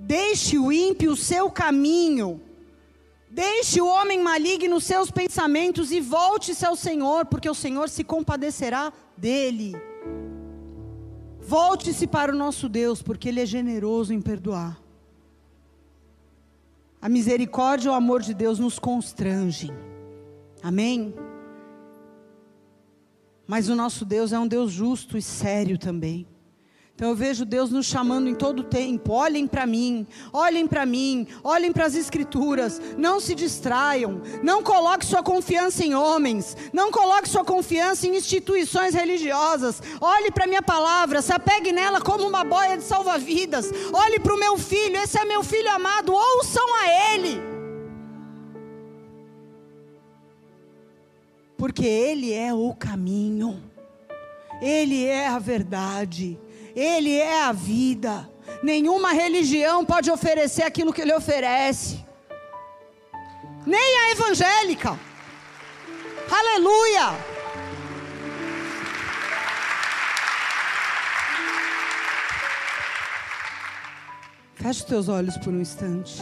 Deixe 0.00 0.58
o 0.58 0.72
ímpio 0.72 1.12
o 1.12 1.16
seu 1.16 1.50
caminho. 1.50 2.40
Deixe 3.30 3.80
o 3.80 3.86
homem 3.86 4.22
maligno 4.22 4.80
seus 4.80 5.10
pensamentos 5.10 5.92
e 5.92 6.00
volte-se 6.00 6.64
ao 6.64 6.74
Senhor, 6.74 7.26
porque 7.26 7.48
o 7.48 7.54
Senhor 7.54 7.88
se 7.88 8.02
compadecerá 8.02 8.92
dele. 9.16 9.74
Volte-se 11.40 12.06
para 12.06 12.32
o 12.32 12.36
nosso 12.36 12.68
Deus, 12.68 13.02
porque 13.02 13.28
Ele 13.28 13.40
é 13.40 13.46
generoso 13.46 14.12
em 14.12 14.20
perdoar. 14.20 14.80
A 17.00 17.08
misericórdia 17.08 17.88
e 17.88 17.90
o 17.90 17.94
amor 17.94 18.22
de 18.22 18.34
Deus 18.34 18.58
nos 18.58 18.78
constrangem. 18.78 19.70
Amém? 20.62 21.14
Mas 23.46 23.68
o 23.68 23.74
nosso 23.74 24.04
Deus 24.04 24.32
é 24.32 24.38
um 24.38 24.46
Deus 24.46 24.72
justo 24.72 25.16
e 25.16 25.22
sério 25.22 25.78
também. 25.78 26.26
Então 26.98 27.10
eu 27.10 27.14
vejo 27.14 27.44
Deus 27.44 27.70
nos 27.70 27.86
chamando 27.86 28.28
em 28.28 28.34
todo 28.34 28.64
tempo. 28.64 29.12
Olhem 29.12 29.46
para 29.46 29.64
mim, 29.64 30.04
olhem 30.32 30.66
para 30.66 30.84
mim, 30.84 31.28
olhem 31.44 31.70
para 31.70 31.86
as 31.86 31.94
escrituras. 31.94 32.82
Não 32.96 33.20
se 33.20 33.36
distraiam. 33.36 34.20
Não 34.42 34.64
coloque 34.64 35.06
sua 35.06 35.22
confiança 35.22 35.84
em 35.84 35.94
homens. 35.94 36.56
Não 36.72 36.90
coloque 36.90 37.28
sua 37.28 37.44
confiança 37.44 38.08
em 38.08 38.16
instituições 38.16 38.94
religiosas. 38.94 39.80
Olhe 40.00 40.32
para 40.32 40.48
minha 40.48 40.60
palavra, 40.60 41.22
se 41.22 41.32
apegue 41.32 41.70
nela 41.70 42.00
como 42.00 42.26
uma 42.26 42.42
boia 42.42 42.76
de 42.76 42.82
salva-vidas. 42.82 43.70
Olhe 43.92 44.18
para 44.18 44.34
o 44.34 44.40
meu 44.40 44.58
filho, 44.58 44.96
esse 44.96 45.20
é 45.20 45.24
meu 45.24 45.44
filho 45.44 45.70
amado. 45.70 46.12
Ouçam 46.12 46.66
a 46.82 47.14
ele. 47.14 47.40
Porque 51.56 51.86
ele 51.86 52.32
é 52.32 52.52
o 52.52 52.74
caminho. 52.74 53.62
Ele 54.60 55.04
é 55.04 55.28
a 55.28 55.38
verdade. 55.38 56.36
Ele 56.74 57.16
é 57.16 57.42
a 57.44 57.52
vida. 57.52 58.28
Nenhuma 58.62 59.12
religião 59.12 59.84
pode 59.84 60.10
oferecer 60.10 60.62
aquilo 60.62 60.92
que 60.92 61.02
ele 61.02 61.14
oferece. 61.14 62.04
Nem 63.66 63.98
a 63.98 64.10
evangélica. 64.12 64.98
Aleluia! 66.30 67.16
Feche 74.54 74.80
os 74.80 74.84
teus 74.84 75.08
olhos 75.08 75.36
por 75.38 75.52
um 75.52 75.60
instante. 75.60 76.20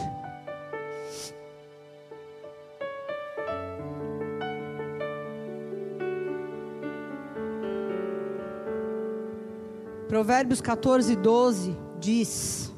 Provérbios 10.07 10.61
14, 10.61 11.17
12 11.17 11.75
diz: 11.99 12.71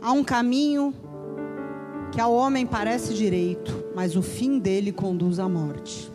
Há 0.00 0.12
um 0.12 0.22
caminho 0.22 0.94
que 2.12 2.20
ao 2.20 2.34
homem 2.34 2.66
parece 2.66 3.14
direito, 3.14 3.84
mas 3.94 4.14
o 4.14 4.20
fim 4.20 4.58
dele 4.58 4.92
conduz 4.92 5.38
à 5.38 5.48
morte. 5.48 6.12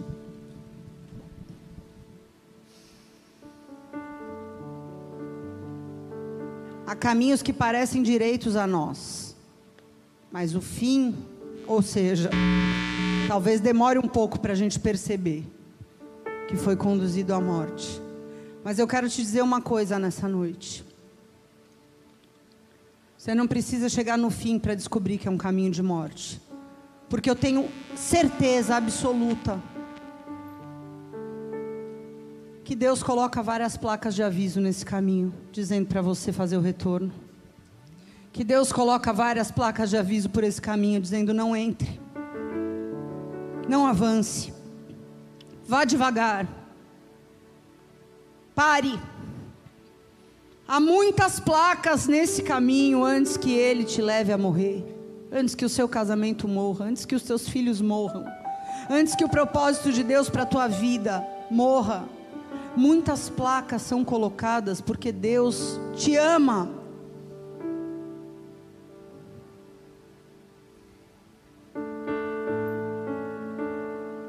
Há 6.86 6.96
caminhos 6.96 7.42
que 7.42 7.52
parecem 7.52 8.04
direitos 8.04 8.56
a 8.56 8.68
nós, 8.68 9.36
mas 10.32 10.56
o 10.56 10.62
fim, 10.62 11.16
ou 11.66 11.82
seja, 11.82 12.30
talvez 13.28 13.60
demore 13.60 13.98
um 13.98 14.08
pouco 14.08 14.40
para 14.40 14.54
a 14.54 14.56
gente 14.56 14.80
perceber 14.80 15.44
que 16.48 16.56
foi 16.56 16.76
conduzido 16.76 17.34
à 17.34 17.42
morte. 17.42 18.07
Mas 18.68 18.80
eu 18.80 18.86
quero 18.86 19.08
te 19.08 19.22
dizer 19.22 19.42
uma 19.42 19.62
coisa 19.62 19.98
nessa 19.98 20.28
noite. 20.28 20.84
Você 23.18 23.34
não 23.34 23.48
precisa 23.48 23.88
chegar 23.88 24.18
no 24.18 24.30
fim 24.30 24.60
para 24.60 24.76
descobrir 24.76 25.18
que 25.18 25.26
é 25.26 25.32
um 25.32 25.38
caminho 25.38 25.72
de 25.72 25.82
morte. 25.82 26.42
Porque 27.08 27.30
eu 27.30 27.36
tenho 27.36 27.70
certeza 27.96 28.76
absoluta 28.76 29.58
que 32.66 32.76
Deus 32.76 33.02
coloca 33.02 33.42
várias 33.42 33.78
placas 33.78 34.14
de 34.14 34.22
aviso 34.22 34.60
nesse 34.60 34.86
caminho, 34.86 35.34
dizendo 35.50 35.88
para 35.88 36.02
você 36.02 36.34
fazer 36.34 36.58
o 36.58 36.62
retorno. 36.62 37.14
Que 38.34 38.44
Deus 38.44 38.74
coloca 38.74 39.14
várias 39.14 39.50
placas 39.50 39.90
de 39.90 39.96
aviso 39.96 40.30
por 40.30 40.44
esse 40.44 40.62
caminho, 40.62 41.00
dizendo: 41.00 41.34
não 41.34 41.56
entre, 41.56 42.02
não 43.66 43.88
avance, 43.88 44.54
vá 45.66 45.86
devagar, 45.86 46.67
pare. 48.58 49.00
Há 50.68 50.80
muitas 50.80 51.40
placas 51.40 52.08
nesse 52.08 52.42
caminho 52.42 53.04
antes 53.04 53.38
que 53.38 53.54
ele 53.54 53.84
te 53.84 54.02
leve 54.02 54.34
a 54.34 54.38
morrer, 54.38 54.84
antes 55.32 55.54
que 55.54 55.64
o 55.64 55.70
seu 55.70 55.88
casamento 55.88 56.48
morra, 56.48 56.86
antes 56.86 57.06
que 57.06 57.14
os 57.14 57.22
seus 57.22 57.48
filhos 57.48 57.80
morram, 57.80 58.26
antes 58.90 59.16
que 59.16 59.24
o 59.24 59.30
propósito 59.30 59.92
de 59.92 60.02
Deus 60.02 60.28
para 60.28 60.42
a 60.42 60.46
tua 60.48 60.68
vida 60.68 61.24
morra. 61.52 62.10
Muitas 62.76 63.30
placas 63.30 63.84
são 63.84 64.04
colocadas 64.04 64.82
porque 64.82 65.12
Deus 65.12 65.80
te 65.96 66.16
ama. 66.16 66.68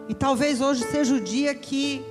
E 0.06 0.14
talvez 0.14 0.60
hoje 0.60 0.84
seja 0.84 1.14
o 1.14 1.20
dia 1.20 1.54
que, 1.54 2.04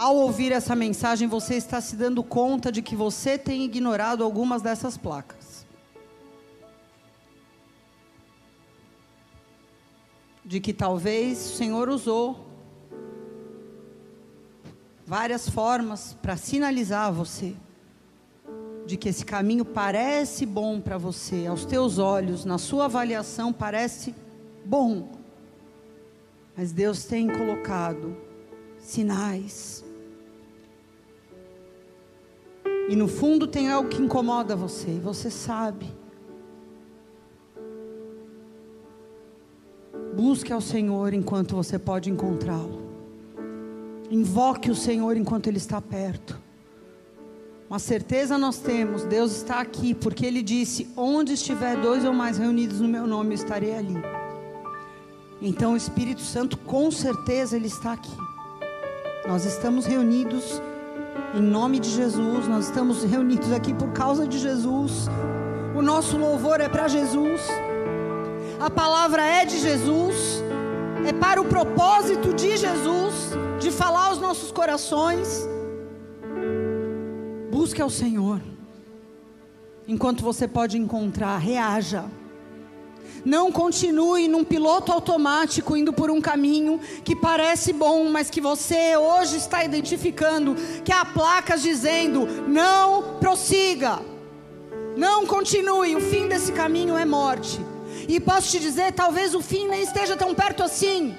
ao 0.00 0.16
ouvir 0.16 0.50
essa 0.50 0.74
mensagem, 0.74 1.28
você 1.28 1.56
está 1.56 1.78
se 1.78 1.94
dando 1.94 2.24
conta 2.24 2.72
de 2.72 2.80
que 2.80 2.96
você 2.96 3.36
tem 3.36 3.64
ignorado 3.64 4.24
algumas 4.24 4.62
dessas 4.62 4.96
placas. 4.96 5.66
De 10.42 10.58
que 10.58 10.72
talvez 10.72 11.50
o 11.50 11.54
Senhor 11.54 11.90
usou 11.90 12.46
várias 15.06 15.50
formas 15.50 16.16
para 16.22 16.34
sinalizar 16.34 17.08
a 17.08 17.10
você 17.10 17.54
de 18.86 18.96
que 18.96 19.10
esse 19.10 19.24
caminho 19.24 19.66
parece 19.66 20.46
bom 20.46 20.80
para 20.80 20.96
você, 20.96 21.46
aos 21.46 21.66
teus 21.66 21.98
olhos, 21.98 22.46
na 22.46 22.56
sua 22.56 22.86
avaliação 22.86 23.52
parece 23.52 24.14
bom. 24.64 25.10
Mas 26.56 26.72
Deus 26.72 27.04
tem 27.04 27.28
colocado 27.28 28.16
sinais. 28.80 29.89
E 32.90 32.96
no 32.96 33.06
fundo 33.06 33.46
tem 33.46 33.70
algo 33.70 33.88
que 33.88 34.02
incomoda 34.02 34.56
você, 34.56 34.90
e 34.90 34.98
você 34.98 35.30
sabe. 35.30 35.86
Busque 40.16 40.52
ao 40.52 40.60
Senhor 40.60 41.14
enquanto 41.14 41.54
você 41.54 41.78
pode 41.78 42.10
encontrá-lo. 42.10 42.82
Invoque 44.10 44.72
o 44.72 44.74
Senhor 44.74 45.16
enquanto 45.16 45.46
Ele 45.46 45.58
está 45.58 45.80
perto. 45.80 46.36
Uma 47.70 47.78
certeza 47.78 48.36
nós 48.36 48.58
temos, 48.58 49.04
Deus 49.04 49.36
está 49.36 49.60
aqui, 49.60 49.94
porque 49.94 50.26
Ele 50.26 50.42
disse: 50.42 50.88
Onde 50.96 51.34
estiver 51.34 51.80
dois 51.80 52.04
ou 52.04 52.12
mais 52.12 52.38
reunidos 52.38 52.80
no 52.80 52.88
meu 52.88 53.06
nome, 53.06 53.30
eu 53.30 53.34
estarei 53.34 53.72
ali. 53.72 54.02
Então 55.40 55.74
o 55.74 55.76
Espírito 55.76 56.22
Santo, 56.22 56.58
com 56.58 56.90
certeza, 56.90 57.54
Ele 57.54 57.68
está 57.68 57.92
aqui. 57.92 58.16
Nós 59.28 59.44
estamos 59.44 59.86
reunidos 59.86 60.60
em 61.34 61.42
nome 61.42 61.78
de 61.78 61.90
Jesus, 61.90 62.48
nós 62.48 62.66
estamos 62.66 63.04
reunidos 63.04 63.52
aqui 63.52 63.72
por 63.72 63.90
causa 63.92 64.26
de 64.26 64.38
Jesus. 64.38 65.08
O 65.74 65.82
nosso 65.82 66.16
louvor 66.16 66.60
é 66.60 66.68
para 66.68 66.88
Jesus, 66.88 67.40
a 68.58 68.68
palavra 68.68 69.22
é 69.22 69.44
de 69.44 69.58
Jesus, 69.58 70.42
é 71.06 71.12
para 71.12 71.40
o 71.40 71.44
propósito 71.44 72.34
de 72.34 72.56
Jesus 72.56 73.30
de 73.58 73.70
falar 73.70 74.06
aos 74.06 74.18
nossos 74.18 74.50
corações. 74.50 75.48
Busque 77.50 77.80
ao 77.80 77.90
Senhor. 77.90 78.40
Enquanto 79.86 80.22
você 80.22 80.46
pode 80.46 80.76
encontrar, 80.76 81.36
reaja. 81.38 82.04
Não 83.24 83.52
continue 83.52 84.28
num 84.28 84.44
piloto 84.44 84.92
automático 84.92 85.76
indo 85.76 85.92
por 85.92 86.10
um 86.10 86.20
caminho 86.20 86.80
que 87.04 87.14
parece 87.14 87.72
bom, 87.72 88.08
mas 88.08 88.30
que 88.30 88.40
você 88.40 88.96
hoje 88.96 89.36
está 89.36 89.64
identificando 89.64 90.56
que 90.84 90.92
há 90.92 91.04
placas 91.04 91.62
dizendo: 91.62 92.26
não 92.48 93.18
prossiga, 93.18 94.00
não 94.96 95.26
continue, 95.26 95.94
o 95.96 96.00
fim 96.00 96.28
desse 96.28 96.52
caminho 96.52 96.96
é 96.96 97.04
morte. 97.04 97.60
E 98.08 98.18
posso 98.18 98.50
te 98.50 98.58
dizer, 98.58 98.92
talvez 98.92 99.34
o 99.34 99.40
fim 99.40 99.68
nem 99.68 99.82
esteja 99.82 100.16
tão 100.16 100.34
perto 100.34 100.62
assim. 100.62 101.14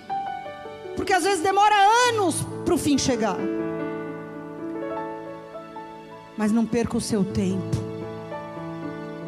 Porque 0.96 1.14
às 1.14 1.24
vezes 1.24 1.42
demora 1.42 1.76
anos 2.10 2.36
para 2.66 2.74
o 2.74 2.78
fim 2.78 2.98
chegar. 2.98 3.38
Mas 6.38 6.52
não 6.52 6.66
perca 6.66 6.98
o 6.98 7.02
seu 7.02 7.24
tempo. 7.24 7.78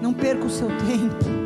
Não 0.01 0.13
perca 0.13 0.45
o 0.45 0.49
seu 0.49 0.67
tempo. 0.67 1.42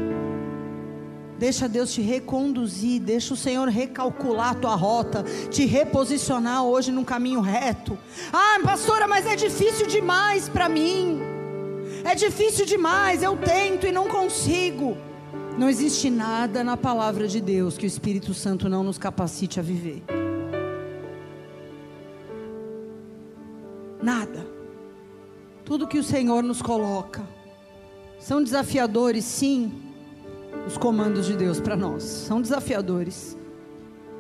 Deixa 1.38 1.70
Deus 1.70 1.94
te 1.94 2.02
reconduzir, 2.02 3.00
deixa 3.00 3.34
o 3.34 3.38
Senhor 3.38 3.68
recalcular 3.68 4.52
a 4.52 4.56
tua 4.56 4.76
rota, 4.76 5.24
te 5.52 5.66
reposicionar 5.66 6.64
hoje 6.64 6.92
num 6.92 7.04
caminho 7.04 7.42
reto. 7.42 7.98
Ah, 8.34 8.60
pastora, 8.64 9.08
mas 9.08 9.26
é 9.28 9.36
difícil 9.36 9.86
demais 9.86 10.50
para 10.50 10.68
mim. 10.68 11.20
É 12.04 12.16
difícil 12.16 12.66
demais, 12.66 13.22
eu 13.22 13.38
tento 13.38 13.86
e 13.86 13.92
não 13.92 14.08
consigo. 14.08 14.98
Não 15.58 15.70
existe 15.70 16.10
nada 16.10 16.64
na 16.64 16.76
palavra 16.76 17.28
de 17.28 17.40
Deus 17.40 17.78
que 17.78 17.86
o 17.86 17.88
Espírito 17.88 18.34
Santo 18.34 18.68
não 18.68 18.84
nos 18.84 18.98
capacite 18.98 19.60
a 19.60 19.64
viver. 19.64 20.04
Nada. 24.02 24.48
Tudo 25.66 25.88
que 25.88 26.00
o 26.00 26.04
Senhor 26.04 26.44
nos 26.44 26.62
coloca. 26.62 27.28
São 28.20 28.44
desafiadores, 28.44 29.26
sim, 29.26 29.72
os 30.66 30.78
comandos 30.78 31.26
de 31.26 31.36
Deus 31.36 31.60
para 31.60 31.76
nós. 31.76 32.04
São 32.04 32.42
desafiadores, 32.42 33.38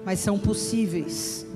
mas 0.05 0.19
são 0.19 0.37
possíveis 0.37 1.47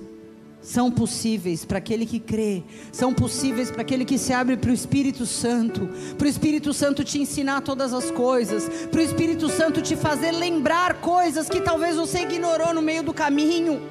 são 0.61 0.91
possíveis 0.91 1.65
para 1.65 1.80
aquele 1.80 2.05
que 2.05 2.19
crê, 2.19 2.63
são 2.91 3.13
possíveis 3.13 3.72
para 3.72 3.82
aquele 3.82 4.05
que 4.05 4.17
se 4.17 4.32
abre 4.32 4.55
para 4.55 4.69
o 4.69 4.74
Espírito 4.74 5.26
Santo, 5.26 5.89
para 6.17 6.26
o 6.26 6.30
Espírito 6.30 6.72
Santo 6.72 7.03
te 7.03 7.19
ensinar 7.19 7.61
todas 7.61 7.93
as 7.93 8.11
coisas, 8.11 8.69
para 8.88 8.99
o 8.99 9.03
Espírito 9.03 9.49
Santo 9.49 9.82
te 9.82 9.95
fazer 9.95 10.32
lembrar 10.32 11.01
coisas 11.01 11.49
que 11.49 11.61
talvez 11.61 11.95
você 11.95 12.22
ignorou 12.22 12.74
no 12.74 12.82
meio 12.82 13.01
do 13.01 13.13
caminho. 13.13 13.82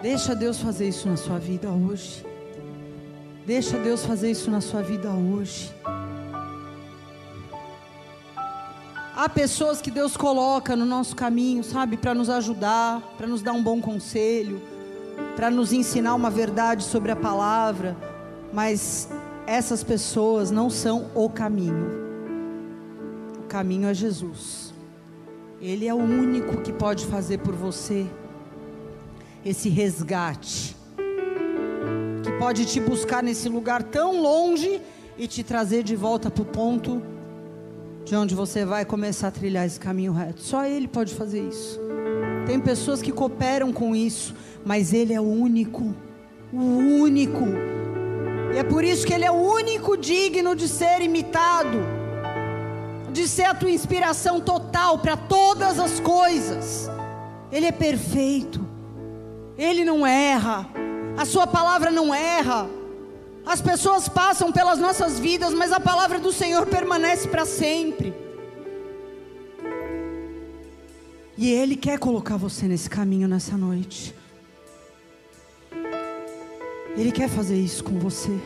Deixa 0.00 0.34
Deus 0.34 0.58
fazer 0.58 0.88
isso 0.88 1.08
na 1.08 1.16
sua 1.16 1.38
vida 1.38 1.68
hoje. 1.68 2.24
Deixa 3.44 3.76
Deus 3.78 4.04
fazer 4.04 4.30
isso 4.30 4.50
na 4.50 4.60
sua 4.60 4.80
vida 4.80 5.10
hoje. 5.10 5.74
Há 9.18 9.28
pessoas 9.28 9.80
que 9.80 9.90
Deus 9.90 10.16
coloca 10.16 10.76
no 10.76 10.86
nosso 10.86 11.16
caminho, 11.16 11.64
sabe, 11.64 11.96
para 11.96 12.14
nos 12.14 12.30
ajudar, 12.30 13.02
para 13.18 13.26
nos 13.26 13.42
dar 13.42 13.50
um 13.52 13.60
bom 13.60 13.80
conselho, 13.80 14.62
para 15.34 15.50
nos 15.50 15.72
ensinar 15.72 16.14
uma 16.14 16.30
verdade 16.30 16.84
sobre 16.84 17.10
a 17.10 17.16
palavra, 17.16 17.96
mas 18.52 19.08
essas 19.44 19.82
pessoas 19.82 20.52
não 20.52 20.70
são 20.70 21.10
o 21.16 21.28
caminho. 21.28 21.90
O 23.40 23.48
caminho 23.48 23.88
é 23.88 23.92
Jesus. 23.92 24.72
Ele 25.60 25.88
é 25.88 25.92
o 25.92 25.98
único 25.98 26.62
que 26.62 26.72
pode 26.72 27.04
fazer 27.04 27.38
por 27.38 27.56
você 27.56 28.06
esse 29.44 29.68
resgate, 29.68 30.76
que 32.22 32.30
pode 32.38 32.66
te 32.66 32.78
buscar 32.78 33.20
nesse 33.20 33.48
lugar 33.48 33.82
tão 33.82 34.22
longe 34.22 34.80
e 35.18 35.26
te 35.26 35.42
trazer 35.42 35.82
de 35.82 35.96
volta 35.96 36.30
para 36.30 36.42
o 36.42 36.46
ponto 36.46 37.17
de 38.08 38.16
onde 38.16 38.34
você 38.34 38.64
vai 38.64 38.86
começar 38.86 39.28
a 39.28 39.30
trilhar 39.30 39.66
esse 39.66 39.78
caminho 39.78 40.12
reto. 40.12 40.40
Só 40.40 40.64
Ele 40.64 40.88
pode 40.88 41.14
fazer 41.14 41.46
isso. 41.46 41.78
Tem 42.46 42.58
pessoas 42.58 43.02
que 43.02 43.12
cooperam 43.12 43.70
com 43.70 43.94
isso, 43.94 44.34
mas 44.64 44.94
Ele 44.94 45.12
é 45.12 45.20
o 45.20 45.24
único, 45.24 45.94
o 46.50 46.56
único 47.02 47.44
E 48.54 48.56
é 48.56 48.64
por 48.64 48.82
isso 48.82 49.06
que 49.06 49.12
Ele 49.12 49.26
é 49.26 49.30
o 49.30 49.34
único 49.34 49.94
digno 49.94 50.56
de 50.56 50.66
ser 50.66 51.02
imitado, 51.02 51.78
de 53.12 53.28
ser 53.28 53.44
a 53.44 53.54
tua 53.54 53.70
inspiração 53.70 54.40
total 54.40 54.98
para 54.98 55.14
todas 55.14 55.78
as 55.78 56.00
coisas. 56.00 56.90
Ele 57.52 57.66
é 57.66 57.72
perfeito, 57.72 58.66
Ele 59.58 59.84
não 59.84 60.06
erra, 60.06 60.66
a 61.14 61.26
Sua 61.26 61.46
palavra 61.46 61.90
não 61.90 62.14
erra. 62.14 62.77
As 63.48 63.62
pessoas 63.62 64.10
passam 64.10 64.52
pelas 64.52 64.78
nossas 64.78 65.18
vidas, 65.18 65.54
mas 65.54 65.72
a 65.72 65.80
palavra 65.80 66.20
do 66.20 66.30
Senhor 66.30 66.66
permanece 66.66 67.26
para 67.26 67.46
sempre. 67.46 68.12
E 71.34 71.50
Ele 71.50 71.74
quer 71.74 71.98
colocar 71.98 72.36
você 72.36 72.68
nesse 72.68 72.90
caminho 72.90 73.26
nessa 73.26 73.56
noite. 73.56 74.14
Ele 76.94 77.10
quer 77.10 77.30
fazer 77.30 77.56
isso 77.56 77.82
com 77.82 77.98
você. 77.98 78.38